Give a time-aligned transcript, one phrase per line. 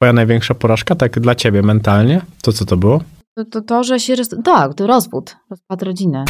[0.00, 2.20] Twoja największa porażka, tak dla ciebie mentalnie?
[2.42, 3.00] To co to było?
[3.36, 4.16] To, to, to że się...
[4.16, 4.28] Roz...
[4.44, 6.24] Tak, to rozwód, rozpad rodziny.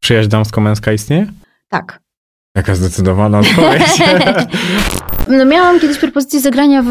[0.00, 1.32] Przyjaźń damsko-męska istnieje?
[1.68, 2.00] Tak.
[2.56, 3.82] Jaka zdecydowana odpowiedź.
[5.28, 6.90] No miałam kiedyś propozycję zagrania w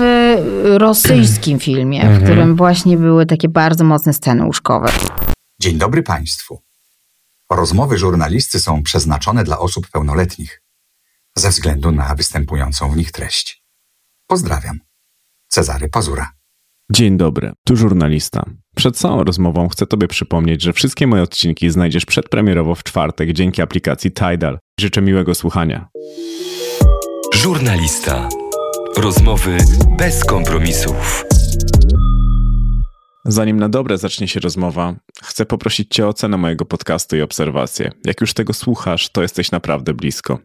[0.78, 2.24] rosyjskim filmie, w Mhm.
[2.24, 4.92] którym właśnie były takie bardzo mocne sceny łóżkowe.
[5.62, 6.62] Dzień dobry Państwu.
[7.50, 10.62] Rozmowy żurnalisty są przeznaczone dla osób pełnoletnich
[11.36, 13.64] ze względu na występującą w nich treść.
[14.28, 14.80] Pozdrawiam.
[15.54, 16.32] Cezary Pazura.
[16.92, 18.46] Dzień dobry, tu żurnalista.
[18.76, 23.62] Przed całą rozmową chcę Tobie przypomnieć, że wszystkie moje odcinki znajdziesz przedpremierowo w czwartek dzięki
[23.62, 24.60] aplikacji Tidal.
[24.80, 25.88] Życzę miłego słuchania.
[27.34, 28.30] Żurnalista.
[28.98, 29.58] Rozmowy
[29.98, 31.26] bez kompromisów.
[33.26, 37.92] Zanim na dobre zacznie się rozmowa, chcę poprosić Cię o ocenę mojego podcastu i obserwację.
[38.06, 40.40] Jak już tego słuchasz, to jesteś naprawdę blisko.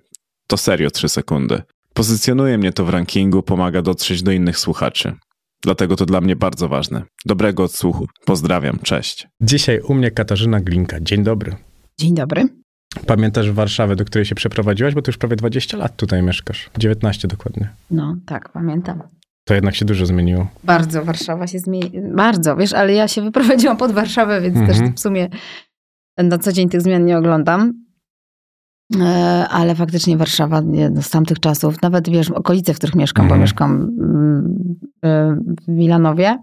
[0.46, 1.62] To serio 3 sekundy.
[1.96, 5.14] Pozycjonuje mnie to w rankingu, pomaga dotrzeć do innych słuchaczy.
[5.62, 7.02] Dlatego to dla mnie bardzo ważne.
[7.26, 8.06] Dobrego odsłuchu.
[8.24, 9.28] Pozdrawiam, cześć.
[9.40, 11.00] Dzisiaj u mnie Katarzyna Glinka.
[11.00, 11.56] Dzień dobry.
[12.00, 12.48] Dzień dobry.
[13.06, 14.94] Pamiętasz Warszawę, do której się przeprowadziłaś?
[14.94, 16.70] Bo ty już prawie 20 lat tutaj mieszkasz.
[16.78, 17.68] 19 dokładnie.
[17.90, 19.02] No tak, pamiętam.
[19.44, 20.48] To jednak się dużo zmieniło.
[20.64, 21.90] Bardzo Warszawa się zmieni...
[22.14, 24.78] Bardzo, wiesz, ale ja się wyprowadziłam pod Warszawę, więc Mhm.
[24.78, 25.28] też w sumie
[26.18, 27.85] na co dzień tych zmian nie oglądam.
[29.00, 33.40] E, Ale faktycznie Warszawa no, z tamtych czasów, nawet wiesz, okolice, w których mieszkam, Mhm.
[33.40, 34.58] bo mieszkam mm,
[35.04, 35.36] e,
[35.68, 36.38] w Wilanowie,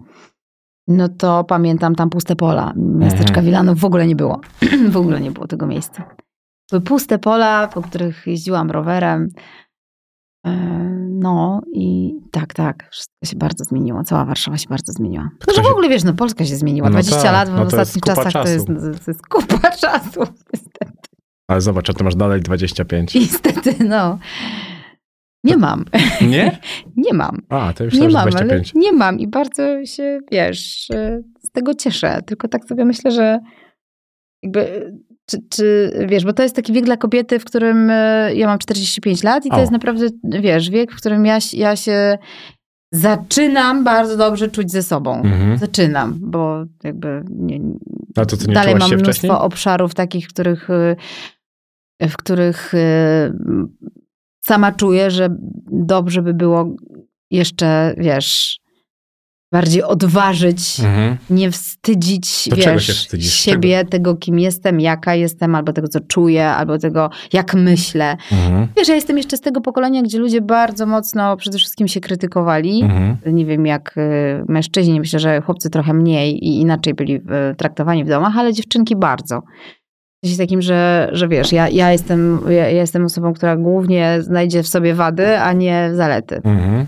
[0.88, 2.72] no to pamiętam tam puste pola.
[2.76, 3.46] Miasteczka Mhm.
[3.46, 4.40] Wilanów w ogóle nie było.
[4.90, 6.16] w ogóle nie było tego miejsca.
[6.70, 9.28] Były puste pola, po których jeździłam rowerem.
[10.46, 14.04] E, No i tak, tak, wszystko się bardzo zmieniło.
[14.04, 15.28] Cała Warszawa się bardzo zmieniła.
[15.48, 16.88] No że w ogóle, wiesz, no Polska się zmieniła.
[16.88, 18.66] No 20 tak, lat w no to ostatnich czasach to jest,
[19.04, 20.20] to jest kupa czasu.
[20.54, 21.13] Niestety.
[21.48, 23.14] Ale zobacz, a ty masz dalej 25.
[23.20, 24.18] Niestety, no.
[25.44, 25.84] Nie mam.
[26.30, 26.58] Nie?
[26.96, 27.38] Nie mam.
[27.48, 28.74] A, to już Nie mam, ale 25.
[28.74, 32.20] nie mam i bardzo się, wiesz, e, z tego cieszę.
[32.26, 33.38] Tylko tak sobie myślę, że
[34.42, 34.92] jakby,
[35.26, 38.58] czy, czy wiesz, bo to jest taki wiek dla kobiety, w którym e, ja mam
[38.58, 39.60] 45 lat i to O.
[39.60, 42.18] jest naprawdę, wiesz, wiek, w którym ja, się- ja się
[42.92, 45.14] zaczynam bardzo dobrze czuć ze sobą.
[45.22, 45.58] Mhm.
[45.58, 47.60] Zaczynam, bo jakby nie,
[48.16, 49.32] A to nie dalej mam mnóstwo wcześniej?
[49.32, 50.96] obszarów takich, których, y,
[52.00, 52.78] w których y,
[54.44, 55.28] sama czuję, że
[55.70, 56.76] dobrze by było
[57.30, 58.60] jeszcze, wiesz,
[59.52, 61.16] bardziej odważyć, Mhm.
[61.30, 66.48] nie wstydzić, To czego wiesz, siebie, tego, kim jestem, jaka jestem, albo tego, co czuję,
[66.48, 68.16] albo tego, jak myślę.
[68.32, 68.68] Mhm.
[68.76, 72.82] Wiesz, ja jestem jeszcze z tego pokolenia, gdzie ludzie bardzo mocno przede wszystkim się krytykowali.
[72.82, 73.16] Mhm.
[73.34, 77.20] Nie wiem, jak y, mężczyźni, myślę, że chłopcy trochę mniej i inaczej byli y,
[77.56, 79.42] traktowani w domach, ale dziewczynki bardzo.
[80.24, 84.68] Sensie takim, że, że wiesz, ja, ja, jestem, ja, jestem osobą, która głównie znajdzie w
[84.68, 86.40] sobie wady, a nie zalety.
[86.44, 86.86] Mhm.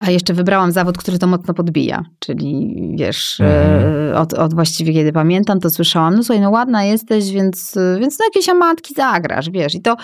[0.00, 2.04] A jeszcze wybrałam zawód, który to mocno podbija.
[2.18, 4.08] Czyli wiesz, Mhm.
[4.10, 8.18] y, od, od właściwie kiedy pamiętam, to słyszałam, no słuchaj, no ładna jesteś, więc, więc
[8.18, 9.74] no jakieś amatki zagrasz, wiesz.
[9.74, 9.96] I to,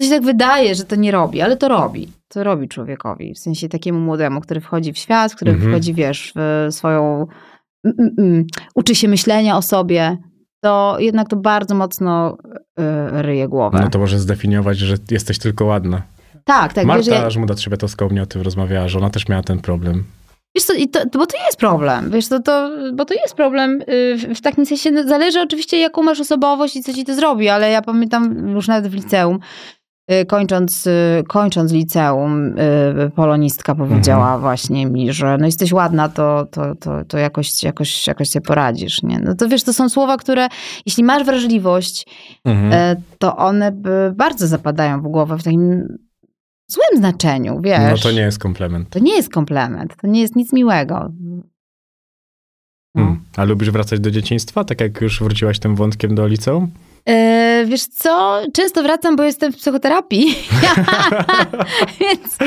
[0.00, 2.08] to się tak wydaje, że to nie robi, ale to robi.
[2.28, 3.34] To robi człowiekowi.
[3.34, 5.70] W sensie takiemu młodemu, który wchodzi w świat, który Mhm.
[5.70, 7.26] wchodzi, wiesz, w swoją...
[7.84, 10.16] Mm, mm, mm, uczy się myślenia o sobie,
[10.64, 12.36] to jednak to bardzo mocno
[12.78, 13.78] y, ryje głowę.
[13.82, 16.02] No to może zdefiniować, że jesteś tylko ładna.
[16.44, 16.86] tak, tak.
[16.86, 20.04] wiesz, Marta ja, Żmuda-Trzebiatowska u mnie o tym rozmawiała, że ona też miała ten problem.
[20.54, 24.16] Wiesz co, to, bo to jest problem, wiesz, to, to, bo to jest problem y,
[24.16, 27.48] w, w takim sensie, no, zależy oczywiście jaką masz osobowość i co ci to zrobi,
[27.48, 29.38] ale ja pamiętam już nawet w liceum,
[30.28, 36.74] kończąc, y, kończąc liceum, y, polonistka powiedziała właśnie mi, że no jesteś ładna, to, to,
[36.74, 39.18] to, to jakoś, jakoś, jakoś sobie poradzisz, nie?
[39.20, 40.48] No to wiesz, to są słowa, które,
[40.86, 42.06] jeśli masz wrażliwość,
[42.44, 43.02] Mhm.
[43.18, 43.72] to one
[44.16, 45.98] bardzo zapadają w głowę w takim
[46.66, 47.90] złym znaczeniu, wiesz.
[48.04, 48.88] No to nie jest komplement.
[48.90, 51.12] To nie jest komplement, to nie jest nic miłego.
[52.96, 53.20] Hmm.
[53.36, 56.70] A lubisz wracać do dzieciństwa, tak jak już wróciłaś tym wątkiem do liceum?
[57.08, 60.26] E, wiesz co, często wracam, bo jestem w psychoterapii,
[62.00, 62.38] więc,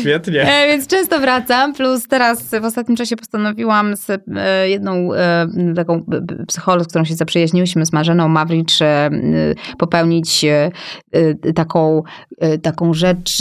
[0.00, 0.42] Świetnie.
[0.42, 5.08] e, więc często wracam, plus teraz w ostatnim czasie postanowiłam z e, jedną
[5.76, 6.04] taką
[6.48, 8.78] psycholog, z którą się zaprzyjaźniłyśmy, z Marzeną Mawricz,
[9.78, 10.44] popełnić
[11.54, 12.02] taką,
[12.62, 13.38] taką rzecz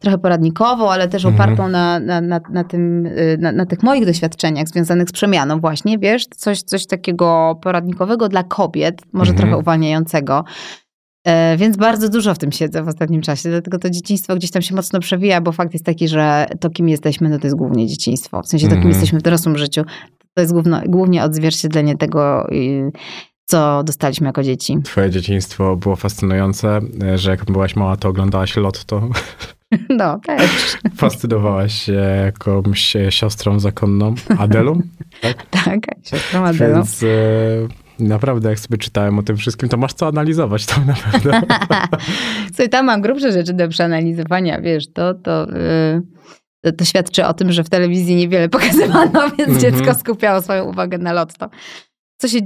[0.00, 1.34] trochę poradnikową, ale też Mhm.
[1.50, 5.98] opartą na, na, na, na, tym, na, na tych moich doświadczeniach związanych z przemianą właśnie,
[5.98, 9.48] wiesz, coś, coś takiego poradnikowego dla kobiet, może Mhm.
[9.48, 10.44] trochę uwalniającego.
[11.26, 14.62] E, Więc bardzo dużo w tym siedzę w ostatnim czasie, dlatego to dzieciństwo gdzieś tam
[14.62, 17.86] się mocno przewija, bo fakt jest taki, że to, kim jesteśmy, no to jest głównie
[17.86, 18.42] dzieciństwo.
[18.42, 18.92] W sensie to, kim Mhm.
[18.94, 19.82] jesteśmy w dorosłym życiu,
[20.34, 22.92] to jest główno, głównie odzwierciedlenie tego, y,
[23.46, 24.78] co dostaliśmy jako dzieci.
[24.84, 26.80] Twoje dzieciństwo było fascynujące,
[27.14, 29.02] że jak byłaś mała, to oglądałaś Lotto.
[29.88, 30.50] No, też.
[30.96, 31.92] Fascynowałaś się
[32.24, 34.80] jakąś siostrą zakonną, Adelą?
[35.20, 36.74] Tak, tak siostrą Adelą.
[36.74, 37.06] Więc e,
[38.08, 41.40] naprawdę, jak sobie czytałem o tym wszystkim, to masz co analizować tam na pewno.
[42.48, 45.46] Słuchaj, tam mam grubsze rzeczy do przeanalizowania, wiesz, to, to,
[46.64, 49.60] yy, to, świadczy o tym, że w telewizji niewiele pokazywano, więc Mhm.
[49.60, 51.50] dziecko skupiało swoją uwagę na lotto.
[52.20, 52.38] Co się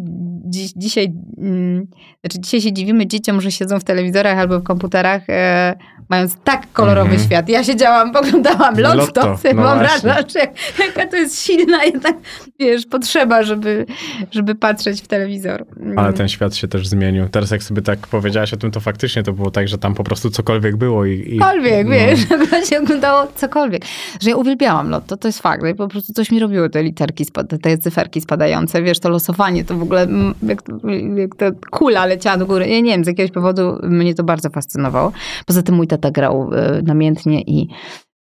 [0.45, 1.87] dziś, dzisiaj, mm,
[2.21, 5.75] znaczy dzisiaj się dziwimy dzieciom, że siedzą w telewizorach albo w komputerach, e,
[6.09, 7.29] mając tak kolorowy Mhm.
[7.29, 7.49] świat.
[7.49, 12.17] Ja siedziałam, poglądałam lotto, Lotto, sobie no wyobrażasz, jak, jaka to jest silna jednak,
[12.61, 13.87] wiesz, potrzeba, żeby,
[14.31, 15.67] żeby patrzeć w telewizor.
[15.81, 15.99] Mm.
[15.99, 17.29] Ale ten świat się też zmienił.
[17.29, 20.05] Teraz jak sobie tak powiedziałaś o tym, to faktycznie to było tak, że tam po
[20.05, 21.35] prostu cokolwiek było i...
[21.35, 21.93] i Cokolwiek, no.
[21.93, 23.83] wiesz, akurat się oglądało cokolwiek.
[24.21, 25.67] Że ja uwielbiałam lotto, to jest fakt.
[25.67, 27.27] I po prostu coś mi robiło te literki,
[27.63, 32.07] te cyferki spadające, wiesz, to losowanie, to w ogóle mm, jak, to- jak ta kula
[32.07, 32.69] leciała do góry.
[32.69, 35.13] Ja nie wiem, z jakiegoś powodu mnie to bardzo fascynowało.
[35.47, 37.69] Poza tym mój tata grał e, namiętnie i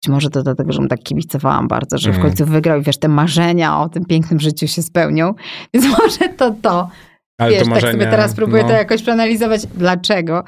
[0.03, 2.27] być może to dlatego, że mu tak kibicowałam bardzo, że w Mm.
[2.27, 5.33] końcu wygrał i wiesz, te marzenia o tym pięknym życiu się spełnią.
[5.74, 6.89] Więc może to to.
[7.38, 8.69] Ale Wiesz, to tak sobie marzenia, teraz próbuję no.
[8.69, 10.44] to jakoś przeanalizować, dlaczego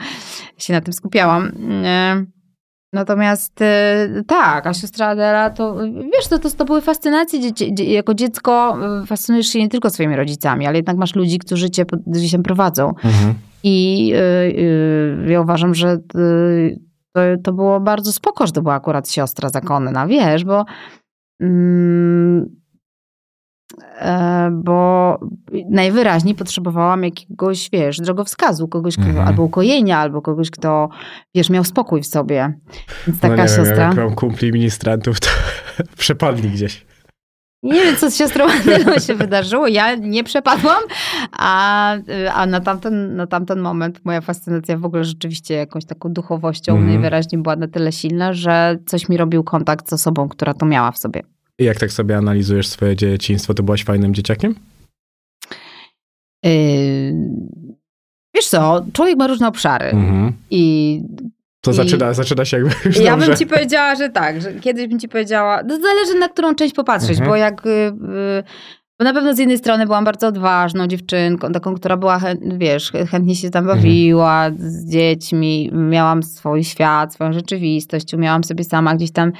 [0.58, 1.52] się na tym skupiałam.
[1.86, 2.26] E,
[2.96, 5.76] Natomiast e, tak, a siostra Adela to,
[6.14, 7.40] wiesz, to, to, to były fascynacje.
[7.40, 11.40] Dzieci, dzie- jako dziecko e, fascynujesz się nie tylko swoimi rodzicami, ale jednak masz ludzi,
[11.40, 12.88] którzy cię gdzieś tam prowadzą.
[12.90, 13.34] Mhm.
[13.64, 14.18] I y,
[15.28, 16.80] y, ja uważam, że y,
[17.16, 20.66] to, to było bardzo spoko, że to była akurat siostra zakonna, wiesz, bo
[21.42, 22.46] mm,
[24.52, 25.20] bo
[25.70, 29.28] najwyraźniej potrzebowałam jakiegoś, wiesz, drogowskazu, kogoś, kto, Mhm.
[29.28, 30.90] albo ukojenia, albo kogoś, kto,
[31.36, 32.54] wiesz, miał spokój w sobie.
[33.08, 33.76] Więc taka no nie siostra.
[33.76, 35.28] Wiem, jak mam kumpli ministrantów, to
[35.98, 36.86] przepadli gdzieś.
[37.64, 39.68] Nie wiem, co z siostrą Adelą się wydarzyło.
[39.68, 40.84] Ja nie przepadłam,
[41.32, 41.92] a,
[42.34, 46.92] a na, tamten, na tamten moment moja fascynacja w ogóle rzeczywiście jakąś taką duchowością Mhm.
[46.92, 50.92] najwyraźniej była na tyle silna, że coś mi robił kontakt z osobą, która to miała
[50.92, 51.22] w sobie.
[51.60, 54.56] Jak tak sobie analizujesz swoje dzieciństwo, to byłaś fajnym dzieciakiem?
[56.44, 57.14] Yy,
[58.36, 60.34] wiesz co, człowiek ma różne obszary Mhm.
[60.52, 61.02] i
[61.62, 63.28] To I- zaczyna, zaczyna się jakby już ja dobrze.
[63.28, 66.76] bym ci powiedziała, że tak, że kiedyś bym ci powiedziała, to zależy na którą część
[66.76, 67.30] popatrzeć, Mhm.
[67.30, 67.66] bo jak...
[67.66, 68.44] y, y,
[69.00, 72.20] Bo na pewno z jednej strony byłam bardzo odważną dziewczynką, taką, która była,
[72.58, 73.78] wiesz, chętnie się tam Mhm.
[73.80, 79.32] bawiła z dziećmi, miałam swój świat, swoją rzeczywistość, umiałam sobie sama gdzieś tam,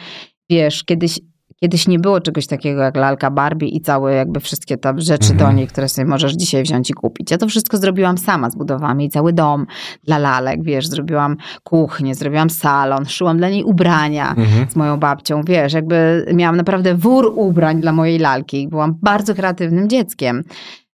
[0.50, 1.20] wiesz, kiedyś,
[1.62, 5.38] kiedyś nie było czegoś takiego jak lalka Barbie i całe jakby wszystkie tam rzeczy Mhm.
[5.52, 7.32] do niej, które sobie możesz dzisiaj wziąć i kupić.
[7.32, 9.66] Ja to wszystko zrobiłam sama, zbudowałam jej cały dom
[10.04, 14.70] dla lalek, wiesz, zrobiłam kuchnię, zrobiłam salon, szyłam dla niej ubrania Mhm.
[14.70, 18.68] z moją babcią, wiesz, jakby miałam naprawdę wór ubrań dla mojej lalki.
[18.68, 20.44] Byłam bardzo kreatywnym dzieckiem.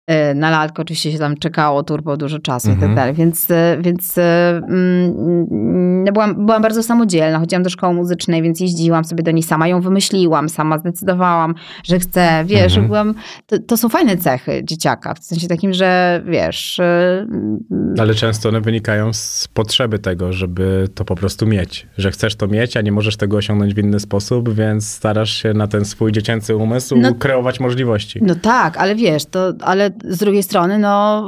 [0.10, 2.90] E, Na lalkę oczywiście się tam czekało turbo dużo czasu i Mhm.
[2.90, 4.22] tak dalej, więc, e, więc e,
[4.58, 5.16] mm,
[5.52, 9.68] mm, byłam, byłam bardzo samodzielna, chodziłam do szkoły muzycznej, więc jeździłam sobie do niej sama,
[9.68, 12.88] ją wymyśliłam, sama zdecydowałam, że chcę, wiesz, Mhm.
[12.88, 13.14] byłam,
[13.48, 16.80] to, to są fajne cechy dzieciaka, w sensie takim, że wiesz...
[16.80, 17.26] e,
[18.00, 21.88] Ale często one wynikają z potrzeby tego, żeby to po prostu mieć.
[21.98, 25.54] Że chcesz to mieć, a nie możesz tego osiągnąć w inny sposób, więc starasz się
[25.54, 28.20] na ten swój dziecięcy umysł No- kreować możliwości.
[28.24, 31.24] No tak, ale wiesz, to, ale z drugiej strony, no,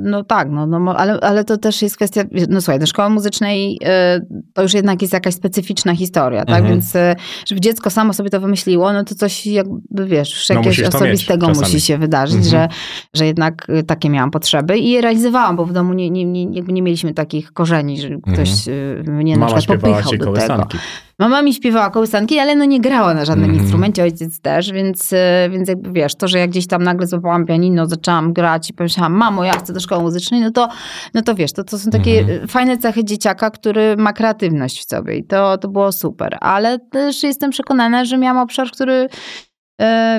[0.00, 3.78] no tak, no, no, ale, ale to też jest kwestia, no słuchaj, do szkoły muzycznej
[4.18, 6.74] y, to już jednak jest jakaś specyficzna historia, tak, Mhm.
[6.74, 7.16] więc y,
[7.46, 11.80] żeby dziecko samo sobie to wymyśliło, no to coś jakby, wiesz, No, jakiegoś osobistego musi
[11.80, 12.50] się wydarzyć, Mhm.
[12.50, 12.68] że,
[13.14, 16.44] że jednak y, takie miałam potrzeby i je realizowałam, bo w domu nie, nie, nie,
[16.56, 19.40] jakby nie mieliśmy takich korzeni, że ktoś y, mnie na Mhm.
[19.40, 20.24] Mama przykład popychał do tego.
[20.24, 20.78] kołysanki.
[21.18, 23.62] Mama mi śpiewała kołysanki, ale no nie grała na żadnym Mhm.
[23.62, 27.46] instrumencie, ojciec też, więc, e, więc jakby wiesz, to, że jak gdzieś tam nagle złapałam
[27.46, 30.68] pianino, zaczęłam grać i pomyślałam, mamo, ja chcę do szkoły muzycznej, no to,
[31.14, 34.88] no to wiesz, to, to są takie e, fajne cechy dzieciaka, który ma kreatywność w
[34.88, 36.38] sobie i to, to było super.
[36.40, 39.08] Ale też jestem przekonana, że miałam obszar, który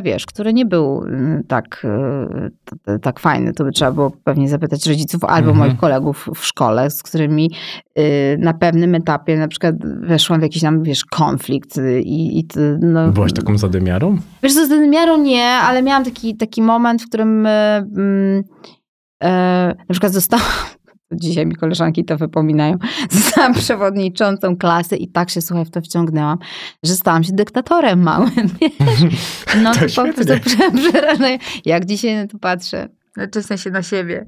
[0.03, 1.87] wiesz, który nie był mm, tak,
[2.87, 3.53] e, tak fajny.
[3.53, 5.57] To by trzeba było pewnie zapytać rodziców albo Mhm.
[5.67, 7.51] moich kolegów w szkole, z którymi
[7.99, 12.47] y, na pewnym etapie na przykład weszłam w jakiś tam, wiesz, konflikt y, i, i
[12.81, 14.17] no, Byłaś taką zadymiarą?
[14.43, 18.43] Wiesz co, z nadmiarą nie, ale miałam taki, taki moment, w którym y, mm,
[19.23, 20.45] e, na przykład zostałam,
[21.15, 22.77] dzisiaj mi koleżanki to wypominają,
[23.11, 26.37] zostałam przewodniczącą klasy i tak się, słuchaj, w to wciągnęłam,
[26.83, 28.29] że stałam się dyktatorem małym.
[29.63, 31.45] No To to, po prostu prze- przerażające.
[31.65, 34.27] Jak dzisiaj na to patrzę, znaczy w sensie na siebie.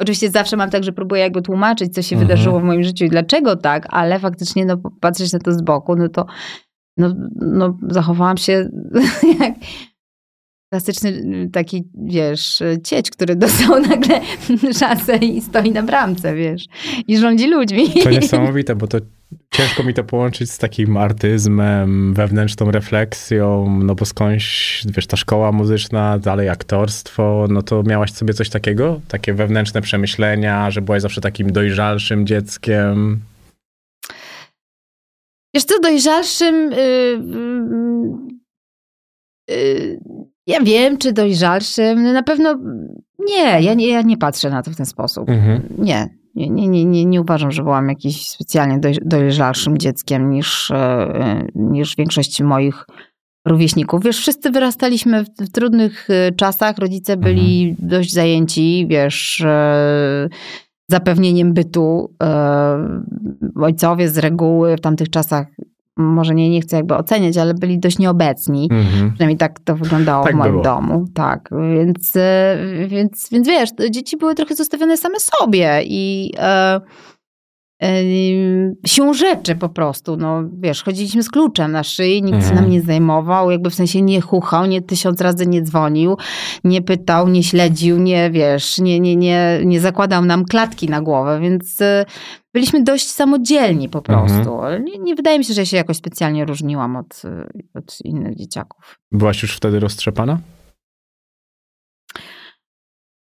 [0.00, 2.28] Oczywiście zawsze mam tak, że próbuję jakby tłumaczyć, co się Mhm.
[2.28, 5.96] wydarzyło w moim życiu i dlaczego tak, ale faktycznie no, patrzeć na to z boku,
[5.96, 6.26] no to
[6.96, 8.68] no, no, zachowałam się
[9.40, 9.54] jak
[10.74, 14.20] klasyczny y, taki, wiesz, cieć, który dostał nagle
[14.80, 16.64] szansę i stoi na bramce, wiesz,
[17.08, 17.88] i rządzi ludźmi.
[18.02, 18.98] To niesamowite, bo to
[19.50, 25.52] ciężko mi to połączyć z takim artyzmem, wewnętrzną refleksją, no bo skądś, wiesz, ta szkoła
[25.52, 29.00] muzyczna, dalej aktorstwo, no to miałaś sobie coś takiego?
[29.08, 33.20] Takie wewnętrzne przemyślenia, że byłaś zawsze takim dojrzalszym dzieckiem?
[35.54, 36.70] Wiesz co, dojrzalszym...
[36.72, 36.78] Yy,
[39.48, 42.02] yy, yy, ja wiem, czy dojrzalszym.
[42.02, 42.58] No na pewno
[43.18, 45.28] nie, ja nie, ja nie patrzę na to w ten sposób.
[45.28, 45.62] Mhm.
[45.78, 51.46] Nie, nie, nie, nie, nie, uważam, że byłam jakimś specjalnie doj, dojrzalszym dzieckiem niż, e,
[51.54, 52.86] niż większość moich
[53.46, 54.04] rówieśników.
[54.04, 60.28] Wiesz, wszyscy wyrastaliśmy w, w trudnych e, czasach, rodzice byli dość zajęci, wiesz, e,
[60.90, 62.14] zapewnieniem bytu.
[63.56, 65.46] Ojcowie z reguły w tamtych czasach,
[65.96, 68.68] może nie, nie chcę jakby oceniać, ale byli dość nieobecni.
[68.72, 69.10] Mhm.
[69.12, 70.64] Przynajmniej tak to wyglądało Tak w moim było.
[70.64, 71.04] domu.
[71.14, 72.56] Tak, więc, e,
[72.88, 76.80] więc, więc wiesz, dzieci były trochę zostawione same sobie i e,
[77.82, 77.88] e,
[78.86, 82.62] siłą rzeczy po prostu, no wiesz, chodziliśmy z kluczem na szyi, nikt się Mhm.
[82.62, 86.16] nam nie zajmował, jakby w sensie nie chuchał, nie tysiąc razy nie dzwonił,
[86.64, 91.40] nie pytał, nie śledził, nie wiesz, nie, nie, nie, nie zakładał nam klatki na głowę,
[91.40, 92.04] więc e,
[92.54, 94.26] byliśmy dość samodzielni po Mhm.
[94.28, 94.60] prostu.
[94.60, 98.36] Ale Nie, nie wydaje mi się, że się jakoś specjalnie różniłam od, e, od innych
[98.36, 98.98] dzieciaków.
[99.12, 100.38] Byłaś już wtedy roztrzepana?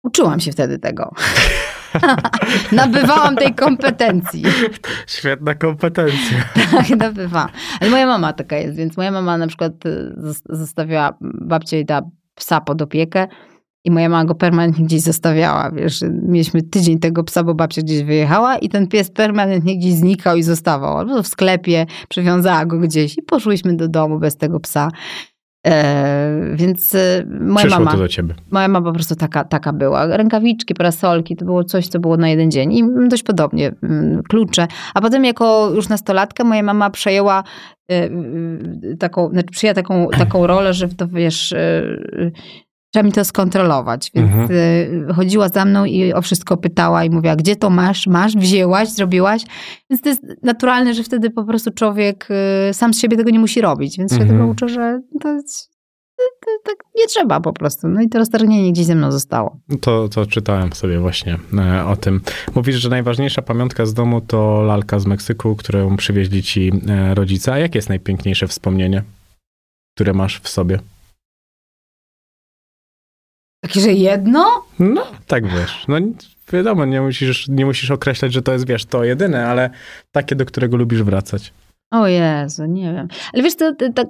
[0.03, 1.13] Uczyłam się wtedy tego.
[2.73, 4.43] Nabywałam tej kompetencji.
[5.07, 6.39] Świetna kompetencja.
[6.73, 7.49] Tak, nabywałam.
[7.81, 11.85] Ale moja mama taka jest, więc moja mama na przykład y, zos- zostawiała, babcia jej
[11.85, 12.03] dała
[12.35, 13.29] psa pod opiekę
[13.87, 16.05] i moja mama go permanentnie gdzieś zostawiała, wiesz.
[16.23, 20.43] Mieliśmy tydzień tego psa, bo babcia gdzieś wyjechała i ten pies permanentnie gdzieś znikał i
[20.43, 20.99] zostawał.
[20.99, 24.89] Albo w sklepie, przywiązała go gdzieś i poszłyśmy do domu bez tego psa.
[25.67, 27.93] E, więc e, moja Przyszło mama...
[27.93, 28.35] to do ciebie.
[28.51, 30.17] Moja mama po prostu taka, taka była.
[30.17, 32.73] Rękawiczki, parasolki, to było coś, co było na jeden dzień.
[32.73, 34.67] I dość podobnie, mm, klucze.
[34.95, 37.45] A potem jako już nastolatkę moja mama przejęła
[37.93, 41.55] y, taką, znaczy przyjęła taką, taką rolę, że to wiesz,
[42.97, 44.11] trzeba mi to skontrolować.
[44.15, 44.51] Więc Mhm.
[45.11, 48.89] y, chodziła za mną i o wszystko pytała i mówiła, gdzie to masz, masz, wzięłaś,
[48.89, 49.43] zrobiłaś.
[49.91, 52.29] Więc to jest naturalne, że wtedy po prostu człowiek
[52.71, 53.99] y, sam z siebie tego nie musi robić.
[53.99, 54.39] Więc się Mhm.
[54.39, 55.29] tego uczę, że to,
[56.65, 57.89] tak nie trzeba po prostu.
[57.89, 59.57] No i to roztargnienie gdzieś ze mną zostało.
[59.81, 62.21] To, to czytałem sobie właśnie e, o tym.
[62.55, 67.53] Mówisz, że najważniejsza pamiątka z domu to lalka z Meksyku, którą przywieźli ci e, rodzice.
[67.53, 69.03] A jakie jest najpiękniejsze wspomnienie,
[69.95, 70.79] które masz w sobie?
[73.67, 74.63] Takie, że jedno?
[74.79, 75.85] No, tak wiesz.
[75.89, 75.97] No
[76.53, 79.71] wiadomo, nie musisz, nie musisz określać, że to jest, wiesz, to jedyne, ale
[80.13, 81.53] takie, do którego lubisz wracać.
[81.91, 83.09] O Jezu, nie wiem.
[83.33, 84.05] Ale wiesz, to, to,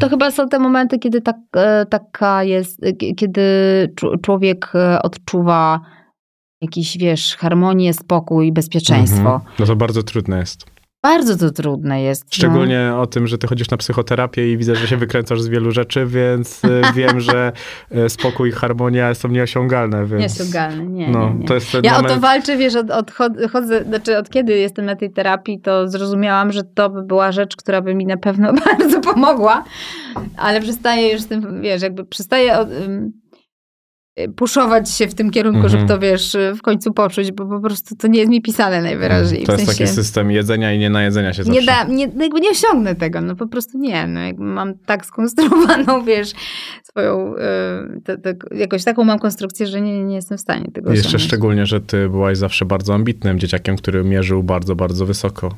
[0.00, 3.42] to, chyba są te momenty, kiedy tak, e, taka jest, e, kiedy
[4.22, 5.80] człowiek e, odczuwa
[6.60, 9.34] jakiś, wiesz, harmonię, spokój, bezpieczeństwo.
[9.34, 9.40] Mhm.
[9.58, 10.66] No to bardzo trudne jest.
[11.02, 12.22] Bardzo to trudne jest.
[12.24, 12.28] no.
[12.34, 15.70] Szczególnie o tym, że ty chodzisz na psychoterapię i widzę, że się wykręcasz z wielu
[15.70, 17.52] rzeczy, więc e, wiem, że
[17.90, 20.06] e, spokój i harmonia są nieosiągalne, No.
[20.06, 20.38] więc...
[20.38, 21.46] Niesiągalne, nie, No, nie, nie.
[21.46, 22.14] to jest ten Ja o moment...
[22.14, 23.10] to walczę, wiesz, od, od,
[23.52, 27.56] chodzę, znaczy od kiedy jestem na tej terapii, to zrozumiałam, że to by była rzecz,
[27.56, 29.64] która by mi na pewno bardzo pomogła,
[30.36, 33.12] ale przestaję już z tym, wiesz, jakby przestaję od, ym,
[34.36, 35.70] puszować się w tym kierunku, Mhm.
[35.72, 39.44] żeby to, wiesz, w końcu poczuć, bo po prostu to nie jest mi pisane najwyraźniej.
[39.44, 41.60] To w jest sensie, taki system jedzenia i nie najedzenia się zawsze.
[41.60, 44.06] nie, da, nie, no jakby nie osiągnę tego, no po prostu nie.
[44.06, 46.32] No jakby mam tak skonstruowaną, wiesz,
[46.84, 50.90] swoją, y, te, te, jakoś taką mam konstrukcję, że nie, nie jestem w stanie tego
[50.90, 51.28] Jeszcze osiągnąć.
[51.28, 55.54] szczególnie, że ty byłaś zawsze bardzo ambitnym dzieciakiem, który mierzył bardzo, bardzo wysoko.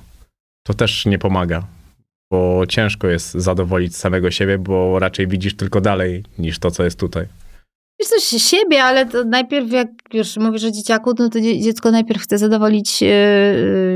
[0.66, 1.62] To też nie pomaga,
[2.30, 6.98] bo ciężko jest zadowolić samego siebie, bo raczej widzisz tylko dalej niż to, co jest
[7.00, 7.26] tutaj.
[8.00, 11.90] Wiesz coś siebie, ale to najpierw jak już mówisz o dzieciaku, no to dzie- dziecko
[11.90, 13.08] najpierw chce zadowolić, yy,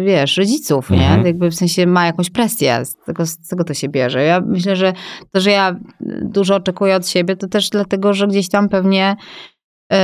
[0.07, 0.97] wiesz, rodziców, nie?
[1.07, 1.27] Mhm.
[1.27, 4.23] Jakby w sensie ma jakąś presję, z tego, z tego to się bierze.
[4.23, 4.93] Ja myślę, że
[5.33, 5.77] to, że ja
[6.23, 9.17] dużo oczekuję od siebie, to też dlatego, że gdzieś tam pewnie
[9.93, 9.99] yy,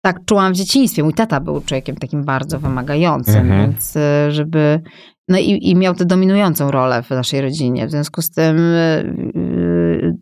[0.00, 1.02] tak czułam w dzieciństwie.
[1.02, 3.60] Mój tata był człowiekiem takim bardzo wymagającym, Mhm.
[3.70, 4.00] więc yy,
[4.32, 4.80] żeby...
[5.28, 7.86] No i, i miał tę dominującą rolę w naszej rodzinie.
[7.86, 10.16] W związku z tym yy,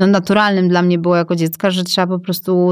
[0.00, 2.70] no naturalnym dla mnie było jako dziecka, że trzeba po prostu,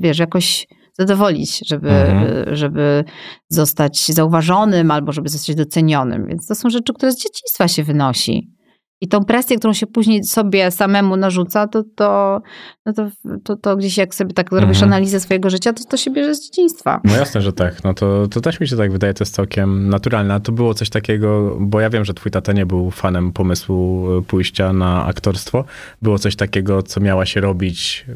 [0.00, 0.66] wiesz, jakoś
[0.98, 2.56] zadowolić, żeby, Mhm.
[2.56, 3.04] żeby
[3.48, 6.26] zostać zauważonym albo żeby zostać docenionym.
[6.26, 8.57] Więc to są rzeczy, które z dzieciństwa się wynosi.
[9.00, 12.40] I tą presję, którą się później sobie samemu narzuca, to, to,
[12.86, 13.08] no to,
[13.44, 14.84] to, to gdzieś jak sobie tak robisz Mhm.
[14.92, 17.00] analizę swojego życia, to to się bierze z dzieciństwa.
[17.04, 17.84] No jasne, że tak.
[17.84, 20.34] No to, to też mi się tak wydaje, to jest całkiem naturalne.
[20.34, 24.08] A to było coś takiego, bo ja wiem, że twój tata nie był fanem pomysłu
[24.18, 25.64] e, pójścia na aktorstwo.
[26.02, 28.06] Było coś takiego, co miała się robić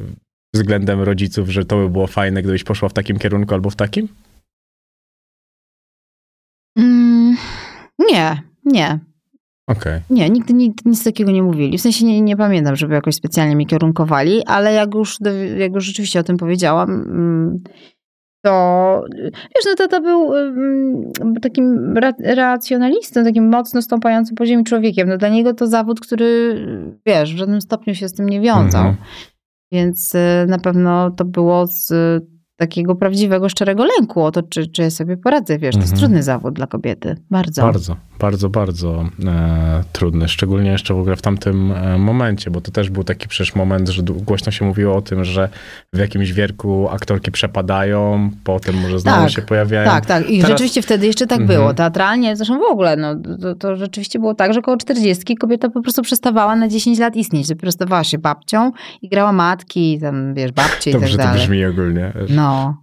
[0.54, 4.08] względem rodziców, że to by było fajne, gdybyś poszła w takim kierunku albo w takim?
[6.78, 7.36] Mm,
[7.98, 8.98] Nie, nie.
[9.69, 10.00] Okej.
[10.11, 11.78] Nie, nigdy nic, nic takiego nie mówili.
[11.78, 15.19] W sensie nie, nie pamiętam, żeby jakoś specjalnie mnie kierunkowali, ale jak już,
[15.59, 17.62] jak już rzeczywiście o tym powiedziałam, mm,
[18.45, 25.09] to wiesz, no tata był mm, takim ra- racjonalistą, takim mocno stąpającym po ziemi człowiekiem.
[25.09, 26.54] No dla niego to zawód, który,
[27.07, 28.87] wiesz, w żadnym stopniu się z tym nie wiązał.
[28.87, 28.97] Mhm.
[29.73, 31.92] Więc y, na pewno to było z
[32.66, 35.59] takiego prawdziwego, szczerego lęku o to, czy, czy ja sobie poradzę.
[35.59, 35.99] Wiesz, to jest Mhm.
[36.00, 37.16] trudny zawód dla kobiety.
[37.31, 37.62] Bardzo.
[37.62, 40.28] Bardzo, bardzo, bardzo e, trudny.
[40.28, 43.88] Szczególnie jeszcze w ogóle w tamtym e, momencie, bo to też był taki przecież moment,
[43.88, 45.49] że głośno się mówiło o tym, że
[45.92, 49.90] w jakimś wierku aktorki przepadają, potem może znowu Tak, się pojawiają.
[49.90, 50.31] Tak, tak.
[50.31, 51.59] I Teraz- rzeczywiście wtedy jeszcze tak Mhm.
[51.61, 51.75] było.
[51.75, 55.83] Teatralnie, zresztą w ogóle, no, to, to rzeczywiście było tak, że około 40 kobieta po
[55.83, 57.49] prostu przestawała na 10 lat istnieć.
[57.49, 61.40] Dopiero stawała się babcią i grała matki, tam, wiesz, babcie i tak Dobrze to dalej.
[61.40, 62.12] brzmi ogólnie.
[62.21, 62.31] wiesz.
[62.52, 62.82] No.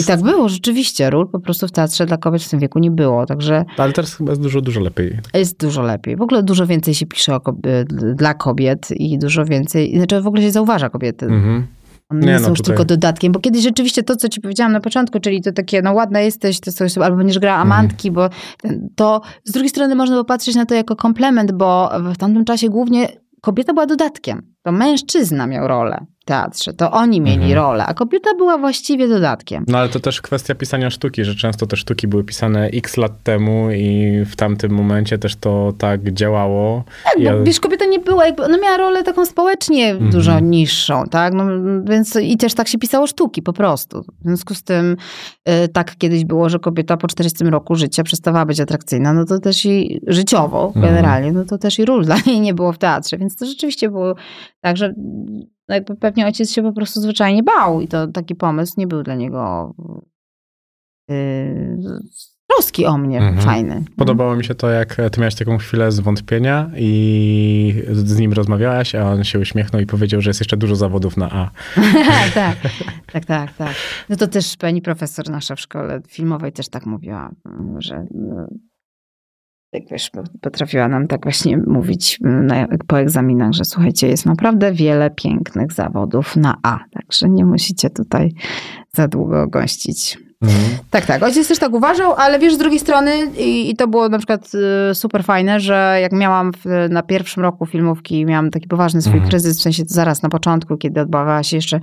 [0.00, 1.10] I tak było, rzeczywiście.
[1.10, 3.26] Ról po prostu w teatrze dla kobiet w tym wieku nie było.
[3.26, 5.18] Także Ale teraz chyba jest dużo, dużo lepiej.
[5.34, 6.16] jest dużo lepiej.
[6.16, 7.84] W ogóle dużo więcej się pisze o kob-
[8.14, 11.26] dla kobiet i dużo więcej, znaczy w ogóle się zauważa kobiety.
[11.26, 11.66] Mhm.
[12.10, 14.40] One nie, Nie, są no już tutaj- tylko dodatkiem, bo kiedyś rzeczywiście to, co ci
[14.40, 17.72] powiedziałam na początku, czyli to takie, no ładna jesteś, to coś, albo będziesz grała Mhm.
[17.72, 18.28] amantki, bo
[18.62, 22.68] ten, to z drugiej strony można popatrzeć na to jako komplement, bo w tamtym czasie
[22.68, 23.08] głównie
[23.40, 24.42] kobieta była dodatkiem.
[24.62, 27.52] To mężczyzna miał rolę teatrze, to oni mieli Mhm.
[27.54, 29.64] rolę, a kobieta była właściwie dodatkiem.
[29.68, 33.22] No ale to też kwestia pisania sztuki, że często te sztuki były pisane x lat
[33.22, 36.84] temu i w tamtym momencie też to tak działało.
[37.04, 40.10] Tak, bo Ja- wiesz, kobieta nie była, jakby, ona miała rolę taką społecznie Mhm.
[40.10, 41.32] dużo niższą, tak?
[41.34, 41.44] No,
[41.84, 44.02] więc i też tak się pisało sztuki po prostu.
[44.02, 44.96] W związku z tym
[45.64, 49.38] y, tak kiedyś było, że kobieta po 40 roku życia przestawała być atrakcyjna, no to
[49.38, 50.86] też i życiowo Mhm.
[50.86, 53.90] generalnie, no to też i ról dla niej nie było w teatrze, więc to rzeczywiście
[53.90, 54.14] było
[54.60, 54.94] tak, że
[55.70, 59.02] no jakby pewnie ojciec się po prostu zwyczajnie bał i to taki pomysł nie był
[59.02, 59.74] dla niego
[61.08, 61.78] yy,
[62.48, 63.38] troski o mnie Mhm.
[63.46, 63.84] fajny.
[63.96, 69.10] Podobało mi się to, jak ty miałeś taką chwilę zwątpienia i z nim rozmawiałaś, a
[69.12, 71.50] on się uśmiechnął i powiedział, że jest jeszcze dużo zawodów na A.
[72.34, 72.56] tak,
[73.12, 73.74] tak, tak, tak.
[74.08, 77.30] No to też pani profesor nasza w szkole filmowej też tak mówiła,
[77.78, 78.06] że
[79.72, 85.10] jak wiesz, potrafiła nam tak właśnie mówić na, po egzaminach, że słuchajcie, jest naprawdę wiele
[85.10, 88.32] pięknych zawodów na A, także nie musicie tutaj
[88.94, 90.18] za długo gościć.
[90.42, 90.60] Mhm.
[90.90, 91.22] Tak, tak.
[91.22, 94.50] Ojciec też tak uważał, ale wiesz, z drugiej strony, i, i to było na przykład
[94.90, 99.12] y, super fajne, że jak miałam w, na pierwszym roku filmówki, miałam taki poważny swój
[99.14, 99.30] Mhm.
[99.30, 101.80] kryzys, w sensie zaraz na początku, kiedy odbywała się jeszcze,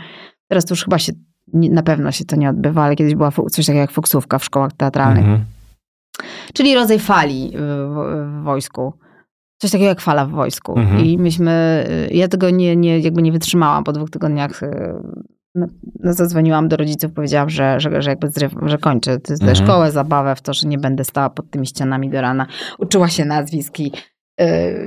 [0.48, 1.12] teraz to już chyba się,
[1.54, 4.44] nie, na pewno się to nie odbywa, ale kiedyś była coś takiego jak fuksówka w
[4.46, 5.46] szkołach teatralnych, Mhm.
[6.54, 8.94] Czyli rodzaj fali w, wojsku.
[9.62, 10.80] Coś takiego jak fala w wojsku.
[10.80, 11.06] Mhm.
[11.06, 14.64] I myśmy, y, ja tego nie, nie, jakby nie wytrzymałam po dwóch tygodniach.
[14.64, 14.94] y,
[15.56, 15.68] No,
[16.00, 19.56] no zadzwoniłam do rodziców, powiedziałam, że, że, że jakby zryw, że kończę tę Mhm.
[19.56, 22.48] szkołę, zabawę w to, że nie będę stała pod tymi ścianami do rana.
[22.80, 23.92] Uczyła się nazwisk i, y,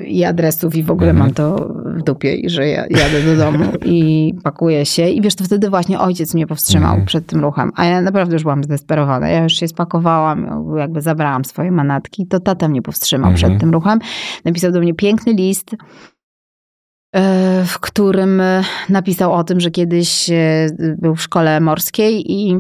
[0.07, 1.27] i adresów i w ogóle Mhm.
[1.27, 5.09] mam to w dupie i że ja jadę do domu i pakuję się.
[5.09, 7.07] I wiesz, to wtedy właśnie ojciec mnie powstrzymał Mhm.
[7.07, 7.73] przed tym ruchem.
[7.77, 9.29] A ja naprawdę już byłam zdesperowana.
[9.29, 12.27] Ja już się spakowałam, jakby zabrałam swoje manatki.
[12.27, 13.37] To tata mnie powstrzymał Mhm.
[13.51, 13.99] przed tym ruchem.
[14.45, 15.77] Napisał do mnie piękny list,
[17.17, 18.43] e, w którym
[18.89, 20.67] napisał o tym, że kiedyś e,
[20.99, 22.57] był w szkole morskiej i,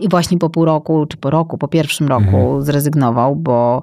[0.00, 2.62] i właśnie po pół roku, czy po roku, po pierwszym roku Mhm.
[2.62, 3.82] zrezygnował, bo,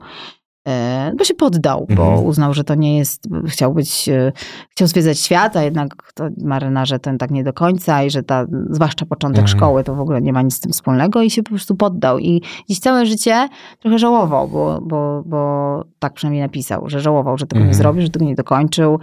[1.17, 2.25] bo się poddał, bo Mhm.
[2.25, 4.31] uznał, że to nie jest, chciał być, e,
[4.69, 8.45] chciał zwiedzać świat, a jednak to marynarze ten tak nie do końca i że ta,
[8.69, 9.57] zwłaszcza początek Mhm.
[9.57, 12.19] szkoły, to w ogóle nie ma nic z tym wspólnego i się po prostu poddał.
[12.19, 17.47] I dziś całe życie trochę żałował, bo, bo, bo tak przynajmniej napisał, że żałował, że
[17.47, 17.77] tego nie Mhm.
[17.77, 18.99] zrobił, że tego nie dokończył.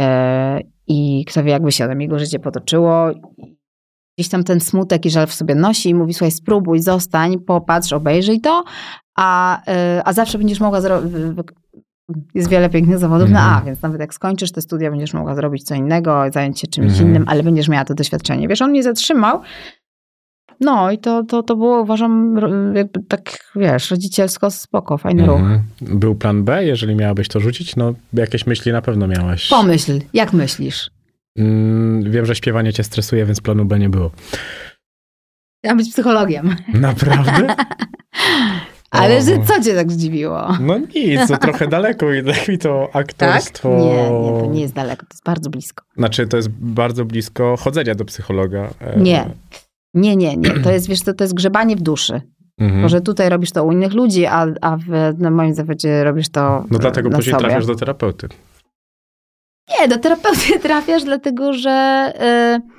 [0.00, 3.10] E, I kto wie, jakby się tam jego życie potoczyło.
[4.18, 7.92] Gdzieś tam ten smutek i żal w sobie nosi i mówi, słuchaj, spróbuj, zostań, popatrz,
[7.92, 8.64] obejrzyj to,
[9.16, 11.12] a, e, a zawsze będziesz mogła zrobić...
[12.34, 13.64] Jest wiele pięknych zawodów na A, Mhm.
[13.66, 17.08] więc nawet jak skończysz te studia, będziesz mogła zrobić co innego, zająć się czymś Mhm.
[17.08, 18.48] innym, ale będziesz miała to doświadczenie.
[18.48, 19.40] Wiesz, on mnie zatrzymał,
[20.60, 22.34] no i to, to, to było, uważam,
[22.74, 25.40] jakby tak, wiesz, rodzicielsko spoko, fajny ruch.
[25.40, 25.62] Mhm.
[25.80, 27.76] Był plan B, jeżeli miałabyś to rzucić?
[27.76, 29.48] No, jakieś myśli na pewno miałaś.
[29.48, 30.90] Pomyśl, jak myślisz?
[31.38, 34.10] Mm, wiem, że śpiewanie cię stresuje, więc planu B nie było.
[35.64, 36.56] Chciałam być psychologiem.
[36.74, 37.54] Naprawdę?
[38.92, 39.20] Ale O.
[39.20, 40.48] że co cię tak zdziwiło?
[40.60, 43.02] No nic, to trochę daleko i tak mi to Tak?
[43.02, 43.68] aktorstwo...
[43.68, 45.84] Nie, nie, to nie jest daleko, to jest bardzo blisko.
[45.96, 48.68] Znaczy, to jest bardzo blisko chodzenia do psychologa.
[48.80, 49.30] E, Nie.
[49.94, 50.50] Nie, nie, nie.
[50.50, 52.20] To jest, wiesz, to, to jest grzebanie w duszy.
[52.58, 52.82] Mhm.
[52.82, 56.64] Może tutaj robisz to u innych ludzi, a, a w, na moim zawodzie robisz to
[56.70, 57.44] No dlatego na później sobie.
[57.44, 58.28] trafiasz do terapeuty.
[59.80, 62.71] Nie, do terapeuty trafiasz, dlatego że y, y,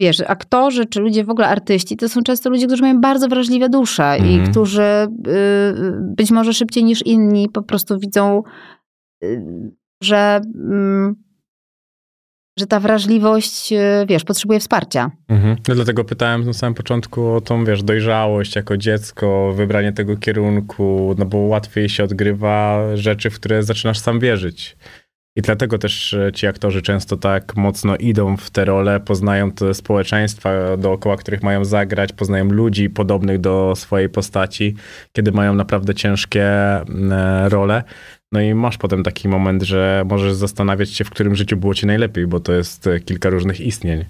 [0.00, 3.68] wiesz, aktorzy czy ludzie w ogóle artyści, to są często ludzie, którzy mają bardzo wrażliwe
[3.68, 4.50] dusze i Mhm.
[4.50, 5.08] którzy y,
[6.00, 8.42] być może szybciej niż inni po prostu widzą,
[9.24, 9.42] y,
[10.02, 11.14] że, mm,
[12.58, 15.10] że ta wrażliwość, y, wiesz, potrzebuje wsparcia.
[15.28, 15.56] Mhm.
[15.68, 21.14] No dlatego pytałem na samym początku o tą, wiesz, dojrzałość jako dziecko, wybranie tego kierunku,
[21.18, 24.76] no bo łatwiej się odgrywa rzeczy, w które zaczynasz sam wierzyć.
[25.36, 29.74] I dlatego też e, ci aktorzy często tak mocno idą w te role, poznają te
[29.74, 34.74] społeczeństwa dookoła, których mają zagrać, poznają ludzi podobnych do swojej postaci,
[35.12, 36.84] kiedy mają naprawdę ciężkie e,
[37.48, 37.82] role.
[38.32, 41.86] No i masz potem taki moment, że możesz zastanawiać się, w którym życiu było ci
[41.86, 44.04] najlepiej, bo to jest e, kilka różnych istnień.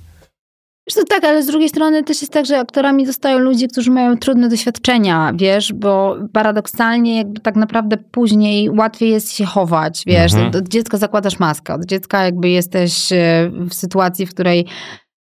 [0.89, 3.91] Wiesz, to tak, ale z drugiej strony też jest tak, że aktorami zostają ludzie, którzy
[3.91, 10.33] mają trudne doświadczenia, wiesz, bo paradoksalnie jakby tak naprawdę później łatwiej jest się chować, wiesz,
[10.33, 10.49] Mhm.
[10.49, 14.67] od, od dziecka zakładasz maskę, od dziecka jakby jesteś e, w sytuacji, w której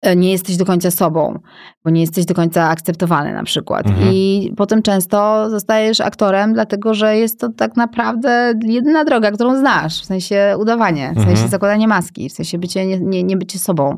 [0.03, 1.39] e, nie jesteś do końca sobą,
[1.85, 3.87] bo nie jesteś do końca akceptowany na przykład.
[3.87, 4.09] Mhm.
[4.13, 10.03] I potem często zostajesz aktorem, dlatego że jest to tak naprawdę jedyna droga, którą znasz,
[10.03, 11.49] w sensie udawanie, w sensie Mhm.
[11.51, 13.97] zakładanie maski, w sensie bycie, nie, nie, nie bycie sobą.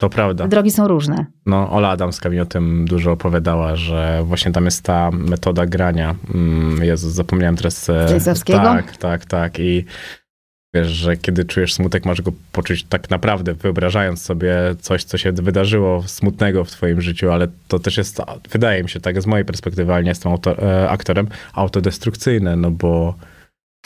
[0.00, 0.48] To prawda.
[0.48, 1.26] Drogi są różne.
[1.46, 6.14] No, Ola Adamska mi o tym dużo opowiadała, że właśnie tam jest ta metoda grania.
[6.34, 7.90] Mm, Jezus, zapomniałem teraz.
[7.90, 8.58] e, Stanisławskiego?
[8.58, 9.58] Tak, tak, tak.
[9.58, 9.84] I
[10.74, 15.32] wiesz, że kiedy czujesz smutek, masz go poczuć tak naprawdę, wyobrażając sobie coś, co się
[15.32, 19.44] wydarzyło smutnego w twoim życiu, ale to też jest, wydaje mi się tak z mojej
[19.44, 23.14] perspektywy, ale nie jestem auto, e, aktorem, autodestrukcyjne, no bo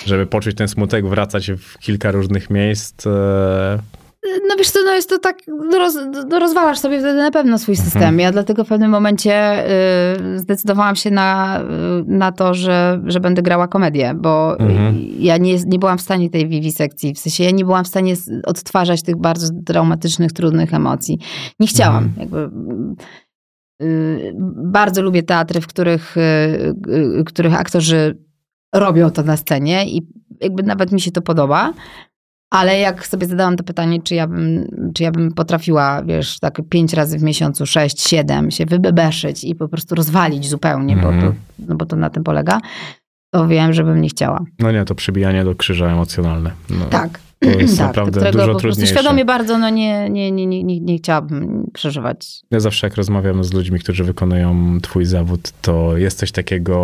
[0.07, 3.79] żeby poczuć ten smutek, wracać w kilka różnych miejsc, e,
[4.49, 5.39] No wiesz co, no jest to tak,
[5.73, 5.95] roz,
[6.29, 7.91] no rozwalasz sobie wtedy na pewno swój Mhm.
[7.91, 8.19] system.
[8.21, 9.65] Ja dlatego w pewnym momencie
[10.35, 11.65] y, zdecydowałam się na, y,
[12.07, 14.97] na to, że, że będę grała komedię, bo Mhm.
[15.19, 18.15] ja nie, nie byłam w stanie tej wiwisekcji, w sensie ja nie byłam w stanie
[18.47, 21.19] odtwarzać tych bardzo traumatycznych, trudnych emocji.
[21.61, 22.05] Nie chciałam.
[22.05, 22.21] Mhm.
[22.21, 22.51] Jakby,
[23.83, 24.33] y,
[24.65, 26.21] bardzo lubię teatry, w których, y,
[27.21, 28.19] y, których aktorzy
[28.75, 30.03] robią to na scenie i
[30.41, 31.73] jakby nawet mi się to podoba.
[32.51, 36.61] Ale jak sobie zadałam to pytanie, czy ja bym, czy ja bym potrafiła, wiesz, tak
[36.71, 41.33] pięć razy w miesiącu, sześć, siedem, się wybebeszyć i po prostu rozwalić zupełnie, bo, Mhm.
[41.33, 42.61] to, no bo to na tym polega,
[43.31, 44.45] to wiem, że bym nie chciała.
[44.59, 46.51] no nie, to przybijanie do krzyża emocjonalne.
[46.71, 46.85] No.
[46.87, 47.21] Tak.
[47.41, 48.95] To jest tak, naprawdę którego dużo po prostu trudniejsze.
[48.95, 52.41] świadomie bardzo no nie, nie, nie, nie, nie, nie chciałabym przeżywać.
[52.51, 56.79] Ja zawsze jak rozmawiam z ludźmi, którzy wykonują twój zawód, to jest coś takiego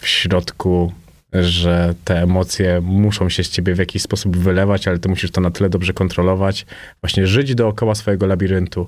[0.00, 0.92] w środku,
[1.32, 5.40] że te emocje muszą się z ciebie w jakiś sposób wylewać, ale ty musisz to
[5.40, 6.66] na tyle dobrze kontrolować,
[7.02, 8.86] właśnie żyć dookoła swojego labiryntu.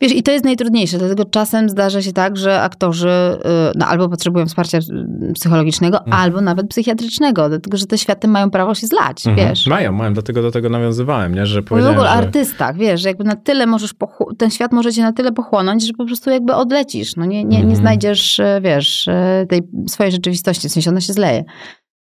[0.00, 4.08] Wiesz, i to jest najtrudniejsze, dlatego czasem zdarza się tak, że aktorzy y, no, albo
[4.08, 6.22] potrzebują wsparcia y, psychologicznego, Mhm.
[6.22, 9.48] albo nawet psychiatrycznego, dlatego że te światy mają prawo się zlać, Mhm.
[9.48, 9.66] wiesz.
[9.66, 11.46] Mają, mają, dlatego do tego nawiązywałem, nie?
[11.46, 12.14] że Mówię w powiedziałem, ogóle że...
[12.16, 13.90] artystach, wiesz, że jakby na tyle możesz,
[14.38, 17.50] ten świat może cię na tyle pochłonąć, że po prostu jakby odlecisz, no nie, nie,
[17.50, 17.76] nie Mhm.
[17.76, 19.08] znajdziesz, e, wiesz,
[19.48, 21.44] tej swojej rzeczywistości, w sensie ona się zleje.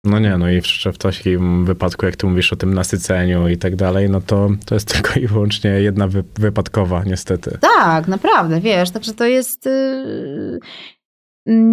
[0.03, 3.57] No nie, no i w, w takim wypadku, jak ty mówisz o tym nasyceniu i
[3.57, 7.57] tak dalej, no to, to jest tylko i wyłącznie jedna wy, wypadkowa, niestety.
[7.61, 9.67] Tak, naprawdę, wiesz, także to jest...
[9.67, 10.59] y,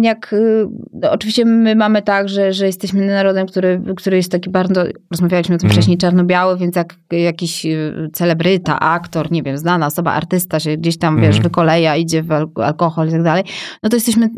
[0.01, 4.49] Jak, y, no oczywiście my mamy tak, że, że jesteśmy narodem, który, który jest taki
[4.49, 5.73] bardzo, rozmawialiśmy o tym Mhm.
[5.77, 10.97] wcześniej, czarno-biały, więc jak jakiś y, celebryta, aktor, nie wiem, znana osoba, artysta się gdzieś
[10.97, 11.43] tam, wiesz, Mhm.
[11.43, 13.43] wykoleja, idzie w al- alkohol i tak dalej,
[13.83, 14.29] no to jesteśmy,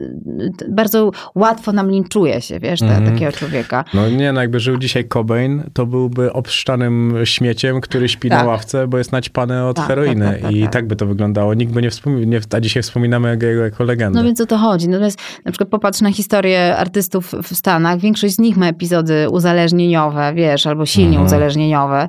[0.69, 3.13] bardzo łatwo nam linczuje się, wiesz, te, Mhm.
[3.13, 3.83] takiego człowieka.
[3.93, 8.47] No nie, no jakby żył dzisiaj Cobain, to byłby obszczanym śmieciem, który śpi na Tak.
[8.47, 10.25] ławce, bo jest naćpany od Tak, heroiny.
[10.25, 10.71] tak, tak, tak, I tak.
[10.73, 11.53] tak by to wyglądało.
[11.53, 14.19] Nikt by nie wspomniał, a dzisiaj wspominamy go jako legendę.
[14.19, 14.89] No więc o to chodzi.
[14.89, 17.99] Natomiast na przykład popatrz na historię artystów w Stanach.
[17.99, 21.25] Większość z nich ma epizody uzależnieniowe, wiesz, albo silnie Mhm.
[21.25, 22.07] uzależnieniowe.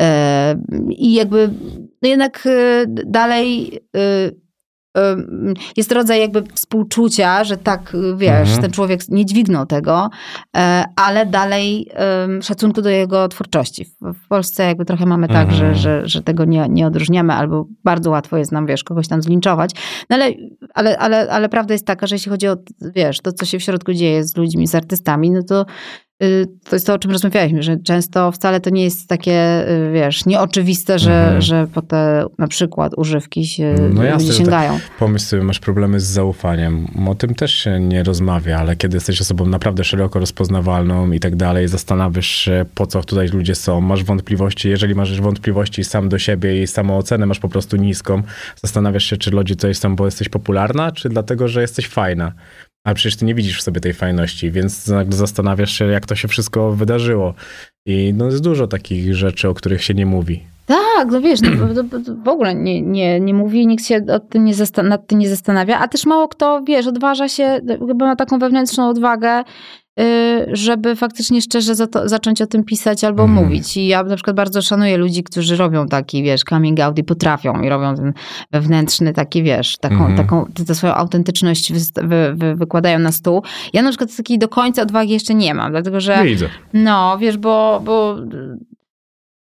[0.00, 0.56] E,
[0.88, 1.50] I jakby
[2.02, 4.00] no jednak e, dalej e,
[5.76, 8.60] jest rodzaj jakby współczucia, że tak, e, wiesz, Mhm.
[8.62, 10.10] ten człowiek nie dźwignął tego,
[10.56, 11.90] e, ale dalej
[12.42, 13.86] szacunku do jego twórczości.
[14.00, 15.58] W, Polsce jakby trochę mamy tak, Mhm.
[15.58, 19.22] że, że, że tego nie, nie odróżniamy, albo bardzo łatwo jest nam, wiesz, kogoś tam
[19.22, 19.70] zlinczować.
[20.10, 20.32] No ale,
[20.74, 22.56] ale, ale, ale prawda jest taka, że jeśli chodzi o,
[22.94, 25.64] wiesz, to, co się w środku dzieje z ludźmi, z artystami, no to y,
[26.64, 30.26] to jest to, o czym rozmawialiśmy, że często wcale to nie jest takie, y, wiesz,
[30.26, 31.42] nieoczywiste, że, Mhm.
[31.42, 34.78] że po te na przykład używki się No ludzie jasne, że sięgają.
[34.98, 36.86] Pomyśl sobie, masz problemy z zaufaniem.
[37.08, 41.36] O tym też się nie rozmawia, ale kiedy jesteś osobą naprawdę szeroko rozpoznawalną i tak
[41.36, 44.68] dalej, zastanawiasz się, po co tutaj ludzie są, masz wątpliwości.
[44.68, 48.22] Jeżeli masz wątpliwości sam do siebie i samoocenę masz po prostu niską,
[48.62, 52.32] zastanawiasz się, czy ludzie tutaj są, bo jesteś popularna, czy dlatego, że jesteś fajna.
[52.84, 56.28] A przecież ty nie widzisz w sobie tej fajności, więc zastanawiasz się, jak to się
[56.28, 57.34] wszystko wydarzyło.
[57.86, 60.42] I no jest dużo takich rzeczy, o których się nie mówi.
[60.66, 61.50] Tak, no wiesz, no,
[62.24, 65.88] w ogóle nie, nie, nie mówi, nikt się tym nie nad tym nie zastanawia, a
[65.88, 69.42] też mało kto, wiesz, odważa się, chyba ma taką wewnętrzną odwagę,
[70.52, 73.44] żeby faktycznie szczerze za to, zacząć o tym pisać albo mm.
[73.44, 73.76] mówić.
[73.76, 77.62] I ja na przykład bardzo szanuję ludzi, którzy robią taki, wiesz, coming out i potrafią
[77.62, 78.12] i robią ten
[78.52, 80.16] wewnętrzny taki, wiesz, taką, mm.
[80.16, 83.42] taką tę swoją autentyczność wy, wy, wy, wykładają na stół.
[83.72, 86.24] Ja na przykład takiej do końca odwagi jeszcze nie mam, dlatego że...
[86.24, 86.48] Widzę.
[86.72, 88.16] No, wiesz, bo, bo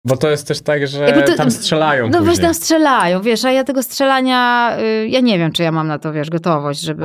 [0.04, 3.52] bo to jest też tak, że to, tam strzelają No właśnie tam strzelają, wiesz, a
[3.52, 7.04] ja tego strzelania, y, ja nie wiem, czy ja mam na to, wiesz, gotowość, żeby...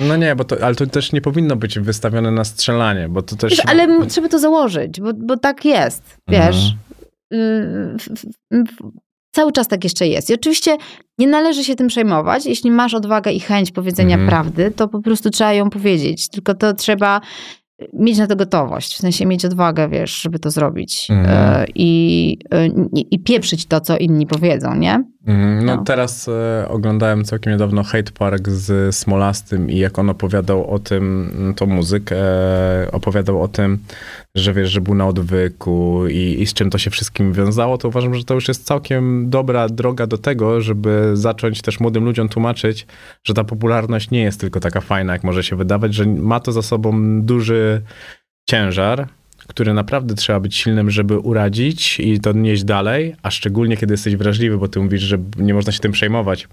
[0.00, 3.22] Y, no nie, bo to, ale to też nie powinno być wystawione na strzelanie, bo
[3.22, 3.50] to też...
[3.50, 6.74] Wiesz, ale trzeba to założyć, bo, bo tak jest, wiesz.
[7.32, 7.98] Mhm.
[8.52, 8.92] Y,
[9.34, 10.30] cały czas tak jeszcze jest.
[10.30, 10.76] I oczywiście
[11.18, 12.46] nie należy się tym przejmować.
[12.46, 14.28] Jeśli masz odwagę i chęć powiedzenia mhm.
[14.28, 16.28] prawdy, to po prostu trzeba ją powiedzieć.
[16.28, 17.20] Tylko to trzeba
[17.92, 21.26] mieć na to gotowość, w sensie mieć odwagę, wiesz, żeby to zrobić mm.
[21.74, 25.04] i, e, i, i pieprzyć to, co inni powiedzą, nie?
[25.26, 30.10] Mm, no, no, teraz e, oglądałem całkiem niedawno Hate Park z Smolastym i jak on
[30.10, 33.78] opowiadał o tym, to muzyk, e, opowiadał o tym,
[34.34, 37.88] że wiesz, że był na odwyku i, i z czym to się wszystkim wiązało, to
[37.88, 42.28] uważam, że to już jest całkiem dobra droga do tego, żeby zacząć też młodym ludziom
[42.28, 42.86] tłumaczyć,
[43.24, 46.52] że ta popularność nie jest tylko taka fajna, jak może się wydawać, że ma to
[46.52, 47.82] za sobą duży
[48.48, 49.08] ciężar,
[49.48, 54.16] który naprawdę trzeba być silnym, żeby uradzić i to nieść dalej, a szczególnie kiedy jesteś
[54.16, 56.48] wrażliwy, bo ty mówisz, że nie można się tym przejmować.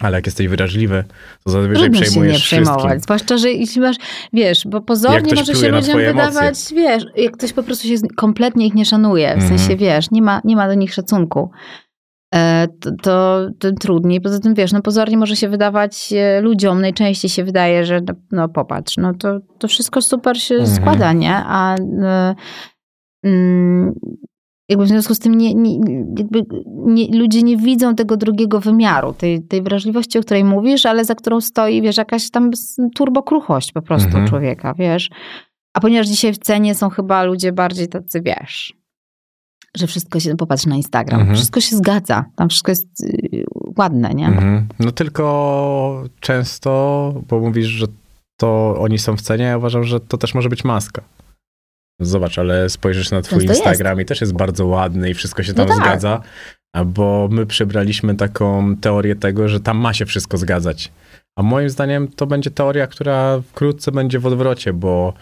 [0.00, 1.04] Ale jak jesteś wrażliwy,
[1.44, 2.82] to zazwyczaj przejmujesz się nie przejmować.
[2.82, 3.00] Wszystkim.
[3.00, 3.96] Zwłaszcza, że jeśli masz,
[4.32, 8.74] wiesz, bo pozornie może się ludziom wydawać, wiesz, jak ktoś po prostu się kompletnie ich
[8.74, 9.78] nie szanuje, w sensie, mhm.
[9.78, 11.50] wiesz, nie ma, nie ma do nich szacunku.
[12.34, 12.68] E,
[13.02, 14.20] to, to, trudniej.
[14.20, 18.14] Poza tym, wiesz, no pozornie może się wydawać e, ludziom, najczęściej się wydaje, że no,
[18.32, 20.76] no popatrz, no to, to wszystko super się mhm.
[20.76, 21.34] składa, nie?
[21.34, 23.92] A y, y,
[24.68, 25.76] jakby w związku z tym nie, nie,
[26.18, 31.04] jakby nie, ludzie nie widzą tego drugiego wymiaru, tej, tej wrażliwości, o której mówisz, ale
[31.04, 32.50] za którą stoi, wiesz, jakaś tam
[32.94, 34.28] turbokruchość po prostu mhm.
[34.28, 35.10] człowieka, wiesz.
[35.74, 38.77] A ponieważ dzisiaj w cenie są chyba ludzie bardziej tacy, wiesz,
[39.76, 41.36] że wszystko się, popatrz na Instagram, mhm.
[41.36, 43.44] wszystko się zgadza, tam wszystko jest y,
[43.76, 44.26] ładne, nie?
[44.26, 44.68] Mhm.
[44.78, 47.86] No tylko często, bo mówisz, że
[48.36, 51.02] to oni są w cenie, ja uważam, że to też może być maska.
[52.00, 54.06] Zobacz, ale spojrzysz na twój Instagram jest.
[54.06, 55.84] i też jest bardzo ładny i wszystko się tam no tak.
[55.84, 56.20] zgadza,
[56.86, 60.92] bo my przybraliśmy taką teorię tego, że tam ma się wszystko zgadzać.
[61.36, 65.14] A moim zdaniem to będzie teoria, która wkrótce będzie w odwrocie, bo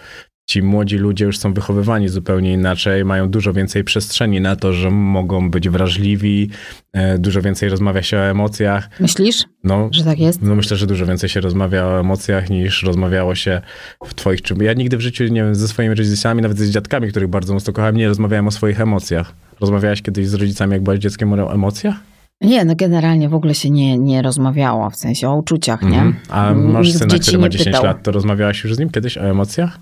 [0.47, 4.91] ci młodzi ludzie już są wychowywani zupełnie inaczej, mają dużo więcej przestrzeni na to, że
[4.91, 6.51] mogą być wrażliwi,
[6.93, 8.91] e, dużo więcej rozmawia się o emocjach.
[9.01, 10.43] Myślisz, no, że tak jest?
[10.43, 13.61] No myślę, że dużo więcej się rozmawia o emocjach niż rozmawiało się
[14.05, 14.63] w twoich czym.
[14.63, 17.73] Ja nigdy w życiu, nie wiem, ze swoimi rodzicami, nawet z dziadkami, których bardzo mocno
[17.73, 19.35] kochałem, nie rozmawiałem o swoich emocjach.
[19.61, 21.95] Rozmawiałaś kiedyś z rodzicami, jak byłaś dzieckiem o emocjach?
[22.41, 26.01] Nie, no generalnie w ogóle się nie, nie rozmawiało, w sensie o uczuciach, nie?
[26.01, 26.17] Mm.
[26.29, 27.85] A masz syna, który ma 10 pytał.
[27.85, 29.79] lat, to rozmawiałaś już z nim kiedyś o emocjach?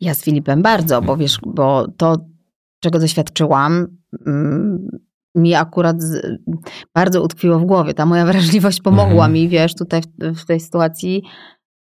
[0.00, 2.16] Ja z Filipem bardzo, bo wiesz, bo to,
[2.80, 3.86] czego doświadczyłam,
[4.26, 4.88] mm,
[5.34, 5.96] mi akurat
[6.94, 7.94] bardzo utkwiło w głowie.
[7.94, 9.32] Ta moja wrażliwość pomogła mhm.
[9.32, 11.22] mi, wiesz, tutaj w, w tej sytuacji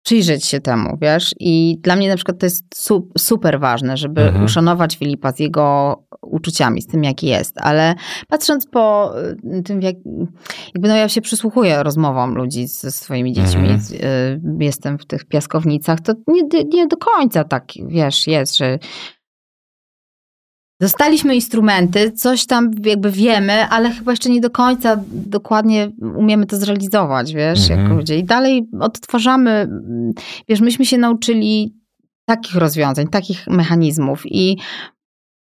[0.07, 1.35] przyjrzeć się temu, wiesz.
[1.39, 4.45] I dla mnie na przykład to jest su super ważne, żeby mhm.
[4.45, 7.55] uszanować Filipa z jego uczuciami, z tym jaki jest.
[7.61, 7.95] Ale
[8.27, 9.13] patrząc po
[9.57, 9.95] y, tym, jak,
[10.75, 13.79] jakby no ja się przysłuchuję rozmowom ludzi ze swoimi dziećmi, mhm.
[14.59, 18.79] Y, jestem w tych piaskownicach, to nie, nie do końca tak, wiesz, jest, że
[20.79, 26.57] Dostaliśmy instrumenty, coś tam jakby wiemy, ale chyba jeszcze nie do końca dokładnie umiemy to
[26.57, 27.81] zrealizować, wiesz, mhm.
[27.81, 28.17] jako ludzie.
[28.17, 29.69] I dalej odtwarzamy,
[30.49, 31.75] wiesz, myśmy się nauczyli
[32.25, 34.57] takich rozwiązań, takich mechanizmów i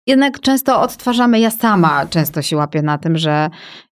[0.07, 3.49] jednak często odtwarzamy, ja sama często się łapię na tym, że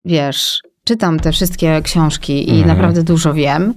[0.06, 2.68] wiesz, czytam te wszystkie książki i mhm.
[2.68, 3.74] naprawdę dużo wiem,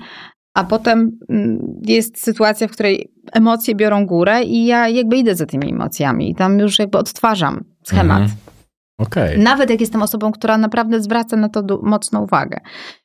[0.54, 5.46] a potem mm, jest sytuacja, w której emocje biorą górę i ja jakby idę za
[5.46, 8.22] tymi emocjami i tam już jakby odtwarzam schemat.
[8.22, 8.38] Mhm.
[8.98, 9.38] Okay.
[9.38, 12.60] Nawet jak jestem osobą, która naprawdę zwraca na to mocną uwagę.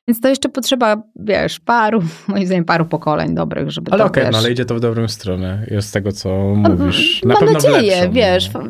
[0.08, 4.30] Więc to jeszcze potrzeba, wiesz, paru, moim zdaniem, paru pokoleń dobrych, żeby ale to, okay,
[4.30, 7.22] no ale idzie to w dobrą stronę, jest z tego, co mówisz.
[7.22, 8.60] Na Mam pewno nadzieję, lepszą, wiesz, no.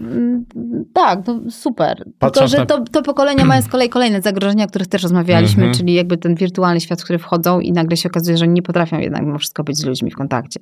[0.94, 2.04] tak, no super.
[2.18, 2.84] Patrząc Tylko, że na...
[2.84, 5.78] to, to pokolenia mają z kolei kolejne zagrożenia, o których też rozmawialiśmy, mm -hmm.
[5.78, 8.98] czyli jakby ten wirtualny świat, w który wchodzą i nagle się okazuje, że nie potrafią
[8.98, 10.60] jednak mimo wszystko być z ludźmi w kontakcie.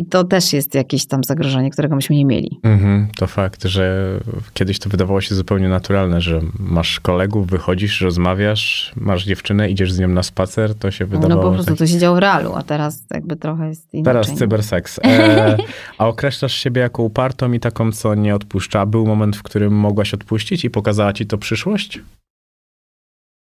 [0.00, 2.60] I to też jest jakieś tam zagrożenie, którego myśmy nie mieli.
[2.62, 4.16] Mhm, to fakt, że
[4.54, 9.98] kiedyś to wydawało się zupełnie naturalne, że masz kolegów, wychodzisz, rozmawiasz, masz dziewczynę, idziesz z
[9.98, 11.42] nią na spacer, to się wydawało...
[11.42, 11.78] No po prostu tak...
[11.78, 14.12] to się działo w realu, a teraz jakby trochę jest inaczej.
[14.12, 15.00] Teraz cyberseks.
[15.04, 15.56] E,
[15.98, 18.86] a określasz siebie jako upartą i taką, co nie odpuszcza.
[18.86, 22.00] Był moment, w którym mogłaś odpuścić i pokazała ci to przyszłość?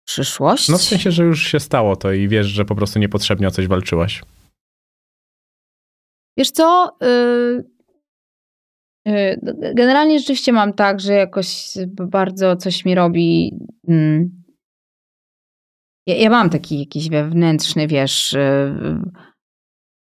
[0.07, 0.69] Przyszłość?
[0.69, 3.51] No w sensie, że już się stało to i wiesz, że po prostu niepotrzebnie o
[3.51, 4.23] coś walczyłaś.
[6.39, 6.97] Wiesz co?
[7.03, 7.65] y,
[9.09, 9.41] y,
[9.75, 13.59] Generalnie rzeczywiście mam tak, że jakoś bardzo coś mi robi.
[13.89, 14.39] mm,
[16.07, 18.75] Ja, ja mam taki jakiś wewnętrzny, wiesz, y,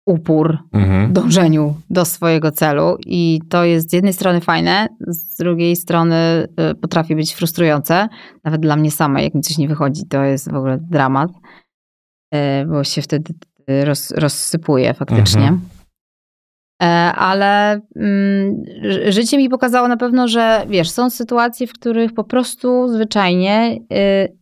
[0.08, 1.08] upór Mhm.
[1.10, 6.48] w dążeniu do swojego celu i to jest z jednej strony fajne, z drugiej strony
[6.80, 8.08] potrafi być frustrujące.
[8.44, 11.30] Nawet dla mnie samej, jak mi coś nie wychodzi, to jest w ogóle dramat,
[12.68, 13.34] bo się wtedy
[13.68, 15.42] roz, rozsypuje faktycznie.
[15.48, 15.60] Mhm.
[16.82, 22.14] E, Ale mm, ży- życie mi pokazało na pewno, że wiesz, są sytuacje, w których
[22.14, 24.36] po prostu zwyczajnie y,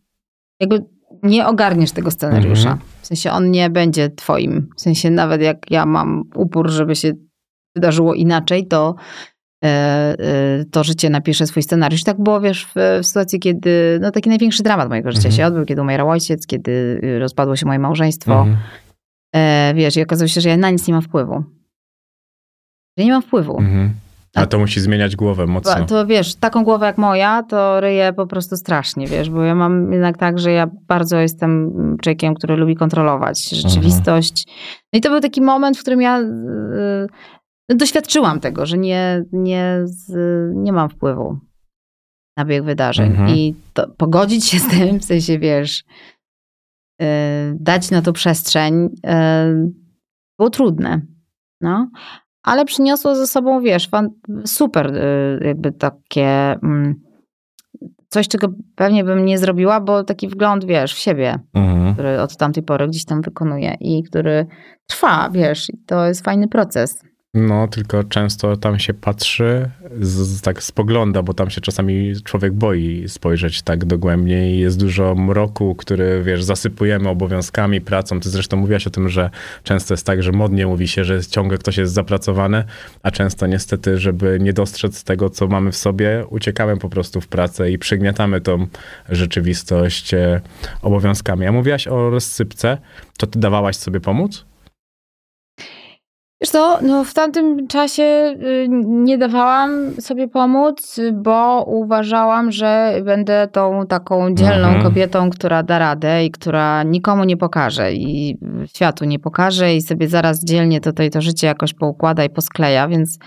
[0.59, 0.85] jakby
[1.23, 2.69] nie ogarniesz tego scenariusza.
[2.71, 2.79] Mhm.
[3.01, 4.69] W sensie on nie będzie twoim.
[4.77, 7.11] W sensie nawet jak ja mam upór, żeby się
[7.75, 8.95] wydarzyło inaczej, to
[9.63, 12.03] e, e, to życie napisze swój scenariusz.
[12.03, 15.33] Tak było, wiesz, w, w sytuacji, kiedy no taki największy dramat mojego życia Mhm.
[15.37, 16.71] się odbył, kiedy umierał ojciec, kiedy
[17.03, 18.33] y, rozpadło się moje małżeństwo.
[18.41, 18.57] Mhm.
[19.75, 21.43] Wiesz, i okazało się, że ja na nic nie mam wpływu.
[22.97, 23.57] Że nie mam wpływu.
[23.59, 23.93] Mhm.
[24.35, 25.85] A to musi zmieniać głowę mocno.
[25.85, 29.91] To wiesz, taką głowę jak moja, to ryję po prostu strasznie, wiesz, bo ja mam
[29.91, 34.47] jednak tak, że ja bardzo jestem człowiekiem, który lubi kontrolować rzeczywistość.
[34.93, 37.07] No i to był taki moment, w którym ja yy,
[37.69, 40.13] no, doświadczyłam tego, że nie, nie, z,
[40.55, 41.37] nie mam wpływu
[42.37, 43.11] na bieg wydarzeń.
[43.11, 43.29] Mhm.
[43.29, 45.83] I to, pogodzić się z tym, w sensie, wiesz,
[46.99, 47.07] yy,
[47.59, 49.71] dać na to przestrzeń, yy,
[50.39, 51.01] było trudne.
[51.61, 51.89] No
[52.43, 53.89] ale przyniosło ze sobą, wiesz,
[54.45, 56.95] super y, jakby takie mm,
[58.09, 61.93] coś, czego pewnie bym nie zrobiła, bo taki wgląd, wiesz, w siebie, Mhm.
[61.93, 64.45] który od tamtej pory gdzieś tam wykonuję i który
[64.87, 67.03] trwa, wiesz, i to jest fajny proces.
[67.35, 69.69] No, tylko często tam się patrzy,
[70.01, 75.15] z, tak spogląda, bo tam się czasami człowiek boi spojrzeć tak dogłębnie i jest dużo
[75.15, 78.19] mroku, który, wiesz, zasypujemy obowiązkami, pracą.
[78.19, 79.29] Ty zresztą mówiłaś o tym, że
[79.63, 82.63] często jest tak, że modnie mówi się, że ciągle ktoś jest zapracowany,
[83.03, 87.27] a często niestety, żeby nie dostrzec tego, co mamy w sobie, uciekamy po prostu w
[87.27, 88.67] pracę i przygniatamy tą
[89.09, 90.41] rzeczywistość e,
[90.81, 91.45] obowiązkami.
[91.45, 92.77] A mówiłaś o rozsypce,
[93.17, 94.52] to ty dawałaś sobie pomóc?
[96.43, 103.47] Wiesz co, no w tamtym czasie y, nie dawałam sobie pomóc, bo uważałam, że będę
[103.51, 104.83] tą taką dzielną Mhm.
[104.83, 110.07] kobietą, która da radę i która nikomu nie pokaże i światu nie pokaże i sobie
[110.07, 113.17] zaraz dzielnie tutaj to życie jakoś poukłada i poskleja, więc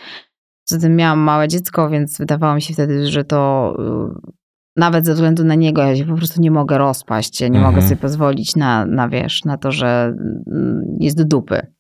[0.81, 3.73] tym miałam małe dziecko, więc wydawało mi się wtedy, że to
[4.27, 4.31] y,
[4.77, 7.75] nawet ze względu na niego ja się po prostu nie mogę rozpaść, ja nie Mhm.
[7.75, 10.15] mogę sobie pozwolić na, na wiesz, na to, że
[10.53, 11.76] mm, jest do dupy.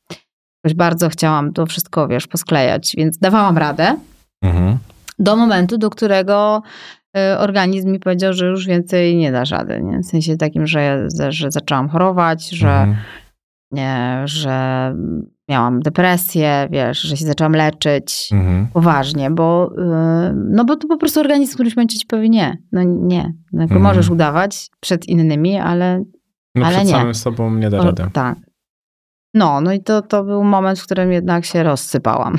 [0.66, 3.96] Jakoś bardzo chciałam to wszystko, wiesz, posklejać, więc dawałam radę
[4.42, 4.78] Mhm.
[5.18, 6.62] do momentu, do którego
[7.16, 9.80] y, organizm mi powiedział, że już więcej nie da rady.
[9.82, 9.98] Nie?
[9.98, 12.96] W sensie takim, że, że zaczęłam chorować, że, Mhm.
[13.72, 14.94] nie, że
[15.48, 18.66] miałam depresję, wiesz, że się zaczęłam leczyć Mhm.
[18.72, 22.58] poważnie, bo, y, no bo to po prostu organizm w którymś momencie ci powie nie,
[22.72, 23.22] no nie.
[23.52, 23.82] No jakby Mhm.
[23.82, 26.02] możesz udawać przed innymi, ale
[26.54, 26.92] No Ale przed nie.
[26.92, 28.06] samym sobą nie da o, rady.
[28.12, 28.38] tak.
[29.36, 32.36] No, no i to, to był moment, w którym jednak się rozsypałam.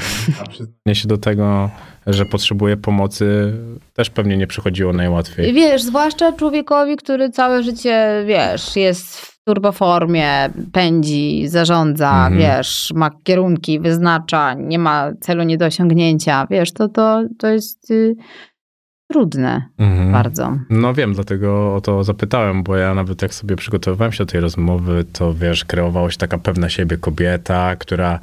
[0.50, 1.70] Przyznanie się do tego,
[2.08, 3.54] że potrzebuje pomocy,
[3.94, 5.54] też pewnie nie przychodziło najłatwiej.
[5.54, 12.38] Wiesz, zwłaszcza człowiekowi, który całe życie, wiesz, jest w turboformie, pędzi, zarządza, Mhm.
[12.38, 17.92] wiesz, ma kierunki, wyznacza, nie ma celu nie do osiągnięcia, wiesz, to, to, to jest
[17.92, 18.16] y,
[19.12, 20.12] trudne Mhm.
[20.12, 20.58] bardzo.
[20.70, 24.42] No wiem, dlatego o to zapytałem, bo ja nawet jak sobie przygotowywałem się do tej
[24.42, 28.20] rozmowy, to wiesz, kreowała się taka pewna siebie kobieta, która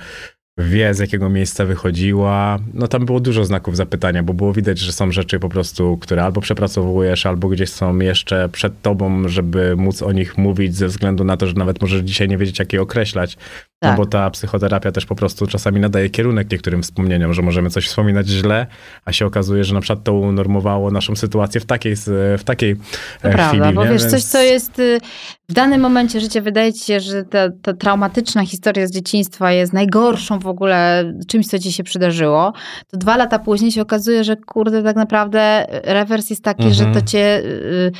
[0.59, 2.59] wie z jakiego miejsca wychodziła.
[2.75, 6.25] No tam było dużo znaków zapytania, bo było widać, że są rzeczy po prostu, które
[6.25, 11.25] albo przepracowujesz, albo gdzieś są jeszcze przed tobą, żeby móc o nich mówić ze względu
[11.25, 13.37] na to, że nawet możesz dzisiaj nie wiedzieć, jak je określać.
[13.83, 13.97] No Tak.
[13.97, 18.27] bo ta psychoterapia też po prostu czasami nadaje kierunek niektórym wspomnieniom, że możemy coś wspominać
[18.29, 18.67] źle,
[19.05, 21.97] a się okazuje, że na przykład to unormowało naszą sytuację w takiej,
[22.39, 22.77] w takiej
[23.23, 23.75] To e, prawda, chwili.
[23.75, 23.91] bo nie?
[23.91, 25.01] wiesz, coś, Więc- co jest y,
[25.49, 29.73] w danym momencie życia, wydaje ci się, że ta, ta traumatyczna historia z dzieciństwa jest
[29.73, 32.53] najgorszą w ogóle czymś, co ci się przydarzyło,
[32.91, 36.75] to dwa lata później się okazuje, że kurde, tak naprawdę rewers jest taki, Mhm.
[36.95, 37.93] że to cię y,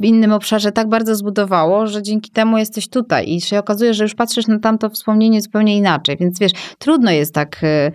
[0.00, 4.04] w innym obszarze tak bardzo zbudowało, że dzięki temu jesteś tutaj i się okazuje, że
[4.04, 7.92] już patrzysz na tamto wspomnienie zupełnie inaczej, więc wiesz, trudno jest tak y,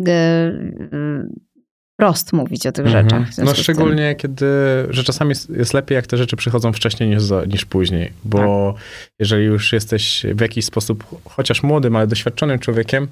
[0.00, 1.28] y, y,
[1.98, 3.04] prost mówić o tych Mhm.
[3.04, 3.44] rzeczach.
[3.46, 4.46] No szczególnie kiedy,
[4.90, 8.72] że czasami jest, jest lepiej, jak te rzeczy przychodzą wcześniej niż, za- niż później, bo
[8.72, 8.82] Tak.
[9.18, 13.08] jeżeli już jesteś w jakiś sposób, chociaż młodym, ale doświadczonym człowiekiem,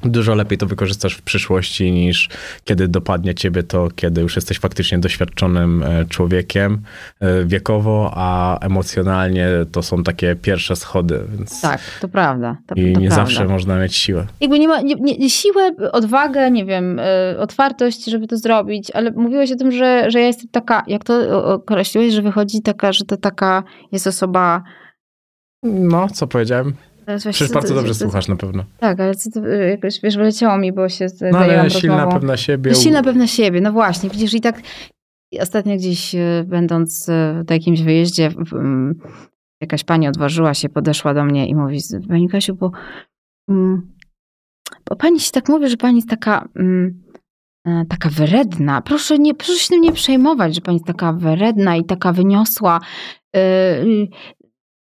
[0.00, 2.28] dużo lepiej to wykorzystasz w przyszłości niż
[2.64, 6.82] kiedy dopadnie ciebie to, kiedy już jesteś faktycznie doświadczonym e, człowiekiem
[7.20, 12.56] e, wiekowo, a emocjonalnie to są takie pierwsze schody, więc Tak, to prawda.
[12.66, 13.24] To, i to nie prawda.
[13.26, 14.26] zawsze można mieć siłę.
[14.40, 19.10] Jakby nie ma nie, nie, siłę, odwagę, nie wiem, y, otwartość, żeby to zrobić, ale
[19.10, 23.04] mówiłeś o tym, że, że ja jestem taka, jak to określiłeś, że wychodzi taka, że
[23.04, 23.62] to taka
[23.92, 24.62] jest osoba...
[25.62, 26.74] No, co powiedziałem?
[27.18, 28.64] Przecież bardzo to- dobrze to- słuchasz na pewno.
[28.78, 32.12] Tak, ale co to, jakoś, wiesz, wyleciało mi, bo się No ale silna, rozmową.
[32.20, 32.70] pewna siebie.
[32.70, 34.60] No, silna pewna siebie, no właśnie, widzisz i tak
[35.40, 37.08] ostatnio gdzieś y, będąc
[37.48, 38.30] na jakimś wyjeździe
[39.62, 41.78] jakaś pani odważyła się, podeszła do mnie i mówi,
[42.08, 42.70] pani Kasiu, bo,
[44.90, 46.48] bo pani się tak mówi, że pani jest taka
[47.66, 48.82] e, taka wyredna.
[48.82, 52.80] Proszę, nie, proszę się tym nie przejmować, że pani jest taka wyredna i taka wyniosła.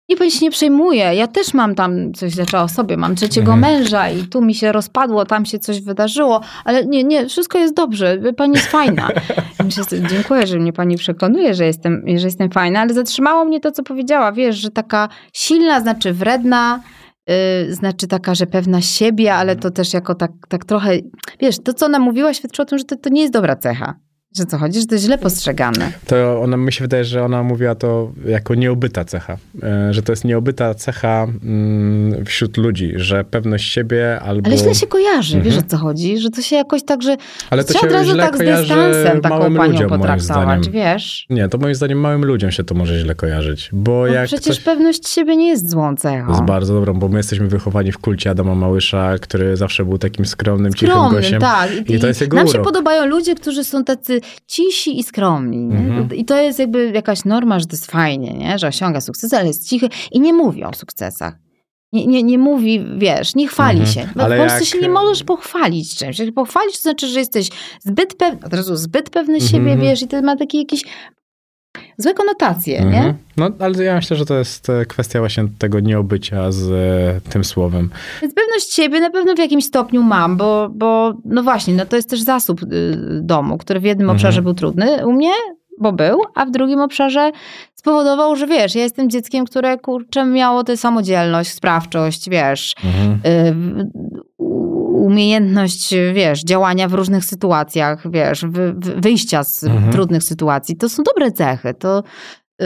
[0.09, 1.15] Nie pani się nie przejmuje.
[1.15, 2.97] Ja też mam tam coś zaczęła o sobie.
[2.97, 3.73] Mam trzeciego Mhm.
[3.73, 7.73] męża i tu mi się rozpadło, tam się coś wydarzyło, ale nie, nie, wszystko jest
[7.75, 8.17] dobrze.
[8.37, 9.09] Pani jest fajna.
[9.65, 13.71] Myślę, dziękuję, że mnie pani przekonuje, że jestem, że jestem fajna, ale zatrzymało mnie to,
[13.71, 14.31] co powiedziała.
[14.31, 16.79] Wiesz, że taka silna znaczy wredna,
[17.27, 20.91] yy, znaczy taka, że pewna siebie, ale to też jako tak, tak trochę,
[21.41, 23.93] wiesz, to co ona mówiła świadczy o tym, że to, to nie jest dobra cecha.
[24.37, 25.91] Że co chodzi, że to jest źle postrzegane.
[26.07, 29.37] To ona, mi się wydaje, że ona mówiła to jako nieobyta cecha.
[29.63, 34.47] E, Że to jest nieobyta cecha mm, wśród ludzi, że pewność siebie albo...
[34.47, 35.69] Ale źle się kojarzy, wiesz o Mhm.
[35.69, 36.17] co chodzi?
[36.19, 37.17] Że to się jakoś tak, że
[37.49, 41.25] Ale to się od razu źle tak z dystansem taką małym panią ludziom, potraktować, wiesz?
[41.29, 43.69] Nie, to moim zdaniem małym ludziom się to może źle kojarzyć.
[43.73, 46.29] Bo No jak przecież pewność siebie nie jest złą cechą.
[46.29, 50.25] jest bardzo dobrą, bo my jesteśmy wychowani w kulcie Adama Małysza, który zawsze był takim
[50.25, 51.41] skromnym, cichym Skromnym, gościem.
[51.41, 51.69] tak.
[51.89, 52.65] I to jest jego Nam się urok.
[52.65, 55.57] podobają ludzie, którzy są tacy cisi i skromni.
[55.75, 56.15] Mhm.
[56.15, 58.59] I to jest jakby jakaś norma, że to jest fajnie, nie?
[58.59, 61.33] że osiąga sukcesy, ale jest cichy i nie mówi o sukcesach.
[61.93, 63.93] Nie, nie, nie mówi, wiesz, nie chwali Mhm.
[63.93, 64.09] się.
[64.23, 66.19] Ale w Polsce jak- się nie możesz pochwalić czymś.
[66.19, 67.49] Jak pochwalić, to znaczy, że jesteś
[67.79, 69.51] zbyt pewny, od razu zbyt pewny Mhm.
[69.51, 70.83] siebie, wiesz, i to ma takie jakieś
[71.97, 72.97] złe konotacje, nie?
[72.97, 73.13] Mhm.
[73.37, 77.43] No, ale ja myślę, że to jest e, kwestia właśnie tego nieobycia z e, tym
[77.43, 77.89] słowem.
[78.21, 81.95] Więc pewność siebie na pewno w jakimś stopniu mam, bo, bo no właśnie, no to
[81.95, 82.67] jest też zasób y,
[83.21, 84.15] domu, który w jednym Mhm.
[84.17, 85.31] obszarze był trudny u mnie,
[85.79, 87.31] bo był, a w drugim obszarze
[87.73, 93.19] spowodował, że wiesz, ja jestem dzieckiem, które kurczę miało tę samodzielność, sprawczość, wiesz, Mhm.
[93.25, 93.89] y,
[95.03, 99.91] umiejętność, wiesz, działania w różnych sytuacjach, wiesz, wy, wy, wyjścia z Mhm.
[99.91, 100.77] trudnych sytuacji.
[100.77, 102.03] To są dobre cechy, to
[102.61, 102.65] y,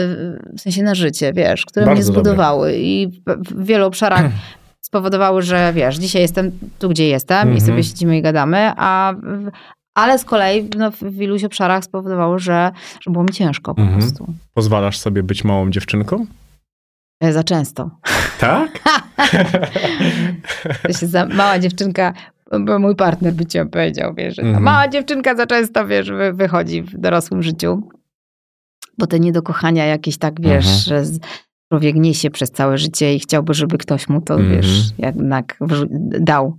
[0.56, 2.20] w sensie na życie, wiesz, które Bardzo mnie dobre.
[2.22, 4.30] zbudowały i w, wielu obszarach
[4.80, 7.60] spowodowały, że wiesz, dzisiaj jestem tu, gdzie jestem i Mhm.
[7.66, 9.14] sobie siedzimy i gadamy, a
[9.94, 12.70] ale z kolei no, w iluś obszarach spowodowało, że,
[13.00, 14.00] że było mi ciężko po Mhm.
[14.00, 14.26] prostu.
[14.54, 16.26] Pozwalasz sobie być małą dziewczynką?
[17.20, 17.90] E, Za często.
[18.40, 18.78] Tak?
[20.82, 22.12] To się za mała dziewczynka,
[22.60, 24.62] bo mój partner by ci powiedział, wiesz, że Mhm.
[24.64, 27.88] mała dziewczynka za często, wiesz, wy, wychodzi w dorosłym życiu.
[28.98, 30.78] Bo te niedokochania jakieś tak, wiesz, Mhm.
[30.78, 31.20] że z-
[31.72, 34.52] człowiek niesie przez całe życie i chciałby, żeby ktoś mu to, Mhm.
[34.56, 35.58] wiesz, jednak
[36.20, 36.56] dał.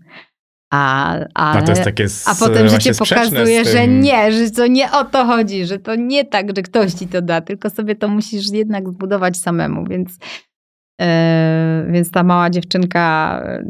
[0.74, 4.68] A, ale, A to jest takie s- a potem życie pokazuje, że nie, że to
[4.68, 7.96] nie o to chodzi, że to nie tak, że ktoś ci to da, tylko sobie
[7.96, 10.18] to musisz jednak zbudować samemu, więc,
[11.92, 13.64] więc ta mała dziewczynka e,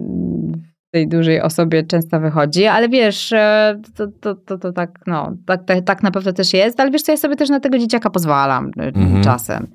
[0.88, 5.34] w tej dużej osobie często wychodzi, ale wiesz, e, to, to, to, to tak, no,
[5.46, 7.78] tak, tak, tak na pewno też jest, ale wiesz co, ja sobie też na tego
[7.78, 9.24] dzieciaka pozwalam e, Mhm.
[9.24, 9.68] czasem.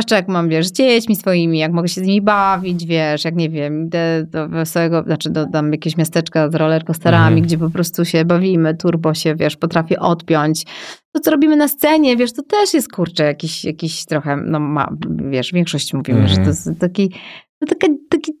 [0.00, 3.34] Zwłaszcza jak mam, wiesz, z dziećmi swoimi, jak mogę się z nimi bawić, wiesz, jak
[3.36, 7.42] nie wiem, idę do wesołego, znaczy do tam jakiegoś miasteczka z rollercoasterami, Mhm.
[7.42, 10.64] gdzie po prostu się bawimy, turbo się, wiesz, potrafię odpiąć.
[11.12, 14.88] To, co robimy na scenie, wiesz, to też jest, kurczę, jakiś, jakiś trochę, no ma,
[15.30, 16.36] wiesz, większość mówimy, Mhm.
[16.36, 17.12] że to jest taki,
[17.68, 18.32] taka, taki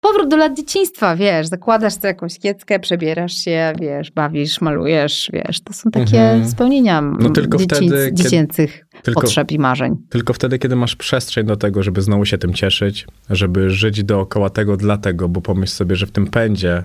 [0.00, 5.60] powrót do lat dzieciństwa, wiesz, zakładasz sobie jakąś kieckę, przebierasz się, wiesz, bawisz, malujesz, wiesz,
[5.60, 6.48] to są takie Mhm.
[6.48, 9.96] spełnienia No tylko dziecięc, wtedy, kiedy- dziecięcych Tylko, potrzeb i marzeń.
[10.08, 14.50] tylko wtedy, kiedy masz przestrzeń do tego, żeby znowu się tym cieszyć, żeby żyć dookoła
[14.50, 16.84] tego dlatego, bo pomyśl sobie, że w tym pędzie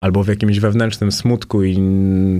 [0.00, 1.78] albo w jakimś wewnętrznym smutku i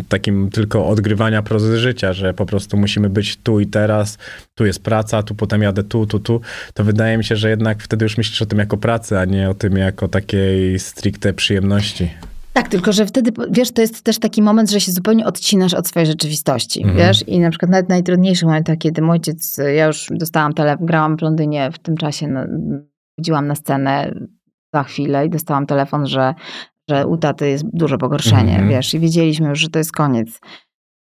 [0.09, 4.19] takim tylko odgrywania prozy życia, że po prostu musimy być tu i teraz,
[4.55, 6.41] tu jest praca, tu potem jadę tu, tu, tu,
[6.75, 9.51] to wydaje mi się, że jednak wtedy już myślisz o tym jako pracy, a nie
[9.51, 12.11] o tym jako takiej stricte przyjemności.
[12.53, 15.89] Tak, tylko że wtedy, wiesz, to jest też taki moment, że się zupełnie odcinasz od
[15.89, 16.99] swojej rzeczywistości, Mhm.
[16.99, 17.29] wiesz?
[17.29, 21.23] I na przykład nawet najtrudniejszy moment, kiedy mój ojciec, ja już dostałam telefon, grałam w
[21.23, 22.41] Londynie w tym czasie, no,
[23.17, 24.15] chodziłam na scenę
[24.75, 26.35] za chwilę i dostałam telefon, że,
[26.91, 28.69] że u taty jest duże pogorszenie, Mhm.
[28.69, 28.95] wiesz?
[28.95, 30.41] I wiedzieliśmy już, że to jest koniec.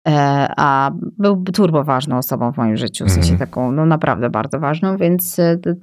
[0.08, 3.50] E, a był turbo ważną osobą w moim życiu, w sensie Mhm.
[3.50, 5.74] taką, no naprawdę bardzo ważną, więc e, to-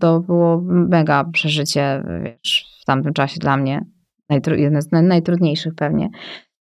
[0.00, 3.84] to, było mega przeżycie, wiesz, w tamtym czasie dla mnie.
[4.30, 6.08] Najtru, jedno z naj- najtrudniejszych pewnie.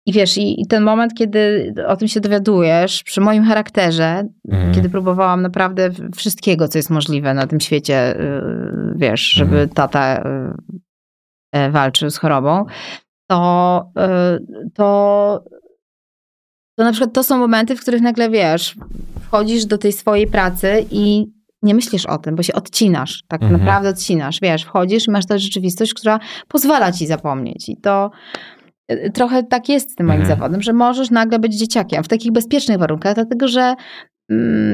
[0.06, 4.74] I wiesz, i, i ten moment, kiedy o tym się dowiadujesz, przy moim charakterze, Mhm.
[4.74, 10.54] kiedy próbowałam naprawdę wszystkiego, co jest możliwe na tym świecie, yy, wiesz, żeby tata yy,
[11.70, 12.64] walczył z chorobą,
[13.30, 15.44] to, yy, to,
[16.78, 18.76] to na przykład to są momenty, w których nagle, wiesz,
[19.22, 21.26] wchodzisz do tej swojej pracy i
[21.62, 23.60] nie myślisz o tym, bo się odcinasz, tak Mhm.
[23.60, 28.10] naprawdę odcinasz, wiesz, wchodzisz i masz tę rzeczywistość, która pozwala ci zapomnieć i to
[28.92, 30.38] y, trochę tak jest z tym moim Mhm.
[30.38, 33.74] zawodem, że możesz nagle być dzieciakiem w takich bezpiecznych warunkach, dlatego że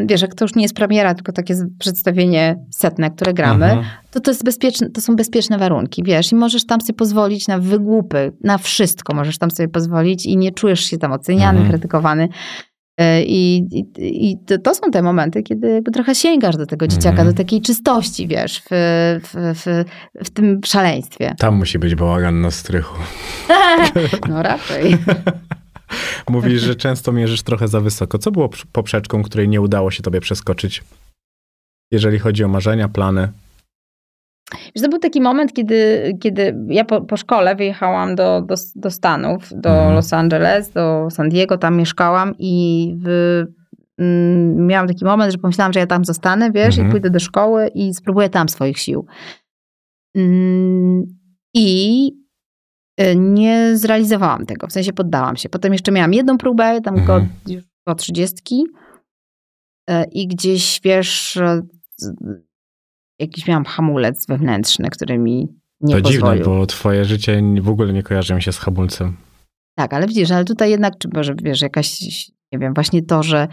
[0.06, 3.84] wiesz, jak to już nie jest premiera, tylko takie przedstawienie setne, które gramy, Mhm.
[4.11, 7.59] to to, jest bezpieczne, to są bezpieczne warunki, wiesz, i możesz tam sobie pozwolić na
[7.59, 11.68] wygłupy, na wszystko możesz tam sobie pozwolić i nie czujesz się tam oceniany, Mhm.
[11.68, 12.28] krytykowany.
[13.00, 13.84] E, I, i,
[14.30, 17.28] i to, to są te momenty, kiedy jakby trochę sięgasz do tego dzieciaka, Mhm.
[17.28, 18.68] do takiej czystości, wiesz, w,
[19.22, 19.84] w, w,
[20.24, 21.34] w tym szaleństwie.
[21.38, 22.96] Tam musi być bałagan na strychu.
[24.28, 24.96] No raczej.
[26.30, 28.18] Mówisz, że często mierzysz trochę za wysoko.
[28.18, 30.84] Co było poprzeczką, której nie udało się tobie przeskoczyć?
[31.93, 33.28] Jeżeli chodzi o marzenia, plany.
[34.53, 38.91] Wiesz, to był taki moment, kiedy, kiedy ja po, po szkole wyjechałam do, do, do
[38.91, 39.95] Stanów, do Mhm.
[39.95, 43.45] Los Angeles, do San Diego, tam mieszkałam i w,
[43.99, 46.89] mm, miałam taki moment, że pomyślałam, że ja tam zostanę, wiesz, Mhm.
[46.89, 49.07] i pójdę do szkoły i spróbuję tam swoich sił.
[50.16, 51.03] Mm,
[51.55, 52.11] I
[53.16, 55.49] nie zrealizowałam tego, w sensie poddałam się.
[55.49, 57.28] Potem jeszcze miałam jedną próbę, tam Mhm.
[57.49, 58.64] już po trzydziestki
[59.90, 61.62] y, i gdzieś, wiesz, y,
[63.20, 65.49] jakiś miałam hamulec wewnętrzny, który mi
[65.80, 66.36] nie to pozwolił.
[66.42, 69.16] dziwne, bo twoje życie w ogóle nie kojarzy mi się z hamulcem.
[69.78, 72.01] Tak, ale widzisz, ale tutaj jednak, czy może, wiesz, jakaś,
[72.53, 73.49] nie wiem, właśnie to, że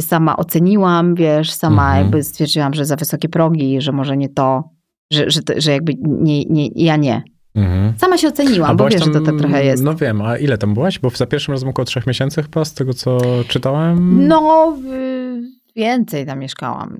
[0.00, 2.02] sama oceniłam, wiesz, sama Mhm.
[2.04, 4.70] jakby stwierdziłam, że za wysokie progi, że może nie to,
[5.12, 7.22] że, że, to, że jakby nie, nie, ja nie.
[7.54, 7.92] Mhm.
[7.98, 9.82] Sama się oceniłam, bo wiesz, że to tak trochę jest.
[9.82, 10.98] No wiem, a ile tam byłaś?
[10.98, 14.28] Bo za pierwszym razem około trzech miesięcy chyba, z tego co czytałem.
[14.28, 15.42] No, y,
[15.76, 16.96] więcej tam mieszkałam.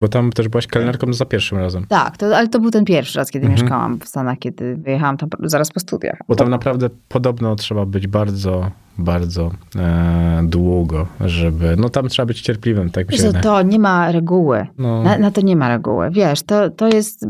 [0.00, 1.86] Bo tam też byłaś kelnerką za pierwszym razem.
[1.88, 3.62] Tak, to, ale to był ten pierwszy raz, kiedy Mhm.
[3.62, 6.18] mieszkałam w Stanach, kiedy wyjechałam tam zaraz po studiach.
[6.28, 11.76] Bo tam naprawdę podobno trzeba być bardzo, bardzo e, długo, żeby...
[11.76, 13.42] No tam trzeba być cierpliwym, tak mi się wydaje.
[13.42, 14.66] to nie ma reguły.
[14.78, 16.10] No, Na, na to nie ma reguły.
[16.10, 17.26] Wiesz, to, to jest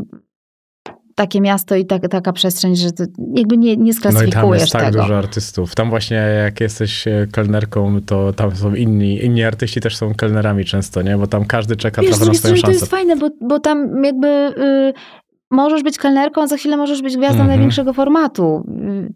[1.15, 3.03] takie miasto i tak, taka przestrzeń, że to
[3.35, 5.01] jakby nie, nie no i tam sklasyfikujesz jest tak tego.
[5.01, 5.75] dużo artystów.
[5.75, 10.65] Tam właśnie jak jesteś e, kelnerką, to tam są inni, inni artyści też są kelnerami
[10.65, 11.17] często, nie?
[11.17, 12.79] Bo tam każdy czeka Wiesz, trochę na swoją strony to szansę.
[12.79, 14.93] jest fajne, bo, bo tam jakby y,
[15.51, 17.47] możesz być kelnerką, a za chwilę możesz być gwiazdą Mhm.
[17.47, 18.65] największego formatu.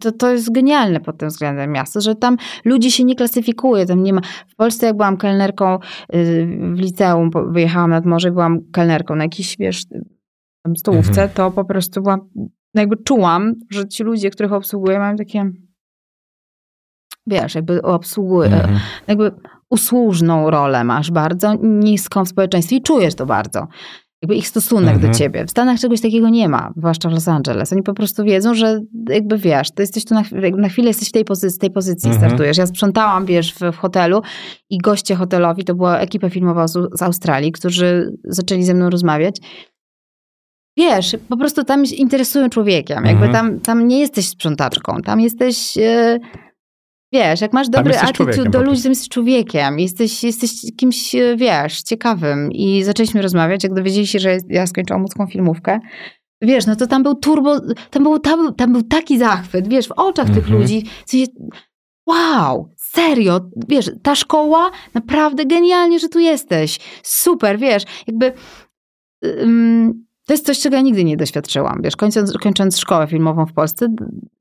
[0.00, 3.86] To, to jest genialne pod tym względem miasto, że tam ludzi się nie klasyfikuje.
[3.86, 4.20] Tam nie ma...
[4.48, 5.74] W Polsce jak byłam kelnerką
[6.14, 9.82] y, w liceum, wyjechałam nad morze, byłam kelnerką na jakiejś, wiesz,
[10.76, 11.30] stołówce, Mhm.
[11.30, 12.20] to po prostu byłam,
[12.74, 15.50] no jakby czułam, że ci ludzie, których obsługuję, mają takie
[17.26, 18.78] wiesz, jakby obsługuję, Mhm.
[19.06, 19.32] jakby
[19.70, 23.66] usłużną rolę masz bardzo niską w społeczeństwie i czujesz to bardzo.
[24.22, 25.12] Jakby ich stosunek Mhm.
[25.12, 25.44] do ciebie.
[25.46, 27.72] W Stanach czegoś takiego nie ma, zwłaszcza w Los Angeles.
[27.72, 30.22] Oni po prostu wiedzą, że jakby wiesz, to jesteś tu na,
[30.56, 32.28] na chwilę jesteś w tej pozycji, z tej pozycji Mhm.
[32.30, 32.56] startujesz.
[32.58, 34.22] Ja sprzątałam, wiesz, w, w hotelu
[34.70, 39.36] i goście hotelowi, to była ekipa filmowa z, z Australii, którzy zaczęli ze mną rozmawiać.
[40.76, 43.04] Wiesz, po prostu tam się interesują człowiekiem.
[43.04, 43.32] Jakby Mhm.
[43.32, 45.78] tam, tam nie jesteś sprzątaczką, tam jesteś...
[45.78, 46.18] E,
[47.12, 51.82] Wiesz, jak masz dobry attitude do ludzi, to jesteś człowiekiem, jesteś, jesteś kimś, e, wiesz,
[51.82, 52.52] ciekawym.
[52.52, 55.80] I zaczęliśmy rozmawiać, jak dowiedzieli się, że ja skończyłam łódzką filmówkę.
[56.42, 57.60] Wiesz, no to tam był turbo,
[57.90, 60.60] tam był, tam, tam był taki zachwyt, wiesz, w oczach tych Mhm.
[60.60, 60.86] ludzi.
[61.06, 61.26] W sensie,
[62.08, 66.78] wow, serio, wiesz, ta szkoła, naprawdę genialnie, że tu jesteś.
[67.02, 68.32] Super, wiesz, jakby...
[69.24, 71.80] ym, to jest coś, czego ja nigdy nie doświadczyłam.
[71.84, 73.88] Wiesz, kończąc, kończąc szkołę filmową w Polsce,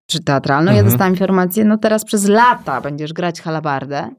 [0.07, 0.85] czy teatralną, ja Mhm.
[0.91, 4.09] dostałam informację, no teraz przez lata będziesz grać halabardę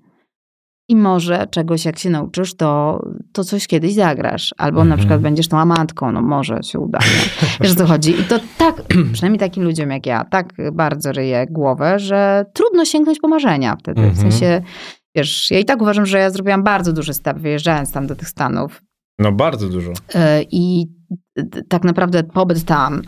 [0.89, 3.01] i może czegoś, jak się nauczysz, to,
[3.33, 4.55] to coś kiedyś zagrasz.
[4.59, 4.99] Albo na Mhm.
[4.99, 6.99] przykład będziesz tą amantką, no może się uda.
[6.99, 7.49] Nie?
[7.61, 8.21] Wiesz, o co chodzi?
[8.21, 13.19] I to tak, przynajmniej takim ludziom jak ja, tak bardzo ryje głowę, że trudno sięgnąć
[13.21, 14.01] po marzenia wtedy.
[14.01, 14.31] W Mhm.
[14.31, 14.63] sensie,
[15.17, 18.29] wiesz, ja i tak uważam, że ja zrobiłam bardzo duży step, wyjeżdżając tam do tych
[18.29, 18.83] Stanów.
[19.19, 19.93] No bardzo dużo.
[20.15, 20.87] E, I
[21.69, 23.03] tak naprawdę pobyt tam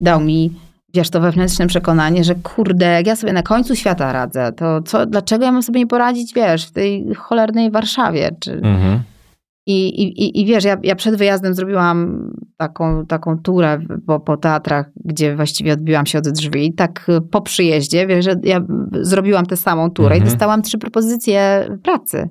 [0.00, 0.52] dał mi
[0.94, 5.06] wiesz, to wewnętrzne przekonanie, że kurde, jak ja sobie na końcu świata radzę, to co,
[5.06, 8.52] dlaczego ja mam sobie nie poradzić, wiesz, w tej cholernej Warszawie, czy...
[8.52, 9.02] Mhm.
[9.66, 14.90] I, i, i wiesz, ja, ja przed wyjazdem zrobiłam taką, taką turę po, po teatrach,
[15.04, 16.74] gdzie właściwie odbiłam się od drzwi.
[16.74, 18.60] Tak y, po przyjeździe, wiesz, ja
[18.92, 20.22] zrobiłam tę samą turę Mhm.
[20.22, 22.28] i dostałam trzy propozycje pracy.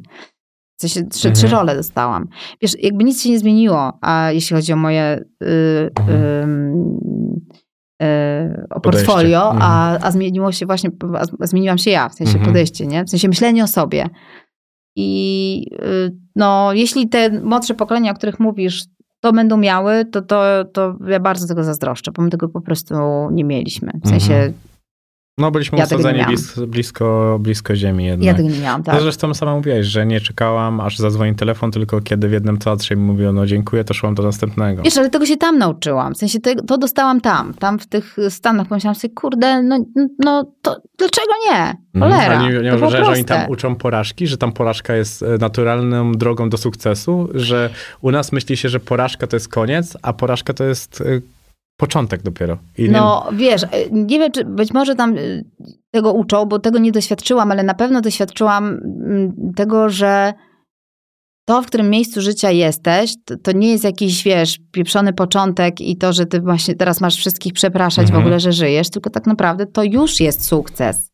[0.91, 1.35] Sensie trzy, Mhm.
[1.35, 2.27] trzy role dostałam.
[2.61, 5.91] Wiesz, jakby nic się nie zmieniło, a jeśli chodzi o moje y,
[6.43, 6.99] ym,
[8.03, 9.61] y, o portfolio, Mhm.
[9.61, 12.45] a, a zmieniło się właśnie, a, a zmieniłam się ja, w sensie Mhm.
[12.45, 13.03] podejście, nie?
[13.05, 14.09] W sensie myślenie o sobie.
[14.95, 18.83] I y, no, jeśli te młodsze pokolenia, o których mówisz,
[19.19, 22.95] to będą miały, to, to, to ja bardzo tego zazdroszczę, bo my tego po prostu
[23.31, 23.91] nie mieliśmy.
[24.05, 24.53] W sensie Mhm.
[25.37, 26.23] No, byliśmy Ja usadzeni
[26.67, 28.25] blisko, blisko, ziemi jednak.
[28.25, 28.95] ja tego nie miałam, tak.
[28.95, 32.95] To zresztą sama mówiłaś, że nie czekałam, aż zadzwoni telefon, tylko kiedy w jednym teatrze
[32.95, 34.83] mi mówiono dziękuję, to szłam do następnego.
[34.83, 36.13] Wiesz, ale tego się tam nauczyłam.
[36.13, 38.67] W sensie to, to dostałam tam, tam w tych Stanach.
[38.67, 39.85] Pomyślałam sobie, kurde, no,
[40.19, 41.77] no to dlaczego nie?
[41.99, 42.39] Cholera.
[42.39, 46.11] A nie, nie uważasz, że oni tam uczą porażki, że tam porażka jest e, naturalną
[46.11, 47.69] drogą do sukcesu, że
[48.01, 51.05] u nas myśli się, że porażka to jest koniec, a porażka to jest e,
[51.77, 52.57] początek dopiero.
[52.77, 55.45] I nie- No wiesz, y, nie wiem, czy być może tam y,
[55.91, 60.33] tego uczą, bo tego nie doświadczyłam, ale na pewno doświadczyłam mm, tego, że
[61.47, 65.97] to, w którym miejscu życia jesteś, to, to nie jest jakiś, wiesz, pieprzony początek i
[65.97, 68.23] to, że ty właśnie teraz masz wszystkich przepraszać w Mhm.
[68.23, 71.12] ogóle, że żyjesz, tylko tak naprawdę to już jest sukces.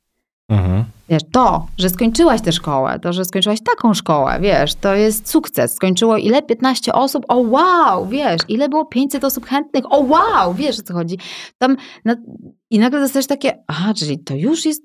[0.49, 0.83] Mhm.
[1.09, 5.75] Wiesz, to, że skończyłaś tę szkołę, to, że skończyłaś taką szkołę, wiesz, to jest sukces.
[5.75, 6.41] Skończyło ile?
[6.41, 7.25] 15 osób?
[7.27, 9.83] O wow, wiesz, ile było 500 osób chętnych?
[9.89, 11.17] O wow, wiesz o co chodzi.
[11.57, 11.77] Tam
[12.69, 14.83] I nagle dostajesz takie, aha, czyli to już jest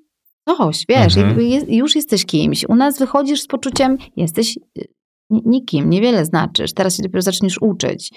[0.48, 1.40] coś, wiesz, Mhm.
[1.40, 2.64] jest, już jesteś kimś.
[2.68, 4.86] U nas wychodzisz z poczuciem, jesteś y,
[5.30, 8.10] ni- nikim, niewiele znaczysz, teraz się dopiero zaczniesz uczyć.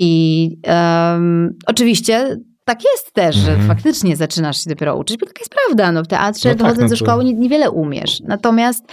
[0.00, 2.36] I em, oczywiście
[2.66, 3.68] tak jest też, że Mhm.
[3.68, 6.82] faktycznie zaczynasz się dopiero uczyć, bo taka jest prawda, no w teatrze No tak, dochodząc
[6.82, 8.20] no do szkoły nie- niewiele umiesz.
[8.20, 8.84] Natomiast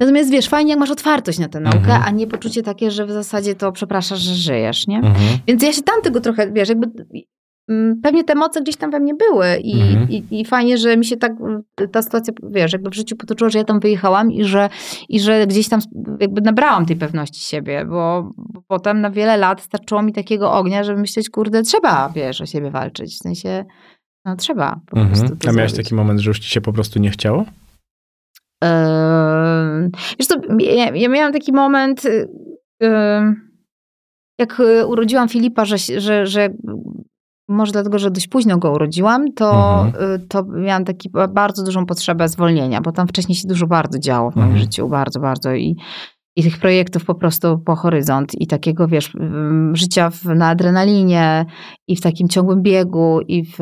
[0.00, 2.02] Natomiast wiesz, fajnie jak masz otwartość na tę naukę, Mhm.
[2.06, 4.96] a nie poczucie takie, że w zasadzie to przepraszasz, że żyjesz, nie?
[4.96, 5.38] Mhm.
[5.46, 6.86] Więc ja się tam tego trochę, wiesz, jakby
[8.02, 10.10] pewnie te moce gdzieś tam we mnie były i, Mhm.
[10.10, 11.32] i, i fajnie, że mi się tak
[11.80, 14.68] y, ta sytuacja, wiesz, jakby w życiu potoczyła, że ja tam wyjechałam i że,
[15.08, 15.80] i że gdzieś tam
[16.20, 20.84] jakby nabrałam tej pewności siebie, bo, bo potem na wiele lat starczyło mi takiego ognia,
[20.84, 23.14] żeby myśleć, kurde, trzeba, wiesz, o siebie walczyć.
[23.14, 23.64] W sensie,
[24.24, 25.38] no trzeba po prostu Mhm.
[25.38, 25.86] to A miałeś zrobić.
[25.86, 27.44] taki moment, że już ci się po prostu nie chciało?
[28.64, 32.28] Eee, Wiesz co, ja, ja miałam taki moment, y,
[32.82, 32.88] y,
[34.38, 36.48] jak y, urodziłam Filipa, że, że, że
[37.48, 40.12] może dlatego, że dość późno go urodziłam, to, Mhm.
[40.12, 44.30] y, to miałam taki bardzo dużą potrzebę zwolnienia, bo tam wcześniej się dużo bardzo działo
[44.30, 44.62] w moim Mhm.
[44.62, 45.76] życiu, bardzo, bardzo i,
[46.38, 49.12] i tych projektów po prostu po horyzont i takiego, wiesz,
[49.72, 51.46] życia w, na adrenalinie
[51.88, 53.58] i w takim ciągłym biegu i w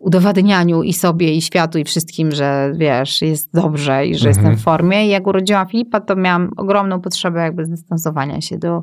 [0.00, 4.44] udowadnianiu i sobie, i światu, i wszystkim, że wiesz, jest dobrze i że Mhm.
[4.46, 5.06] jestem w formie.
[5.06, 8.82] I jak urodziłam Filipa, to miałam ogromną potrzebę jakby zdystansowania się do,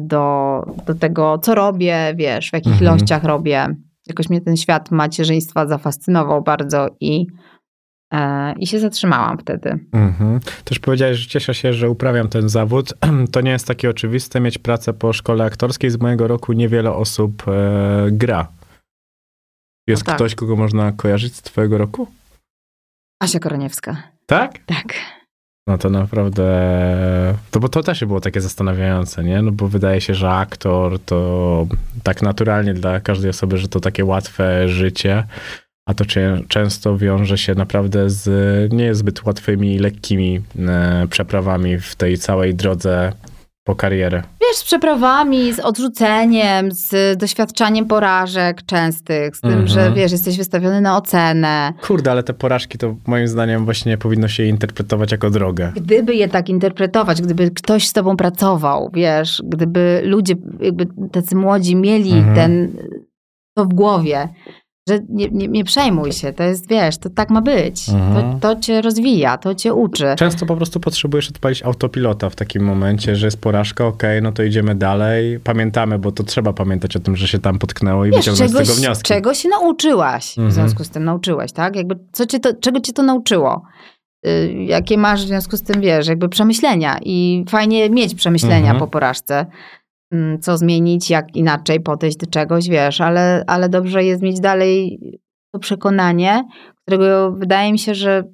[0.00, 2.82] do, do tego, co robię, wiesz, w jakich Mhm.
[2.84, 3.66] ilościach robię.
[4.06, 7.26] Jakoś mnie ten świat macierzyństwa zafascynował bardzo i,
[8.14, 9.78] e, i się zatrzymałam wtedy.
[9.92, 10.40] Mhm.
[10.64, 12.94] Też powiedziałeś, że cieszę się, że uprawiam ten zawód.
[13.32, 15.90] To nie jest takie oczywiste mieć pracę po szkole aktorskiej.
[15.90, 17.52] Z mojego roku niewiele osób e,
[18.10, 18.48] gra.
[19.88, 20.14] Jest No tak.
[20.16, 22.06] ktoś, kogo można kojarzyć z twojego roku?
[23.22, 23.96] Asia Koroniewska.
[24.26, 24.58] Tak?
[24.66, 24.94] Tak.
[25.68, 26.44] No to naprawdę.
[27.50, 29.42] To bo to też było takie zastanawiające, nie?
[29.42, 31.66] No bo wydaje się, że aktor to
[32.02, 35.24] tak naturalnie dla każdej osoby, że to takie łatwe życie,
[35.86, 38.28] a to cie- często wiąże się naprawdę z
[38.72, 43.12] nie zbyt łatwymi, lekkimi e, przeprawami w tej całej drodze
[43.68, 44.22] po karierę.
[44.40, 49.68] Wiesz, z przeprawami, z odrzuceniem, z doświadczaniem porażek częstych, z tym, Mhm.
[49.68, 51.72] że wiesz, jesteś wystawiony na ocenę.
[51.82, 55.72] Kurde, ale te porażki to moim zdaniem właśnie powinno się interpretować jako drogę.
[55.76, 61.76] Gdyby je tak interpretować, gdyby ktoś z tobą pracował, wiesz, gdyby ludzie, jakby tacy młodzi
[61.76, 62.34] mieli Mhm.
[62.36, 62.76] ten,
[63.56, 64.28] to w głowie,
[64.88, 67.88] że nie, nie, nie przejmuj się, to jest, wiesz, to tak ma być.
[67.88, 68.40] Mhm.
[68.40, 70.06] To, to cię rozwija, to cię uczy.
[70.18, 74.42] Często po prostu potrzebujesz odpalić autopilota w takim momencie, że jest porażka, okej, no to
[74.42, 75.40] idziemy dalej.
[75.44, 78.54] Pamiętamy, bo to trzeba pamiętać o tym, że się tam potknęło i Wiesz, wyciągnąć z
[78.54, 79.04] tego wnioski.
[79.08, 80.50] czego się nauczyłaś, Mhm.
[80.50, 81.76] w związku z tym nauczyłeś, tak?
[81.76, 83.62] Jakby, co cię to, czego cię to nauczyło?
[84.26, 88.78] Y, Jakie masz w związku z tym, wiesz, jakby przemyślenia i fajnie mieć przemyślenia Mhm.
[88.78, 89.46] po porażce.
[90.12, 95.00] Mm, Co zmienić, jak inaczej podejść do czegoś, wiesz, ale, ale dobrze jest mieć dalej
[95.52, 96.44] to przekonanie,
[96.82, 98.24] którego wydaje mi się, że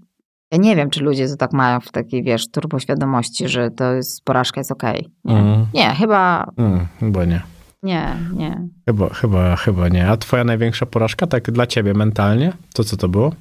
[0.53, 4.25] ja nie wiem, czy ludzie to tak mają w takiej, wiesz, turboświadomości, że to jest,
[4.25, 5.09] porażka jest okej.
[5.25, 5.37] Nie.
[5.37, 5.67] Mhm.
[5.75, 7.43] nie, chyba Mm, bo nie.
[7.83, 8.69] Nie, nie.
[8.89, 10.09] Chyba, chyba, chyba nie.
[10.09, 13.33] A twoja największa porażka, tak dla ciebie mentalnie, to co to było?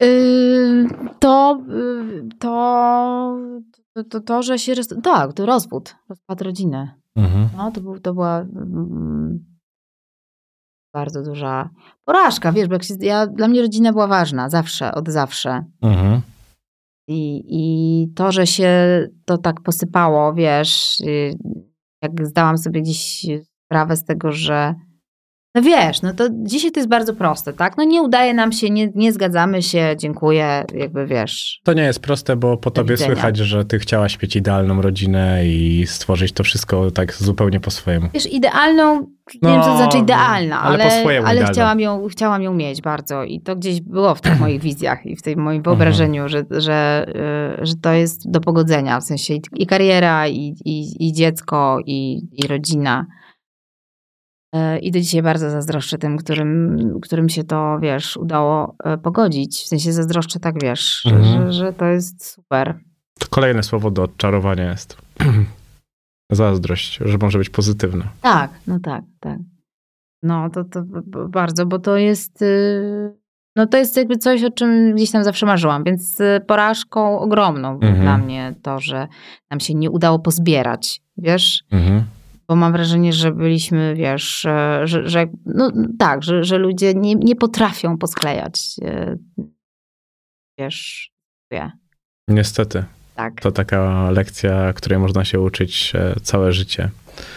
[0.00, 0.88] Yy,
[1.18, 3.36] to, yy, to,
[3.94, 4.74] to, to, to, że się.
[4.74, 6.90] roz- Tak, to rozwód, rozpad rodziny.
[7.16, 7.48] Mhm.
[7.56, 9.44] No, to, był, to była mm,
[10.94, 11.70] bardzo duża
[12.04, 15.64] porażka, wiesz, bo jak się, ja, dla mnie rodzina była ważna, zawsze, od zawsze.
[15.82, 16.20] Mhm.
[17.08, 18.68] I, I to, że się
[19.24, 21.34] to tak posypało, wiesz, y,
[22.02, 23.26] jak zdałam sobie dziś
[23.66, 24.74] sprawę z tego, że
[25.54, 27.76] no wiesz, no to dzisiaj to jest bardzo proste, tak?
[27.76, 31.60] No nie udaje nam się, nie, nie zgadzamy się, dziękuję, jakby wiesz.
[31.64, 33.12] To nie jest proste, bo po tobie widzenia.
[33.14, 38.08] słychać, że ty chciałaś mieć idealną rodzinę i stworzyć to wszystko tak zupełnie po swojemu.
[38.14, 41.80] Wiesz, idealną, nie No, wiem co to znaczy idealna, ale ale, po swojemu ale chciałam,
[41.80, 45.22] ją, chciałam ją mieć bardzo i to gdzieś było w tych moich wizjach i w
[45.22, 47.06] tym moim wyobrażeniu, że, że,
[47.62, 51.78] y, że to jest do pogodzenia, w sensie i, i kariera, i, i, i dziecko,
[51.86, 53.06] i, i rodzina.
[54.54, 59.62] Y, I do dzisiaj bardzo zazdroszczę tym, którym, którym się to, wiesz, udało y, pogodzić.
[59.62, 61.52] W sensie zazdroszczę tak, wiesz, że, Mhm.
[61.52, 62.78] że, że to jest super.
[63.18, 64.96] To kolejne słowo do odczarowania jest.
[66.32, 68.04] Zazdrość, że może być pozytywna.
[68.20, 69.38] Tak, no tak, tak.
[70.22, 70.82] No to, to
[71.28, 72.42] bardzo, bo to jest.
[72.42, 73.14] y,
[73.56, 77.72] No to jest jakby coś, o czym gdzieś tam zawsze marzyłam, więc y, porażką ogromną
[77.74, 78.00] Mhm.
[78.00, 79.08] dla mnie to, że
[79.50, 81.64] nam się nie udało pozbierać, wiesz?
[81.70, 82.04] Mhm.
[82.48, 87.14] Bo mam wrażenie, że byliśmy, wiesz, e, że, że no tak, że, że ludzie nie,
[87.14, 89.16] nie potrafią posklejać, e,
[90.58, 91.10] wiesz,
[91.52, 91.72] wie,
[92.28, 92.84] Niestety,
[93.16, 93.40] tak.
[93.40, 96.88] to taka lekcja, której można się uczyć e, całe życie.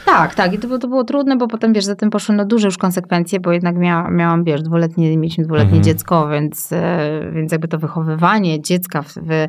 [0.06, 0.54] Tak, tak.
[0.54, 2.78] I to, było- to było trudne, bo potem, wiesz, za tym poszły no, duże już
[2.78, 5.84] konsekwencje, bo jednak mia, miałam, wiesz, dwuletnie, mieliśmy dwuletnie Mhm.
[5.84, 9.48] dziecko, więc, e, więc jakby to wychowywanie dziecka w, w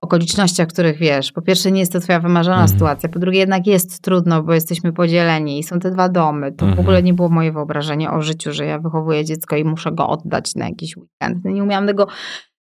[0.00, 2.68] okolicznościach, w których, wiesz, po pierwsze nie jest to twoja wymarzona Mhm.
[2.68, 6.52] sytuacja, po drugie jednak jest trudno, bo jesteśmy podzieleni i są te dwa domy.
[6.52, 6.80] To w Mhm.
[6.80, 10.54] ogóle nie było moje wyobrażenie o życiu, że ja wychowuję dziecko i muszę go oddać
[10.54, 11.44] na jakiś weekend.
[11.44, 12.06] No, nie umiałam tego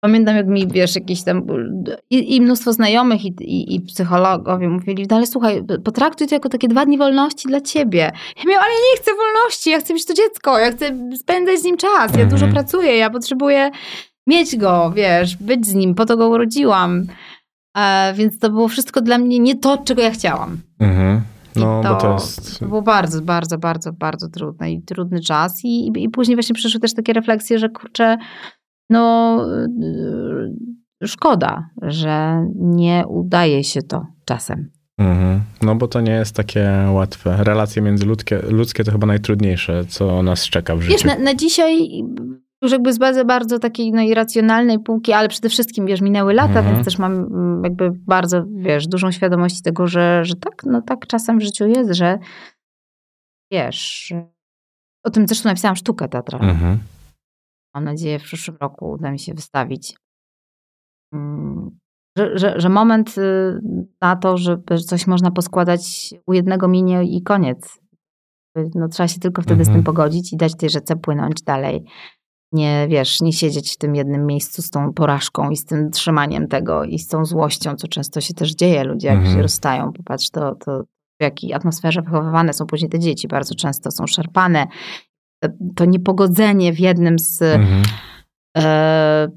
[0.01, 1.45] Pamiętam, jak mi, wiesz, jakieś tam
[2.09, 6.49] i, i mnóstwo znajomych i, i, i psychologowie mówili, no ale słuchaj, potraktuj to jako
[6.49, 7.99] takie dwa dni wolności dla ciebie.
[8.37, 11.59] Ja miałam, ale ja nie chcę wolności, ja chcę mieć to dziecko, ja chcę spędzać
[11.59, 12.29] z nim czas, ja Mhm.
[12.29, 13.71] dużo pracuję, ja potrzebuję
[14.27, 17.05] mieć go, wiesz, być z nim, po to go urodziłam.
[17.77, 20.57] E, więc to było wszystko dla mnie nie to, czego ja chciałam.
[20.79, 21.21] Mhm.
[21.55, 22.59] No, I bo to jest...
[22.59, 25.59] to było bardzo, bardzo, bardzo, bardzo trudne i trudny czas.
[25.63, 28.17] I, i, i później właśnie przyszły też takie refleksje, że kurczę,
[28.89, 29.37] no
[31.01, 34.71] yy, szkoda, że nie udaje się to czasem.
[34.97, 35.41] Mhm.
[35.61, 37.43] No bo to nie jest takie łatwe.
[37.43, 40.93] Relacje międzyludzkie ludzkie to chyba najtrudniejsze, co nas czeka w życiu.
[40.93, 41.89] Wiesz, na, na dzisiaj
[42.61, 46.59] już jakby z bardzo, bardzo takiej no, irracjonalnej półki, ale przede wszystkim, wiesz, minęły lata,
[46.59, 46.75] Mhm.
[46.75, 51.07] więc też mam mm, jakby bardzo, wiesz, dużą świadomość tego, że, że tak, no tak
[51.07, 52.19] czasem w życiu jest, że
[53.51, 54.13] wiesz,
[55.03, 56.49] o tym zresztą napisałam sztukę teatralną.
[56.49, 56.79] Mhm.
[57.75, 59.95] Mam nadzieję, w przyszłym roku uda mi się wystawić.
[61.13, 61.69] Mm,
[62.17, 63.59] Że, że, że moment y,
[64.01, 67.79] na to, żeby coś można poskładać u jednego minie i koniec.
[68.75, 69.77] No, trzeba się tylko wtedy z Mhm.
[69.77, 71.83] tym pogodzić i dać tej rzece płynąć dalej.
[72.53, 76.47] Nie, wiesz, nie siedzieć w tym jednym miejscu z tą porażką i z tym trzymaniem
[76.47, 78.83] tego i z tą złością, co często się też dzieje.
[78.83, 79.35] Ludzie jak Mhm.
[79.35, 80.83] się rozstają, popatrz, to, to
[81.19, 83.27] w jakiej atmosferze wychowywane są później te dzieci.
[83.27, 84.67] Bardzo często są szarpane.
[85.75, 87.81] To, niepogodzenie w jednym z Mhm.
[88.57, 89.27] e,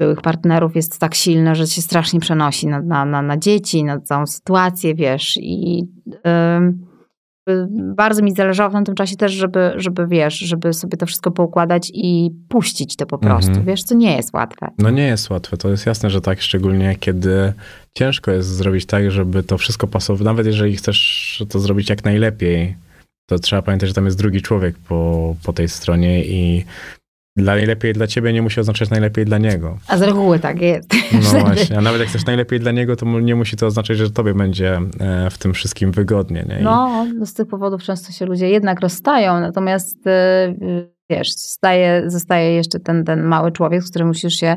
[0.00, 4.00] byłych partnerów jest tak silne, że się strasznie przenosi na, na, na, na dzieci, na
[4.00, 5.36] całą sytuację, wiesz.
[5.40, 5.84] I
[7.48, 11.30] y, bardzo mi zależało w tamtym czasie też, żeby, żeby, wiesz, żeby sobie to wszystko
[11.30, 13.66] poukładać i puścić to po prostu, Mhm.
[13.66, 14.68] wiesz, co nie jest łatwe.
[14.78, 17.52] No nie jest łatwe, to jest jasne, że tak, szczególnie kiedy
[17.94, 20.24] ciężko jest zrobić tak, żeby to wszystko pasowało.
[20.24, 22.76] Nawet jeżeli chcesz to zrobić jak najlepiej,
[23.26, 26.64] to trzeba pamiętać, że tam jest drugi człowiek po, po tej stronie i
[27.36, 29.78] dla najlepiej dla ciebie nie musi oznaczać najlepiej dla niego.
[29.88, 30.94] A z reguły tak jest.
[31.12, 34.10] No właśnie, a nawet jak chcesz najlepiej dla niego, to nie musi to oznaczać, że
[34.10, 36.44] tobie będzie e, w tym wszystkim wygodnie.
[36.48, 36.60] Nie?
[36.60, 42.54] I, No, z tych powodów często się ludzie jednak rozstają, natomiast y, wiesz, zostaje, zostaje
[42.54, 44.56] jeszcze ten, ten mały człowiek, z którym musisz się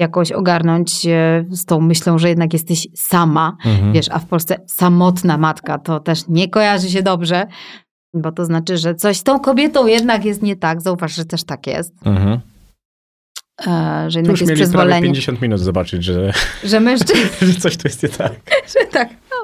[0.00, 3.92] jakoś ogarnąć y, z tą myślą, że jednak jesteś sama, Mhm.
[3.92, 7.46] wiesz, a w Polsce samotna matka to też nie kojarzy się dobrze,
[8.18, 10.80] bo to znaczy, że coś z tą kobietą jednak jest nie tak.
[10.80, 12.40] Zauważ, że też tak jest, Mhm.
[13.66, 16.32] e, że Tu jednak już jest mieli prawie przyzwolenie, 50 minut zobaczyć, że,
[16.64, 18.32] że mężczyzna, że coś tu jest nie tak.
[18.78, 19.38] że tak, no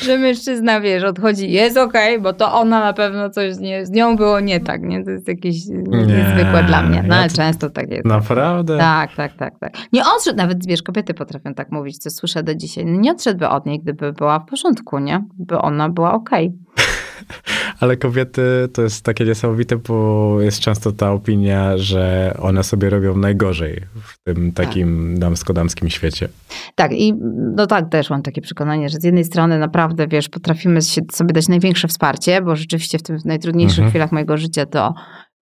[0.00, 3.90] że mężczyzna, wiesz, odchodzi, jest okej, okay, bo to ona na pewno coś nie, z
[3.90, 5.04] nią było nie tak, nie?
[5.04, 8.04] To jest jakieś nie, niezwykłe dla mnie, no ja ale często tak jest.
[8.04, 8.78] Naprawdę?
[8.78, 9.72] Tak, tak, tak, tak.
[9.92, 13.66] Nie odszedł, nawet, wiesz, kobiety potrafią tak mówić, co słyszę do dzisiaj, nie odszedłby od
[13.66, 15.24] niej, gdyby była w porządku, nie?
[15.38, 16.46] By ona była okej.
[16.46, 16.86] Okay.
[17.80, 23.16] Ale kobiety to jest takie niesamowite, bo jest często ta opinia, że one sobie robią
[23.16, 24.66] najgorzej w tym tak.
[24.66, 25.20] takim tak.
[25.20, 26.28] damsko-damskim świecie.
[26.74, 27.14] Tak, i
[27.56, 31.48] no tak, też mam takie przekonanie, że z jednej strony naprawdę, wiesz, potrafimy sobie dać
[31.48, 33.90] największe wsparcie, bo rzeczywiście w tym najtrudniejszych mhm.
[33.90, 34.94] chwilach mojego życia to,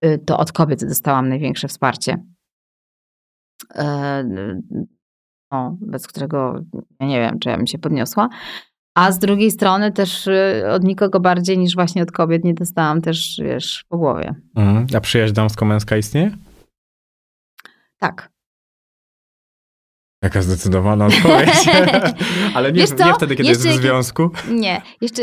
[0.05, 2.17] y, to od kobiet dostałam największe wsparcie.
[3.75, 4.25] E,
[5.53, 6.61] no, bez którego
[7.01, 8.29] ja nie wiem, czy ja bym się podniosła.
[8.95, 13.03] A z drugiej strony też y, od nikogo bardziej niż właśnie od kobiet nie dostałam
[13.03, 14.35] też, wiesz, po głowie.
[14.57, 14.87] Mhm.
[14.97, 16.31] A przyjaźń damsko-męska istnieje?
[17.99, 18.34] Tak.
[20.25, 21.69] Jaka zdecydowana odpowiedź.
[22.55, 24.31] Ale nie, nie wtedy, kiedy jeszcze jest w związku.
[24.51, 25.23] Nie, jeszcze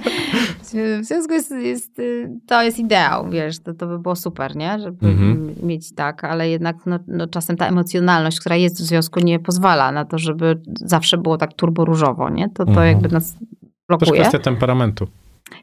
[1.02, 2.00] w związku jest, jest,
[2.46, 4.78] to jest ideał, wiesz, to, to by było super, nie?
[4.78, 5.54] Żeby mhm.
[5.62, 9.92] mieć tak, ale jednak no, no, czasem ta emocjonalność, która jest w związku nie pozwala
[9.92, 12.48] na to, żeby zawsze było tak turbo różowo, nie?
[12.48, 12.88] To, to mhm.
[12.88, 13.36] jakby nas
[13.88, 14.10] blokuje.
[14.10, 15.08] To jest kwestia temperamentu.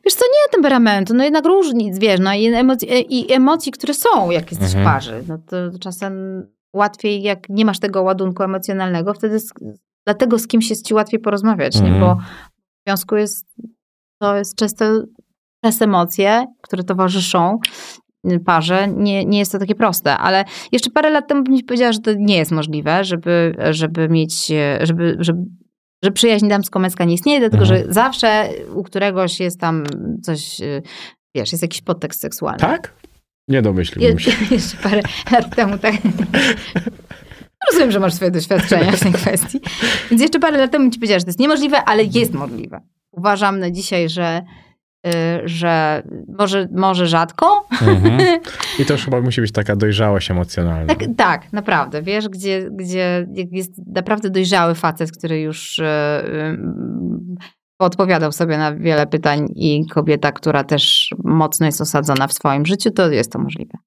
[0.05, 4.31] Wiesz co, nie temperamentu, no jednak różnic, wiesz, no i emocji, i emocji które są,
[4.31, 4.83] jak jesteś mhm.
[4.83, 5.21] w parze.
[5.27, 6.43] No to czasem
[6.75, 9.53] łatwiej, jak nie masz tego ładunku emocjonalnego, wtedy z,
[10.05, 11.93] dlatego z kimś jest ci łatwiej porozmawiać, mm.
[11.93, 11.99] nie?
[11.99, 12.29] bo mhm.
[12.49, 13.45] w związku jest,
[14.21, 14.85] to jest często
[15.63, 17.59] przez emocje, które towarzyszą
[18.45, 21.99] parze, nie, nie jest to takie proste, ale jeszcze parę lat temu bym powiedziała, że
[21.99, 24.51] to nie jest możliwe, żeby, żeby mieć,
[24.81, 25.43] żeby, żeby
[26.03, 27.87] że przyjaźń damsko-męska nie istnieje, dlatego mhm.
[27.87, 29.83] że zawsze u któregoś jest tam
[30.23, 30.61] coś,
[31.35, 32.59] wiesz, jest jakiś podtekst seksualny.
[32.59, 32.93] Tak?
[33.49, 34.31] Nie domyśliłbym Je, się.
[34.55, 35.95] Jeszcze parę lat temu tak.
[37.71, 39.59] Rozumiem, że masz swoje doświadczenia w tej kwestii.
[40.09, 42.81] Więc jeszcze parę lat temu ci powiedziała, że to jest niemożliwe, ale jest możliwe.
[43.11, 44.41] Uważam na dzisiaj, że
[45.07, 45.11] y,
[45.45, 46.03] że
[46.37, 47.67] może, może rzadko.
[47.81, 48.39] Mhm.
[48.79, 50.95] I to już chyba musi być taka dojrzałość emocjonalna.
[50.95, 52.01] Tak, tak, naprawdę.
[52.01, 56.57] Wiesz, gdzie, gdzie jest naprawdę dojrzały facet, który już y, y,
[57.79, 62.91] odpowiadał sobie na wiele pytań i kobieta, która też mocno jest osadzona w swoim życiu,
[62.91, 63.77] to jest to możliwe.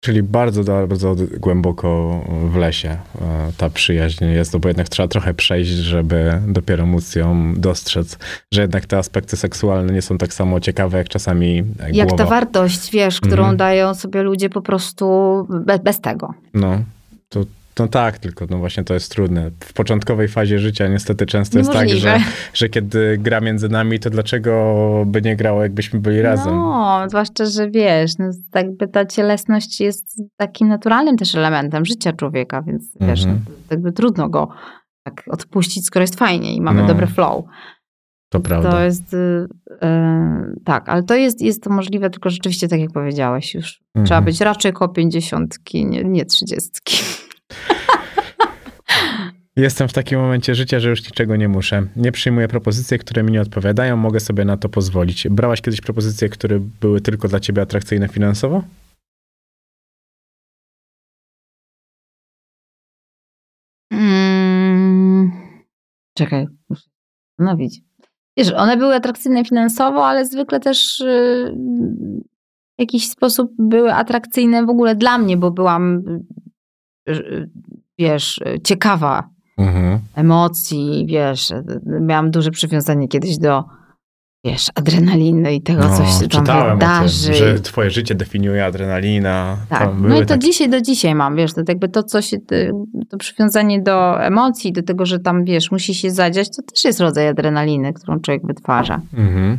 [0.00, 2.20] Czyli bardzo, bardzo głęboko
[2.50, 7.14] w lesie e, ta przyjaźń jest, no bo jednak trzeba trochę przejść, żeby dopiero móc
[7.14, 8.18] ją dostrzec,
[8.52, 12.24] że jednak te aspekty seksualne nie są tak samo ciekawe, jak czasami Jak głowa.
[12.24, 13.56] ta wartość, wiesz, którą mm.
[13.56, 15.06] dają sobie ludzie po prostu
[15.66, 16.34] bez, bez tego.
[16.54, 16.82] No,
[17.28, 17.44] to
[17.78, 19.50] no tak, tylko no właśnie to jest trudne.
[19.64, 22.18] W początkowej fazie życia niestety często jest tak, że,
[22.54, 26.54] że kiedy gra między nami, to dlaczego by nie grało, jakbyśmy byli razem?
[26.56, 32.62] No, zwłaszcza, że wiesz, no, jakby ta cielesność jest takim naturalnym też elementem życia człowieka,
[32.62, 33.10] więc mhm.
[33.10, 33.32] wiesz, no,
[33.70, 34.48] jakby trudno go
[35.04, 36.88] tak odpuścić, skoro jest fajnie i mamy no.
[36.88, 37.44] dobry flow.
[38.30, 38.70] To prawda.
[38.70, 39.48] To jest, yy,
[40.64, 43.80] tak, ale to jest, jest to możliwe, tylko rzeczywiście tak jak powiedziałeś już.
[43.86, 44.06] Mhm.
[44.06, 46.96] Trzeba być raczej koło pięćdziesiątki, nie, nie trzydziestki.
[49.56, 51.86] Jestem w takim momencie życia, że już niczego nie muszę.
[51.96, 55.28] Nie przyjmuję propozycji, które mi nie odpowiadają, mogę sobie na to pozwolić.
[55.28, 58.62] Brałaś kiedyś propozycje, które były tylko dla ciebie atrakcyjne finansowo?
[63.92, 65.32] Mm,
[66.14, 66.88] czekaj, muszę
[67.38, 67.80] zastanowić.
[68.36, 71.54] Wiesz, one były atrakcyjne finansowo, ale zwykle też yy,
[72.78, 76.02] w jakiś sposób były atrakcyjne w ogóle dla mnie, bo byłam,
[77.98, 79.28] wiesz, ciekawa
[79.58, 79.98] mhm.
[80.14, 81.52] emocji, wiesz,
[82.00, 83.64] miałam duże przywiązanie kiedyś do,
[84.44, 87.26] wiesz, adrenaliny i tego, no, co się tam wydarzy.
[87.26, 89.56] Tym, że twoje życie definiuje adrenalina.
[89.68, 90.40] Tak, no i to takie...
[90.40, 92.36] dzisiaj do dzisiaj mam, wiesz, to jakby to, co się,
[93.08, 97.00] to przywiązanie do emocji, do tego, że tam, wiesz, musi się zadziać, to też jest
[97.00, 99.00] rodzaj adrenaliny, którą człowiek wytwarza.
[99.14, 99.58] Mhm.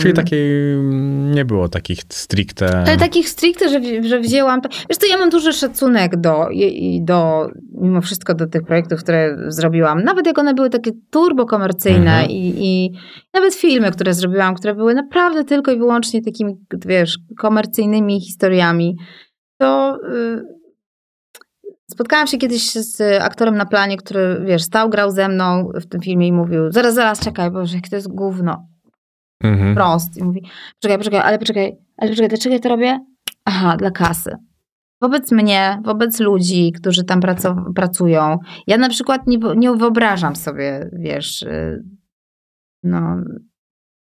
[0.00, 2.78] Czyli takiej mm, nie było takich stricte.
[2.86, 4.60] Ale takich stricte, że, że wzięłam.
[4.88, 6.48] Wiesz to ja mam duży szacunek do,
[7.00, 10.04] do, mimo wszystko do tych projektów, które zrobiłam.
[10.04, 12.30] Nawet jak one były takie turbo komercyjne mhm.
[12.30, 12.92] i, i
[13.34, 16.56] nawet filmy, które zrobiłam, które były naprawdę tylko i wyłącznie takimi,
[16.86, 18.96] wiesz, komercyjnymi historiami,
[19.60, 19.98] to.
[20.12, 20.62] Y,
[21.90, 26.00] spotkałam się kiedyś z aktorem na planie, który, wiesz, stał, grał ze mną w tym
[26.00, 28.71] filmie i mówił, zaraz, zaraz, czekaj, bo jak to jest gówno
[29.42, 29.74] mhm.
[29.74, 30.16] prost.
[30.16, 30.42] I mówi,
[30.80, 33.00] poczekaj, poczekaj, ale poczekaj, ale poczekaj, dlaczego ja to robię?
[33.44, 34.36] Aha, dla kasy.
[35.02, 37.20] Wobec mnie, wobec ludzi, którzy tam
[37.74, 38.38] pracują.
[38.66, 41.84] Ja na przykład nie, nie wyobrażam sobie, wiesz, y,
[42.82, 43.16] no,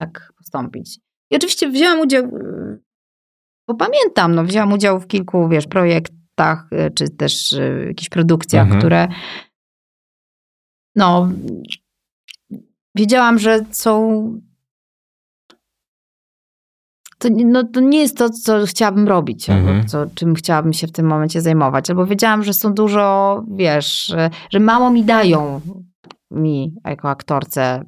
[0.01, 0.99] tak postąpić.
[1.31, 2.79] I oczywiście wzięłam udział, y,
[3.67, 7.55] bo pamiętam, no, wzięłam udział w kilku, wiesz, projektach, y, czy też
[7.87, 8.79] jakichś produkcjach, mhm.
[8.79, 9.07] które
[10.95, 11.29] no,
[12.95, 14.21] wiedziałam, że są
[17.19, 19.87] to, no, to nie jest to, co chciałabym robić, Mhm.
[19.87, 21.89] co, czym chciałabym się w tym momencie zajmować.
[21.89, 25.61] Albo wiedziałam, że są dużo, wiesz, że, że mało mi dają
[26.31, 27.83] mi jako aktorce,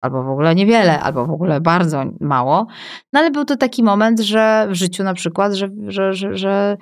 [0.00, 2.66] albo w ogóle niewiele, albo w ogóle bardzo mało.
[3.12, 6.76] No ale był to taki moment, że w życiu na przykład, że, że, że, że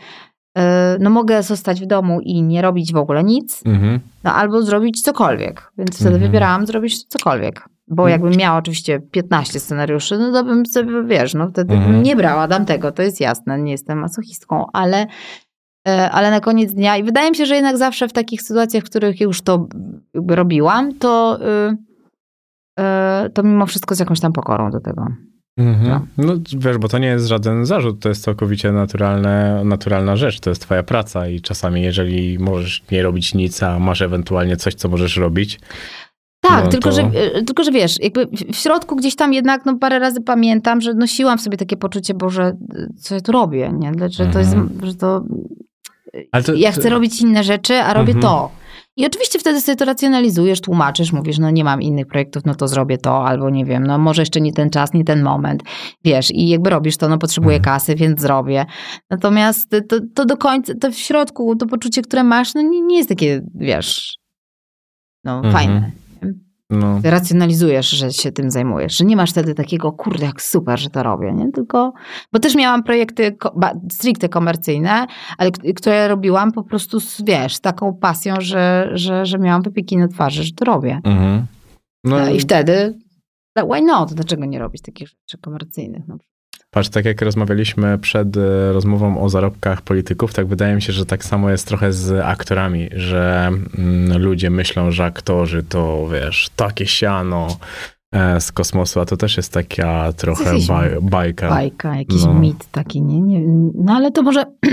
[0.59, 4.01] e, no mogę zostać w domu i nie robić w ogóle nic, Mhm.
[4.25, 5.73] no albo zrobić cokolwiek.
[5.79, 6.23] Więc wtedy Mhm.
[6.23, 7.69] wybierałam zrobić cokolwiek.
[7.91, 11.93] Bo jakbym miała oczywiście 15 scenariuszy, no to bym sobie, wiesz, no wtedy Mhm.
[11.93, 15.07] bym nie brała, dam tego, to jest jasne, nie jestem masochistką, ale,
[15.89, 18.85] e, ale na koniec dnia, i wydaje mi się, że jednak zawsze w takich sytuacjach,
[18.85, 19.69] w których już to
[20.29, 21.39] robiłam, to,
[21.69, 22.83] y,
[23.27, 25.07] y, to mimo wszystko z jakąś tam pokorą do tego.
[25.59, 26.07] Mhm.
[26.19, 30.51] No wiesz, bo to nie jest żaden zarzut, to jest całkowicie naturalne, naturalna rzecz, to
[30.51, 34.89] jest twoja praca i czasami jeżeli możesz nie robić nic, a masz ewentualnie coś, co
[34.89, 35.61] możesz robić,
[36.41, 37.03] Tak, No tylko, to- że,
[37.39, 40.95] y, tylko że wiesz, jakby w- środku gdzieś tam jednak no, parę razy pamiętam, że
[40.95, 42.57] nosiłam w sobie takie poczucie, Boże,
[43.01, 43.93] co ja tu robię, nie?
[44.11, 45.25] Że to jest, że to
[46.33, 48.23] ale to, ja chcę to, robić inne rzeczy, a robię Mhm.
[48.23, 48.51] to.
[48.97, 52.69] I oczywiście wtedy sobie to racjonalizujesz, tłumaczysz, mówisz, no nie mam innych projektów, no to
[52.69, 55.63] zrobię to, albo nie wiem, no może jeszcze nie ten czas, nie ten moment,
[56.05, 57.75] wiesz, i jakby robisz to, no potrzebuję Mhm.
[57.75, 58.67] kasy, więc zrobię.
[59.11, 62.97] Natomiast to, to do końca, to w środku, to poczucie, które masz, no nie, nie
[62.97, 64.17] jest takie, wiesz,
[65.25, 65.53] no Mhm.
[65.55, 65.91] fajne.
[66.71, 70.91] No, racjonalizujesz, że się tym zajmujesz, że nie masz wtedy takiego, kurde, jak super, że
[70.91, 71.53] to robię, nie?
[71.53, 71.93] Tylko,
[72.33, 73.37] bo też miałam projekty
[73.93, 75.07] stricte komercyjne,
[75.39, 79.97] ale które robiłam po prostu, z, wiesz, z taką pasją, że, że, że miałam wypieki
[79.97, 81.01] na twarzy, że to robię.
[81.05, 81.47] mhm.
[82.05, 82.99] no No, I wtedy,
[83.57, 84.15] why not?
[84.15, 86.09] Dlaczego nie robić takich rzeczy komercyjnych?
[86.09, 86.17] No,
[86.75, 91.07] Patrz, tak jak rozmawialiśmy przed e, rozmową o zarobkach polityków, tak wydaje mi się, że
[91.07, 96.87] tak samo jest trochę z aktorami, że mm, ludzie myślą, że aktorzy to, wiesz, takie
[96.87, 97.47] siano
[98.15, 101.49] e, z kosmosu, a to też jest taka trochę Jesteś baj, bajka.
[101.49, 102.35] bajka, jakiś No.
[102.35, 103.41] mit taki, nie, nie?
[103.75, 104.45] No ale to może...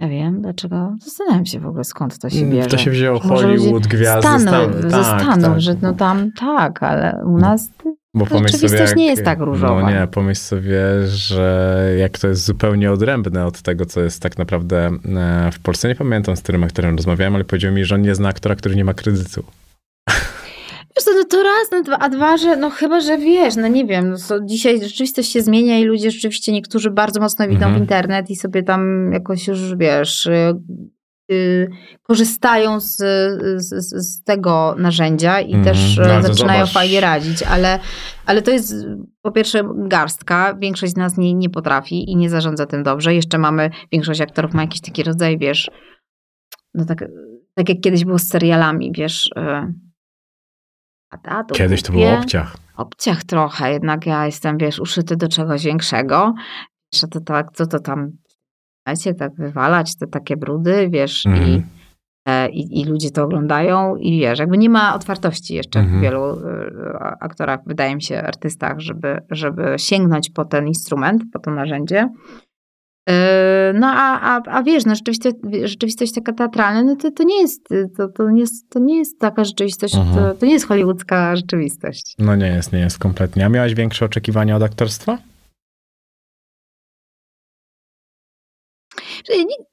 [0.00, 0.96] Ja wiem, dlaczego.
[1.04, 2.56] Zastanawiam się w ogóle, skąd to się bierze.
[2.58, 5.60] Mm, To się wzięło Hollywood, gwiazdy, Stanu, Stan- ze tak, tak.
[5.60, 7.70] że no tam tak, ale u nas
[8.14, 9.80] Bo pomyśl rzeczywistość sobie, nie jest tak różowa.
[9.82, 14.38] No nie, pomyśl sobie, że jak to jest zupełnie odrębne od tego, co jest tak
[14.38, 15.88] naprawdę e, w Polsce.
[15.88, 18.76] Nie pamiętam, z którym aktorem rozmawiałem, ale powiedział mi, że on nie zna aktora, który
[18.76, 19.44] nie ma kredytu.
[20.96, 23.68] Wiesz co, no to raz, no dwa, a dwa, że no chyba, że wiesz, no
[23.68, 27.54] nie wiem, no to dzisiaj rzeczywistość się zmienia i ludzie rzeczywiście niektórzy bardzo mocno idą
[27.54, 27.74] Mhm.
[27.74, 30.54] w internet i sobie tam jakoś już, wiesz, y,
[32.02, 32.96] korzystają z,
[33.62, 35.64] z, z- tego narzędzia i Mhm.
[35.64, 36.74] też e, ale zaczynają zobacz.
[36.74, 37.78] fajnie radzić, ale,
[38.26, 38.74] ale to jest
[39.22, 43.14] po pierwsze garstka, większość z nas nie, nie potrafi i nie zarządza tym dobrze.
[43.14, 45.70] Jeszcze mamy, większość aktorów ma jakiś taki rodzaj, wiesz,
[46.74, 47.04] no tak,
[47.54, 49.74] tak jak kiedyś było z serialami, wiesz, y,
[51.10, 52.56] a ta, to Kiedyś to było obciach.
[52.76, 56.34] obciach trochę, jednak ja jestem, wiesz, uszyty do czegoś większego.
[56.92, 58.10] Wiesz, a to tak, co to tam,
[58.90, 61.62] wiecie, tak wywalać, te takie brudy, wiesz, i, Mhm.
[62.28, 65.98] e, i, i ludzie to oglądają i wiesz, jakby nie ma otwartości jeszcze Mhm.
[65.98, 66.36] w wielu e,
[67.20, 72.08] aktorach, wydaje mi się, artystach, żeby, żeby sięgnąć po ten instrument, po to narzędzie.
[73.08, 75.30] E, No a, a, a wiesz, no rzeczywiście,
[75.64, 79.18] rzeczywistość taka teatralna, no to, to nie jest, to, to, nie jest, to nie jest
[79.20, 80.16] taka rzeczywistość, Mhm.
[80.16, 82.14] to, to nie jest hollywoodzka rzeczywistość.
[82.18, 83.46] No nie jest, nie jest kompletnie.
[83.46, 85.18] A miałaś większe oczekiwania od aktorstwa?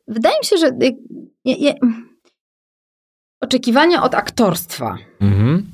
[0.08, 0.94] Wydaje mi się, że jak-
[1.46, 1.76] nie, nie,
[3.44, 4.98] oczekiwania od aktorstwa.
[5.22, 5.66] Mhm.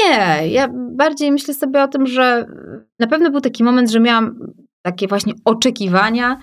[0.00, 2.46] Nie, ja bardziej myślę sobie o tym, że
[2.98, 4.38] na pewno był taki moment, że miałam
[4.86, 6.38] takie właśnie oczekiwania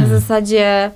[0.00, 0.90] na zasadzie,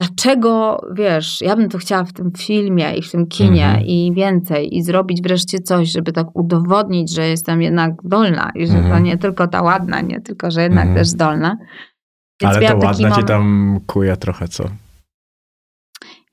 [0.00, 3.86] dlaczego, wiesz, ja bym to chciała w tym filmie i w tym kinie Mhm.
[3.86, 8.72] i więcej i zrobić wreszcie coś, żeby tak udowodnić, że jestem jednak zdolna i że
[8.72, 9.04] to Mhm.
[9.04, 10.98] nie tylko ta ładna, nie tylko, że jednak Mhm.
[10.98, 11.56] też zdolna.
[12.42, 14.64] Więc Ale to ładna ci tam kuje trochę, co?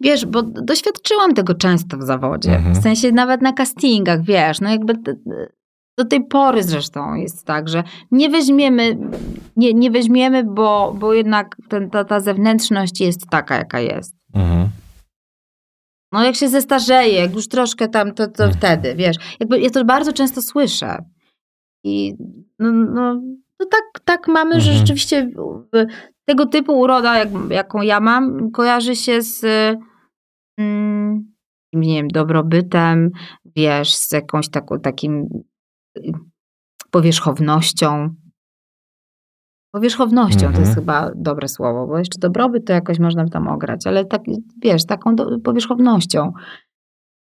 [0.01, 2.55] Wiesz, bo doświadczyłam tego często w zawodzie.
[2.55, 2.75] Mhm.
[2.75, 4.93] W sensie nawet na castingach, wiesz, no jakby
[5.97, 8.97] do tej pory zresztą jest tak, że nie weźmiemy,
[9.55, 14.15] nie, nie weźmiemy, bo, bo jednak ten, ta, ta zewnętrzność jest taka, jaka jest.
[14.33, 14.69] Mhm.
[16.11, 18.53] No jak się zestarzeje, jak już troszkę tam, to, to Mhm.
[18.53, 19.17] wtedy, wiesz.
[19.39, 21.03] Jakby ja to bardzo często słyszę.
[21.83, 22.15] I
[22.59, 23.21] no, no
[23.59, 24.77] to tak, tak mamy, że Mhm.
[24.77, 25.31] rzeczywiście
[25.73, 25.85] w-
[26.25, 29.45] tego typu uroda, jak, jaką ja mam, kojarzy się z
[30.59, 31.33] mm,
[31.73, 33.09] nie wiem, dobrobytem,
[33.55, 35.27] wiesz, z jakąś taką, takim
[35.97, 36.11] y,
[36.91, 38.15] powierzchownością.
[39.73, 40.63] Powierzchownością to Mhm.
[40.65, 44.21] jest chyba dobre słowo, bo jeszcze dobrobyt to jakoś można tam ograć, ale tak,
[44.61, 46.33] wiesz, taką do, powierzchownością.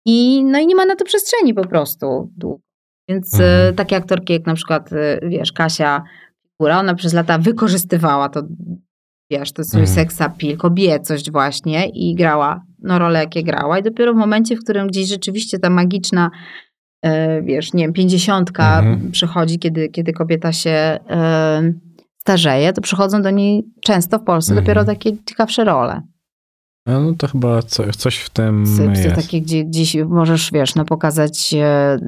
[0.06, 2.32] I, no i nie ma na to przestrzeni po prostu.
[3.08, 3.68] Więc Mhm.
[3.68, 6.02] e, takie aktorki jak na przykład, e, wiesz, Kasia
[6.58, 8.42] ona przez lata wykorzystywała to,
[9.30, 9.94] wiesz, to swój Mhm.
[9.96, 14.64] seks appeal, kobiecość właśnie i grała, no role jakie grała i dopiero w momencie, w
[14.64, 16.30] którym gdzieś rzeczywiście ta magiczna,
[17.04, 19.10] e, wiesz, nie wiem, pięćdziesiątka Mhm.
[19.10, 21.72] przychodzi, kiedy, kiedy kobieta się e,
[22.20, 24.64] starzeje, to przychodzą do niej często w Polsce Mhm.
[24.64, 26.02] dopiero takie ciekawsze role.
[26.88, 29.16] No to chyba co, coś w tym Psy, jest.
[29.16, 31.98] takie, gdzie gdzieś możesz, wiesz, no pokazać e,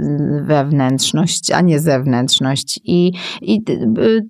[0.43, 2.81] wewnętrzność, a nie zewnętrzność.
[2.85, 3.12] I,
[3.43, 4.26] i y,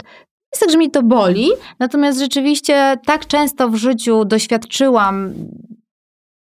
[0.53, 1.49] jest tak, że mnie to boli,
[1.79, 5.33] natomiast rzeczywiście tak często w życiu doświadczyłam,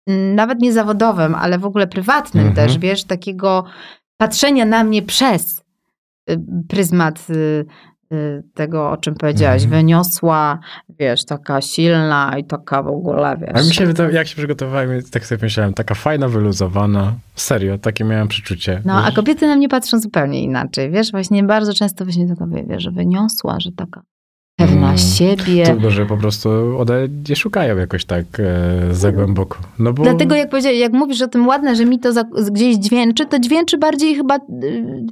[0.06, 2.68] mm, nawet nie zawodowym, ale w ogóle prywatnym Mhm.
[2.68, 3.64] też, wiesz, takiego
[4.20, 5.62] patrzenia na mnie przez
[6.30, 7.64] y, pryzmat y,
[8.54, 9.80] tego, o czym powiedziałaś, Mhm.
[9.82, 10.58] wyniosła,
[10.98, 13.50] wiesz, taka silna i taka w ogóle, wiesz.
[13.54, 17.12] A mi się jak się przygotowałem, tak sobie myślałem, taka fajna, wyluzowana.
[17.34, 18.82] Serio, takie miałem przeczucie.
[18.84, 19.14] No, a Wiesz?
[19.14, 23.60] kobiety na mnie patrzą zupełnie inaczej, wiesz, właśnie bardzo często właśnie taka, wiesz, że wyniosła,
[23.60, 24.02] że taka
[24.56, 24.98] pewna Mm.
[24.98, 25.76] siebie.
[25.82, 26.94] To, że po prostu one
[27.28, 29.58] nie szukają jakoś tak e, za głęboko.
[29.78, 30.02] No bo...
[30.02, 33.78] Dlatego jak jak mówisz o tym ładne, że mi to za, gdzieś dźwięczy, to dźwięczy
[33.78, 35.06] bardziej chyba y,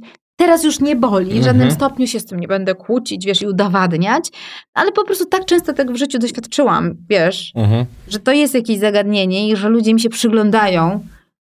[0.45, 1.71] teraz już nie boli, w żadnym Mhm.
[1.71, 4.29] stopniu się z tym nie będę kłócić, wiesz, i udowadniać,
[4.73, 7.85] ale po prostu tak często tego w życiu doświadczyłam, wiesz, Mhm.
[8.07, 11.03] że to jest jakieś zagadnienie i że ludzie mi się przyglądają,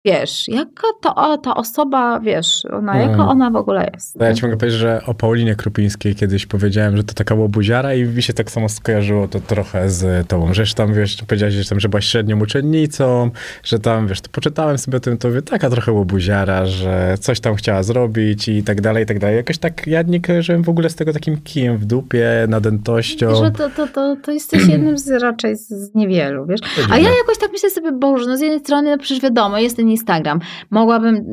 [0.05, 3.09] wiesz, jaka to ta osoba, wiesz, ona, Mhm.
[3.11, 4.19] jaka ona w ogóle jest.
[4.19, 7.93] To ja ci mogę powiedzieć, że o Paulinie Krupińskiej kiedyś powiedziałem, że to taka łobuziara
[7.93, 10.53] i mi się tak samo skojarzyło to trochę z tobą.
[10.53, 13.29] Że tam, wiesz, powiedziałeś, że, tam, że byłaś średnią uczennicą,
[13.63, 17.39] że tam, wiesz, to poczytałem sobie o tym, to mówię, taka trochę łobuziara, że coś
[17.39, 19.35] tam chciała zrobić i tak dalej, i tak dalej.
[19.37, 23.35] Jakoś tak ja nie kojarzyłem w ogóle z tego takim kijem w dupie, nadętością.
[23.35, 26.59] Że to, to, to, to jesteś jednym z raczej z, niewielu, wiesz.
[26.91, 29.75] A ja jakoś tak myślę sobie, Boże, no z jednej strony, no przecież wiadomo, jest
[29.77, 30.39] ten Instagram.
[30.69, 31.25] Mogłabym,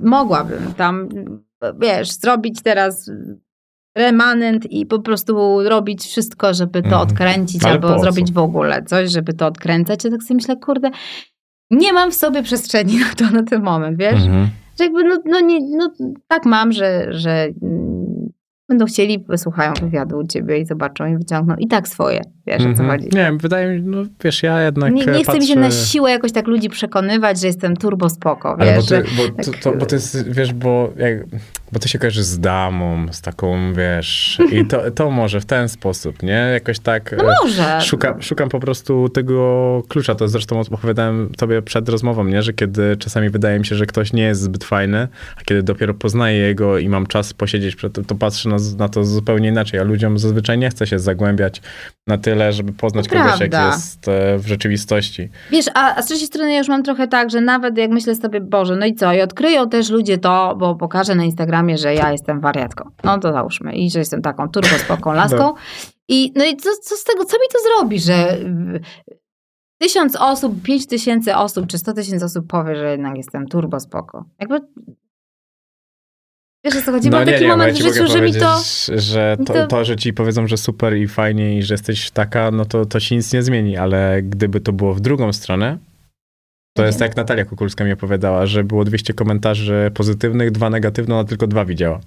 [0.00, 1.08] mogłabym tam,
[1.80, 3.10] wiesz, zrobić teraz
[3.96, 7.02] remanent i po prostu robić wszystko, żeby to Mhm.
[7.02, 10.04] odkręcić, Ale albo zrobić w ogóle coś, żeby to odkręcać.
[10.04, 10.90] Ja tak sobie myślę, kurde,
[11.70, 14.22] nie mam w sobie przestrzeni na to na ten moment, wiesz.
[14.26, 14.48] Mhm.
[14.78, 15.92] Że jakby, no, no, nie, no
[16.28, 18.06] tak mam, że, że mm,
[18.70, 22.64] będą chcieli, wysłuchają wywiadu u ciebie i zobaczą i wyciągną i tak swoje, wiesz o
[22.64, 22.90] co Mhm.
[22.90, 23.04] chodzi.
[23.04, 25.60] Nie wiem, wydaje mi się, no wiesz, ja jednak Nie, nie chcę mi się patrzę...
[25.60, 29.42] na siłę jakoś tak ludzi przekonywać, że jestem turbo spoko, Ale wiesz, bo, ty, bo,
[29.44, 31.26] to, to, bo to jest, wiesz, bo, jak,
[31.72, 35.68] bo ty się kojarzysz z damą, z taką, wiesz, i to, to może w ten
[35.68, 36.32] sposób, nie?
[36.52, 37.14] Jakoś tak...
[37.18, 37.80] no e, może.
[37.80, 40.14] Szukam, szukam po prostu tego klucza.
[40.14, 42.42] To zresztą opowiadałem tobie przed rozmową, nie?
[42.42, 45.94] że kiedy czasami wydaje mi się, że ktoś nie jest zbyt fajny, a kiedy dopiero
[45.94, 49.80] poznaję jego i mam czas posiedzieć przed tym, to patrzę na, na to zupełnie inaczej.
[49.80, 51.62] A ludziom zazwyczaj nie chce się zagłębiać
[52.06, 53.76] na tyle, żeby poznać To kogoś, jak prawda.
[53.76, 55.28] jest e, w rzeczywistości.
[55.50, 58.14] Wiesz, a, a z trzeciej strony ja już mam trochę tak, że nawet jak myślę
[58.14, 61.94] sobie, Boże, no i co, i odkryją też ludzie to, bo pokażę na Instagramie, że
[61.94, 62.90] ja jestem wariatką.
[63.04, 63.72] No to załóżmy.
[63.72, 65.38] I że jestem taką turbo spoką laską.
[65.38, 65.54] No.
[66.08, 68.80] I no i co, co z tego, co mi to zrobi, że y,
[69.78, 74.24] tysiąc osób, pięć tysięcy osób, czy sto tysięcy osób powie, że jednak jestem turbo spoko.
[74.40, 74.60] Jakby...
[76.64, 77.10] Wiesz o co chodzi?
[77.10, 78.58] Mam taki bo moment w ci życiu, że mi to...
[78.96, 82.50] Że to, to- to, że ci powiedzą, że super i fajnie i że jesteś taka,
[82.50, 85.78] no to, to ci nic nie zmieni, ale gdyby to było w drugą stronę,
[86.76, 91.14] to jest tak jak Natalia Kukulska mi opowiadała, że było 200 komentarzy pozytywnych, dwa negatywne,
[91.14, 92.00] ona tylko dwa widziała.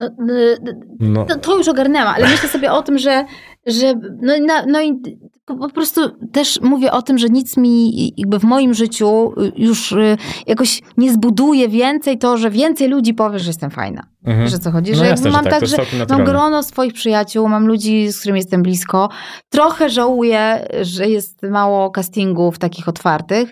[0.00, 0.56] No, y,
[1.00, 3.24] No, No, to już ogarnęłam, ale myślę sobie o tym, że,
[3.66, 5.00] że no, no i
[5.46, 6.00] po prostu
[6.32, 10.16] też mówię o tym, że nic mi jakby w moim życiu już y,
[10.46, 14.06] jakoś nie zbuduje więcej to, że więcej ludzi powie, że jestem fajna.
[14.24, 14.44] mhm.
[14.44, 14.90] Wiesz o co chodzi?
[14.92, 18.12] no że jasne, mam że tak, tak, to że mam grono swoich przyjaciół, mam ludzi,
[18.12, 19.08] z którymi jestem blisko.
[19.50, 23.50] Trochę żałuję, że jest mało castingów takich otwartych,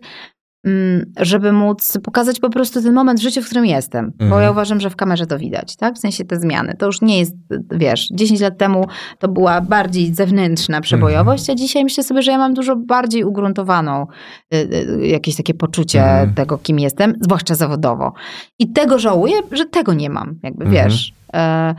[1.20, 4.12] żeby móc pokazać po prostu ten moment w życiu, w którym jestem.
[4.18, 4.42] Bo Mhm.
[4.42, 5.94] ja uważam, że w kamerze to widać, tak?
[5.94, 6.74] W sensie te zmiany.
[6.78, 7.34] To już nie jest,
[7.70, 8.86] wiesz, 10 lat temu
[9.18, 11.56] to była bardziej zewnętrzna przebojowość, Mhm.
[11.56, 14.06] a dzisiaj myślę sobie, że ja mam dużo bardziej ugruntowaną
[14.54, 14.56] y,
[15.02, 16.34] y, jakieś takie poczucie Mhm.
[16.34, 18.12] tego, kim jestem, zwłaszcza zawodowo.
[18.58, 20.84] I tego żałuję, że tego nie mam, jakby, Mhm.
[20.88, 21.12] wiesz.
[21.34, 21.74] E,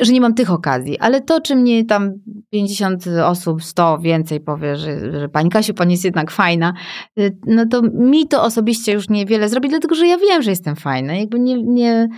[0.00, 2.12] że nie mam tych okazji, ale to, czy mnie tam
[2.50, 6.74] 50 osób, 100 więcej powie, że, że pani Kasiu, pani jest jednak fajna,
[7.18, 10.76] y, no to mi to osobiście już niewiele zrobi, dlatego że ja wiem, że jestem
[10.76, 11.14] fajna.
[11.14, 12.08] Jakby nie, nie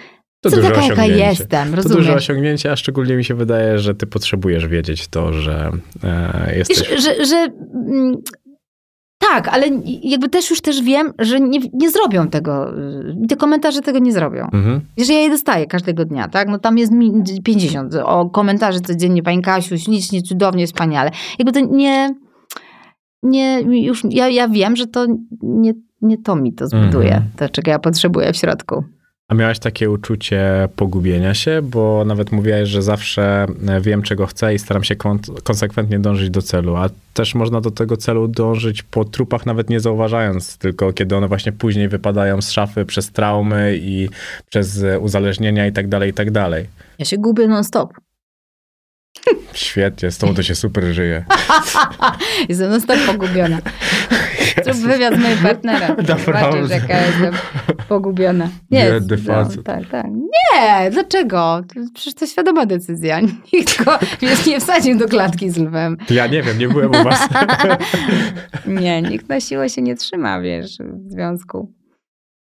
[0.41, 4.07] To duże taka, jaka jestem, To duże osiągnięcie, a szczególnie mi się wydaje, że ty
[4.07, 5.71] potrzebujesz wiedzieć to, że
[6.05, 6.91] e, jesteś...
[6.91, 8.17] Wiesz, że, że mm,
[9.29, 9.67] tak, ale
[10.03, 14.13] jakby też już też wiem, że nie, nie zrobią tego, y, te komentarze tego nie
[14.13, 14.45] zrobią.
[14.45, 14.81] Mhm.
[14.97, 16.49] Wiesz, ja je dostaję każdego dnia, tak?
[16.49, 17.13] No tam jest mi
[17.45, 21.11] 50 o komentarzy codziennie, pani Kasiu, ślicznie, cudownie, wspaniale.
[21.39, 22.15] Jakby to nie,
[23.23, 25.07] nie już, ja, ja wiem, że to
[25.43, 25.73] nie,
[26.03, 27.31] nie to mi to zbuduje, Mhm.
[27.37, 28.85] to czego ja potrzebuję w środku.
[29.31, 34.55] A miałaś takie uczucie pogubienia się, bo nawet mówiłaś, że zawsze e, wiem, czego chcę
[34.55, 38.83] i staram się kon- konsekwentnie dążyć do celu, a też można do tego celu dążyć
[38.83, 43.79] po trupach, nawet nie zauważając, tylko kiedy one właśnie później wypadają z szafy przez traumy
[43.83, 44.09] i
[44.49, 46.67] przez e, uzależnienia i tak dalej, i tak dalej.
[46.99, 47.93] Ja się gubię non stop.
[49.53, 51.25] Świetnie, z tą to się super żyje.
[52.49, 53.59] Jestem non stop pogubiona.
[54.65, 55.97] Zrób wywiad z moim partnerem.
[56.07, 57.35] Zobaczysz, jaka jestem
[57.89, 58.49] pogubiona.
[58.71, 59.63] Biedny no, facet.
[59.65, 60.07] tak, tak.
[60.07, 61.63] Nie, dlaczego?
[61.95, 63.21] Przecież to świadoma decyzja.
[63.53, 65.97] Nikt go wiesz, nie wsadził do klatki z lwem.
[66.11, 67.29] Ja nie wiem, nie byłem u was.
[68.67, 71.73] Nie, nikt na siłę się nie trzyma, wiesz, w związku.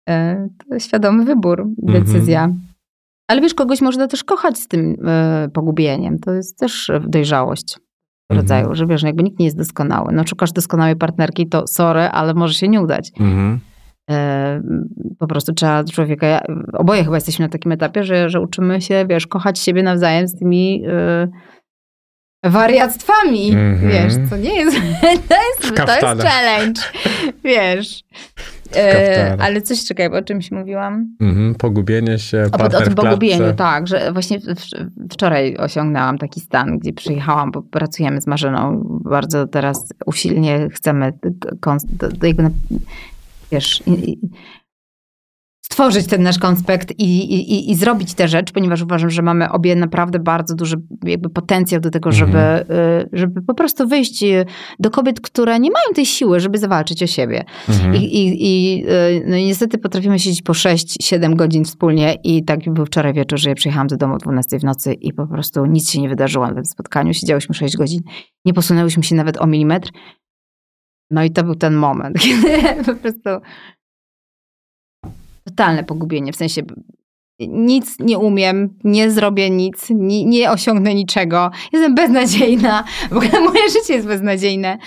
[0.08, 2.48] E, To świadomy wybór, decyzja.
[3.28, 6.18] Ale wiesz, kogoś można też kochać z tym e, pogubieniem.
[6.18, 7.78] To jest też e, dojrzałość
[8.30, 10.12] rodzaju, że wiesz, no jakby nikt nie jest doskonały.
[10.12, 13.12] No szukasz doskonałej partnerki, to sorry, ale może się nie udać.
[13.20, 13.60] Mhm.
[14.10, 14.62] E,
[15.18, 16.42] Po prostu trzeba człowieka, ja-
[16.72, 20.38] oboje chyba jesteśmy na takim etapie, że, że uczymy się, wiesz, kochać siebie nawzajem z
[20.38, 20.82] tymi
[22.42, 23.90] wariactwami, Mhm.
[23.92, 24.76] wiesz, co nie jest,
[25.28, 26.80] to jest, to jest challenge,
[27.44, 28.02] wiesz.
[28.76, 31.16] E, ale coś, czekaj, o czymś mówiłam?
[31.20, 31.54] Mhm.
[31.54, 34.38] Pogubienie się, O, o tym pogubieniu, tak, że właśnie
[35.10, 41.12] wczoraj osiągnęłam taki stan, gdzie przyjechałam, bo pracujemy z Marzyną, bardzo teraz usilnie chcemy
[43.52, 43.82] wiesz,
[45.72, 47.04] stworzyć ten nasz konspekt i,
[47.34, 51.80] i, i- zrobić tę rzecz, ponieważ uważam, że mamy obie naprawdę bardzo duży jakby potencjał
[51.80, 52.78] do tego, żeby, Mhm.
[52.80, 54.44] y, żeby po prostu wyjść y,
[54.78, 57.44] do kobiet, które nie mają tej siły, żeby zawalczyć o siebie.
[57.68, 57.94] Mhm.
[57.94, 62.86] I, i, i y, no niestety potrafimy siedzieć po 6-7 godzin wspólnie i tak był
[62.86, 65.90] wczoraj wieczór, że ja przyjechałam do domu o 12 w nocy i po prostu nic
[65.90, 67.14] się nie wydarzyło na tym spotkaniu.
[67.14, 68.00] Siedziałyśmy 6 godzin,
[68.44, 69.90] nie posunęłyśmy się nawet o milimetr.
[71.10, 73.28] No i to był ten moment, kiedy po prostu
[75.56, 76.62] totalne pogubienie, w sensie
[77.48, 83.70] nic nie umiem, nie zrobię nic, nie, nie osiągnę niczego, jestem beznadziejna, w ogóle moje
[83.70, 84.78] życie jest beznadziejne.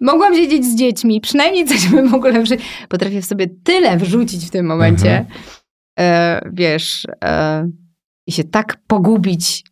[0.00, 2.66] Mogłam siedzieć z dziećmi, przynajmniej coś bym w ogóle wrzucić.
[2.88, 5.26] Potrafię w sobie tyle wrzucić w tym momencie,
[5.98, 7.70] e, wiesz, e,
[8.26, 9.64] i się tak pogubić,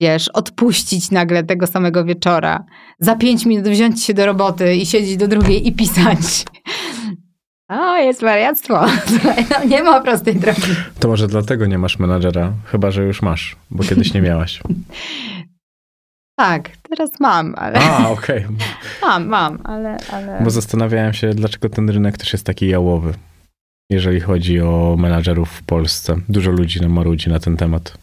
[0.00, 2.64] wiesz, odpuścić nagle tego samego wieczora,
[2.98, 6.44] za pięć minut wziąć się do roboty i siedzieć do drugiej i pisać.
[7.68, 8.80] O, jest wariactwo.
[9.06, 10.60] Słuchaj, no, nie ma prostej drogi.
[11.00, 14.60] To może dlatego nie masz menadżera, chyba że już masz, bo kiedyś nie miałaś.
[16.38, 18.46] Tak, teraz mam, ale A, okej.
[19.02, 20.40] mam, mam, ale, ale...
[20.44, 23.14] Bo zastanawiałem się, dlaczego ten rynek też jest taki jałowy,
[23.90, 26.16] jeżeli chodzi o menadżerów w Polsce.
[26.28, 27.98] Dużo ludzi nam marudzi na ten temat.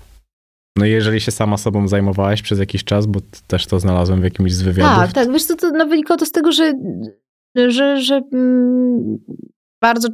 [0.78, 4.24] No i jeżeli się sama sobą zajmowałaś przez jakiś czas, bo też to znalazłem w
[4.24, 4.98] jakimś z wywiadów.
[4.98, 5.32] Tak, tak.
[5.32, 6.74] Wiesz co, to no, wynikało to z tego, że,
[7.56, 9.18] że, że mm,
[9.82, 10.08] bardzo...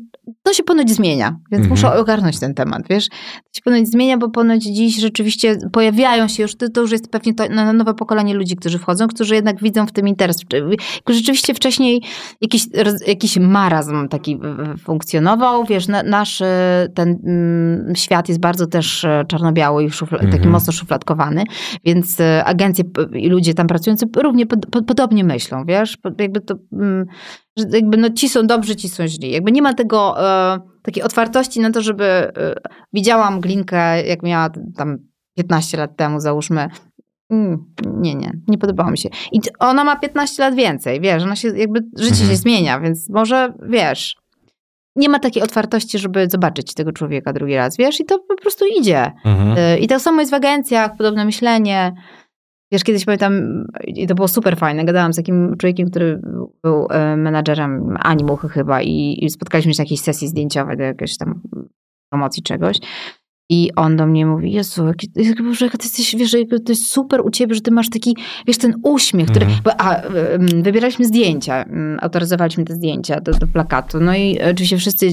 [0.44, 1.69] To się ponoć zmienia, więc Mhm.
[1.69, 3.10] muszę ogarnąć ten temat, wiesz.
[3.10, 7.11] To się ponoć zmienia, bo ponoć dziś rzeczywiście pojawiają się już, to, to już jest
[7.11, 10.38] pewnie to, no, nowe pokolenie ludzi, którzy wchodzą, którzy jednak widzą w tym interes.
[10.48, 10.69] Czy-
[11.10, 12.02] Rzeczywiście wcześniej
[12.41, 12.65] jakiś,
[13.07, 14.39] jakiś marazm taki
[14.84, 20.18] funkcjonował, wiesz, na, nasz e, ten mm, świat jest bardzo też e, czarno-biały i szufla,
[20.18, 20.52] taki Mhm.
[20.52, 21.44] mocno szufladkowany,
[21.85, 22.84] więc e, agencje
[23.14, 27.06] i ludzie tam pracujący równie pod, pod, podobnie myślą, wiesz, jakby to, mm,
[27.57, 29.31] że jakby no ci są dobrzy, ci są źli.
[29.31, 32.31] Jakby nie ma tego, e, takiej otwartości na to, żeby e,
[32.93, 34.97] widziałam Glinkę, jak miała tam
[35.38, 36.69] 15 lat temu, załóżmy,
[37.29, 39.09] Mm, nie, nie, nie podobało mi się.
[39.31, 42.29] I ona ma 15 lat więcej, wiesz, ona się, jakby życie Mhm.
[42.29, 44.15] się zmienia, więc może, wiesz,
[44.95, 48.65] nie ma takiej otwartości, żeby zobaczyć tego człowieka drugi raz, wiesz, i to po prostu
[48.79, 49.11] idzie.
[49.25, 49.57] Mhm.
[49.57, 51.93] Y, I to samo jest w agencjach, podobne myślenie.
[52.72, 56.22] Wiesz, kiedyś pamiętam, i to było super fajne, gadałam z takim człowiekiem, który
[56.64, 61.18] był e, menadżerem Animuchy chyba i, i spotkaliśmy się na jakiejś sesji zdjęciowej do jakiejś
[61.18, 61.41] tam
[62.10, 62.80] promocji czegoś.
[63.49, 64.84] I on do mnie mówi, Jezu,
[65.44, 66.32] Boże, jaka ty jesteś, wiesz,
[66.65, 68.18] to jest super u ciebie, że ty masz taki,
[68.48, 69.64] wiesz, ten uśmiech, który, Mhm.
[69.64, 70.02] bo, a,
[70.64, 71.65] wybieraliśmy zdjęcia,
[72.02, 75.07] autoryzowaliśmy te zdjęcia do, do plakatu, no i oczywiście wszyscy,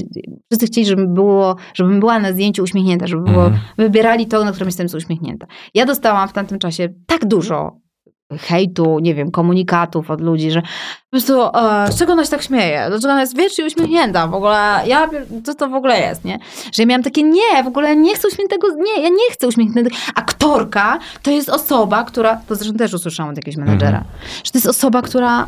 [0.51, 3.61] wszyscy chcieli, żeby było, żebym była na zdjęciu uśmiechnięta, żeby było, Mhm.
[3.77, 5.47] wybierali to, na którym jestem uśmiechnięta.
[5.73, 7.84] Ja dostałam w tamtym czasie tak dużo
[8.31, 10.67] hejtu, nie wiem, komunikatów od ludzi, że po
[11.11, 12.85] prostu, e, z czego ona się tak śmieje?
[12.89, 14.27] Dlaczego ona jest wiecznie uśmiechnięta?
[14.27, 15.09] W ogóle, ja,
[15.43, 16.39] co to w ogóle jest, nie?
[16.73, 19.95] Że ja miałam takie, nie, w ogóle nie chcę uśmiechniętego, nie, ja nie chcę uśmiechniętego.
[20.15, 24.03] Aktorka to jest osoba, która, to zresztą też usłyszałam od jakiegoś menadżera,
[24.43, 25.47] że to jest osoba, która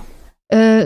[0.53, 0.85] e,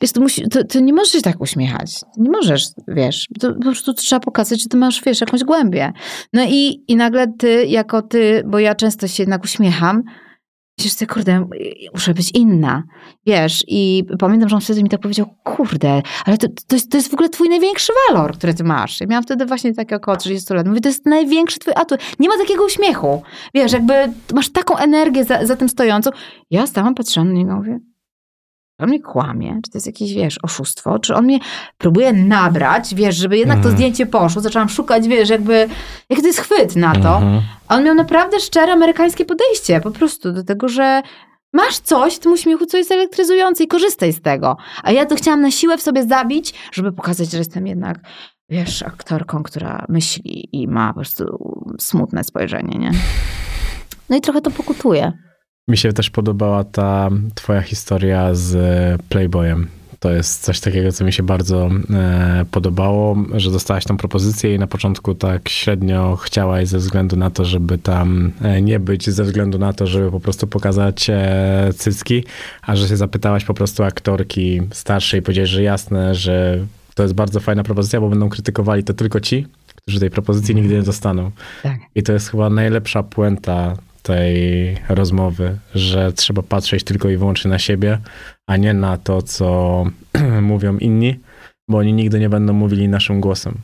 [0.00, 2.00] Wiesz, to, musi, to, to nie możesz się tak uśmiechać.
[2.16, 3.26] Nie możesz, wiesz.
[3.40, 5.92] To po prostu trzeba pokazać, że ty masz, wiesz, jakąś głębię.
[6.32, 10.02] No i, i nagle ty, jako ty, bo ja często się jednak uśmiecham,
[10.78, 11.48] Myślisz sobie, kurde,
[11.94, 12.82] muszę być inna.
[13.26, 16.96] Wiesz, i pamiętam, że on wtedy mi tak powiedział, kurde, ale to, to, jest, to
[16.96, 19.00] jest w ogóle twój największy walor, który ty masz.
[19.00, 20.66] Ja miałam wtedy właśnie takie około 30 lat.
[20.66, 22.00] Mówię, to jest największy twój atut.
[22.18, 23.22] Nie ma takiego uśmiechu.
[23.54, 23.94] Wiesz, jakby
[24.34, 26.10] masz taką energię za, za tym stojącą.
[26.50, 27.78] Ja stałam, patrzyłam na niego, mówię,
[28.78, 31.38] on mnie kłamie, czy to jest jakieś, wiesz, oszustwo, czy on mnie
[31.78, 33.74] próbuje nabrać, wiesz, żeby jednak to Mhm.
[33.76, 34.42] zdjęcie poszło.
[34.42, 35.68] Zaczęłam szukać, wiesz, jakby,
[36.10, 37.16] jaki to jest chwyt na to.
[37.16, 37.42] Mhm.
[37.68, 41.02] A on miał naprawdę szczere amerykańskie podejście po prostu do tego, że
[41.52, 44.56] masz coś w tym uśmiechu, co jest elektryzujące i korzystaj z tego.
[44.82, 47.98] A ja to chciałam na siłę w sobie zabić, żeby pokazać, że jestem jednak,
[48.48, 51.24] wiesz, aktorką, która myśli i ma po prostu
[51.80, 52.90] smutne spojrzenie, nie?
[54.10, 55.12] No i trochę to pokutuje.
[55.68, 58.56] Mi się też podobała ta twoja historia z
[59.08, 59.68] Playboyem.
[60.00, 64.58] To jest coś takiego, co mi się bardzo e, podobało, że dostałaś tą propozycję i
[64.58, 69.24] na początku tak średnio chciałaś ze względu na to, żeby tam e, nie być, ze
[69.24, 72.24] względu na to, żeby po prostu pokazać e, cycki,
[72.62, 76.58] a że się zapytałaś po prostu aktorki starszej i powiedziałeś, że jasne, że
[76.94, 80.74] to jest bardzo fajna propozycja, bo będą krytykowali to tylko ci, którzy tej propozycji nigdy
[80.74, 81.30] nie dostaną.
[81.62, 81.76] Tak.
[81.94, 83.76] I to jest chyba najlepsza puenta
[84.06, 87.98] tej rozmowy, że trzeba patrzeć tylko i wyłącznie na siebie,
[88.46, 89.84] a nie na to, co
[90.42, 91.20] mówią inni,
[91.68, 93.54] bo oni nigdy nie będą mówili naszym głosem.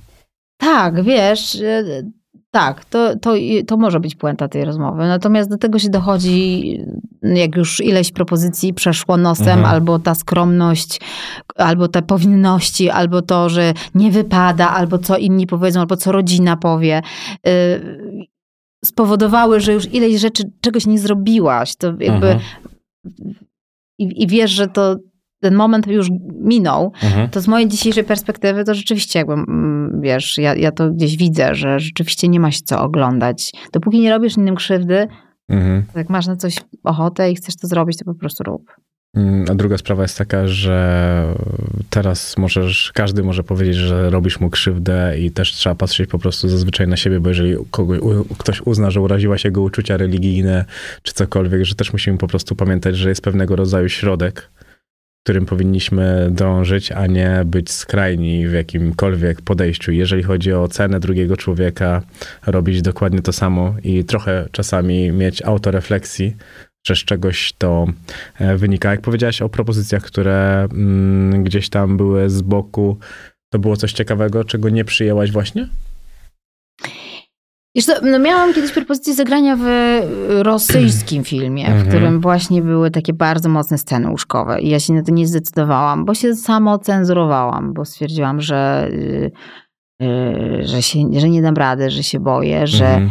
[0.59, 2.03] Tak, wiesz, e,
[2.51, 3.35] tak, to, to,
[3.67, 4.99] to może być puenta tej rozmowy.
[4.99, 6.79] Natomiast do tego się dochodzi,
[7.23, 9.65] jak już ileś propozycji przeszło nosem, Mhm.
[9.65, 11.01] albo ta skromność,
[11.57, 16.57] albo te powinności, albo to, że nie wypada, albo co inni powiedzą, albo co rodzina
[16.57, 17.03] powie.
[18.85, 21.77] Spowodowały, że już ileś rzeczy, czegoś nie zrobiłaś.
[21.77, 22.41] To jakby Mhm.
[23.99, 24.97] i, i wiesz, że to
[25.41, 26.09] ten moment już
[26.41, 27.31] minął, Mhm.
[27.31, 31.55] to z mojej dzisiejszej perspektywy to rzeczywiście jakby, mm, wiesz, ja, ja to gdzieś widzę,
[31.55, 33.53] że rzeczywiście nie ma się co oglądać.
[33.73, 35.09] Dopóki nie robisz innym krzywdy,
[35.49, 35.85] Mhm.
[35.97, 38.63] jak masz na coś ochotę i chcesz to zrobić, to po prostu rób.
[39.17, 41.35] Mm, A druga sprawa jest taka, że
[41.91, 46.49] teraz możesz, każdy może powiedzieć, że robisz mu krzywdę i też trzeba patrzeć po prostu
[46.49, 50.65] zazwyczaj na siebie, bo jeżeli kogoś, u, ktoś uzna, że uraziłaś jego uczucia religijne
[51.03, 54.51] czy cokolwiek, że też musimy po prostu pamiętać, że jest pewnego rodzaju środek,
[55.25, 59.93] którym powinniśmy dążyć, a nie być skrajni w jakimkolwiek podejściu.
[59.93, 62.03] Jeżeli chodzi o cenę drugiego człowieka,
[62.47, 66.37] robić dokładnie to samo i trochę czasami mieć autorefleksji,
[66.87, 67.87] że z czegoś to
[68.39, 68.91] e, wynika.
[68.91, 72.99] Jak powiedziałaś o propozycjach, które mm, gdzieś tam były z boku,
[73.53, 75.69] to było coś ciekawego, czego nie przyjęłaś właśnie?
[77.77, 79.65] Wiesz co, no miałam kiedyś propozycję zagrania w
[80.29, 81.89] rosyjskim filmie, w Mhm.
[81.89, 86.05] którym właśnie były takie bardzo mocne sceny łóżkowe i ja się na to nie zdecydowałam,
[86.05, 89.31] bo się samo cenzurowałam, bo stwierdziłam, że, y,
[90.67, 93.11] że, się, że nie dam rady, że się boję, że Mhm.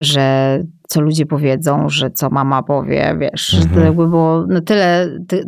[0.00, 0.58] Że
[0.88, 3.86] co ludzie powiedzą, że co mama powie, wiesz, że to Mhm.
[3.86, 5.44] jakby było na tyle, ty,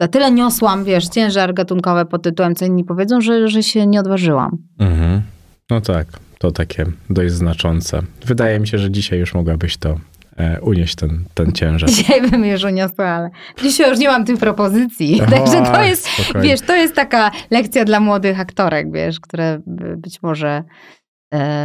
[0.00, 4.00] na tyle niosłam, wiesz, ciężar gatunkowy pod tytułem, co inni powiedzą, że, że się nie
[4.00, 4.58] odważyłam.
[4.78, 5.22] Mhm.
[5.70, 6.06] No tak,
[6.38, 8.02] to takie dość znaczące.
[8.26, 9.96] Wydaje mi się, że dzisiaj już mogłabyś to
[10.36, 11.90] e, unieść, ten, ten ciężar.
[11.96, 13.30] Dzisiaj bym już uniosła, ale
[13.62, 15.20] dzisiaj już nie mam tych propozycji.
[15.30, 16.48] Także to jest, spokojnie.
[16.48, 20.62] wiesz, to jest taka lekcja dla młodych aktorek, wiesz, które by- być może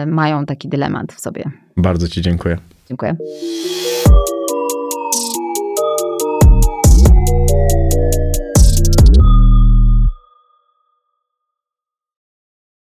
[0.07, 1.43] mają taki dylemat w sobie.
[1.77, 2.57] Bardzo ci dziękuję.
[2.87, 3.15] Dziękuję.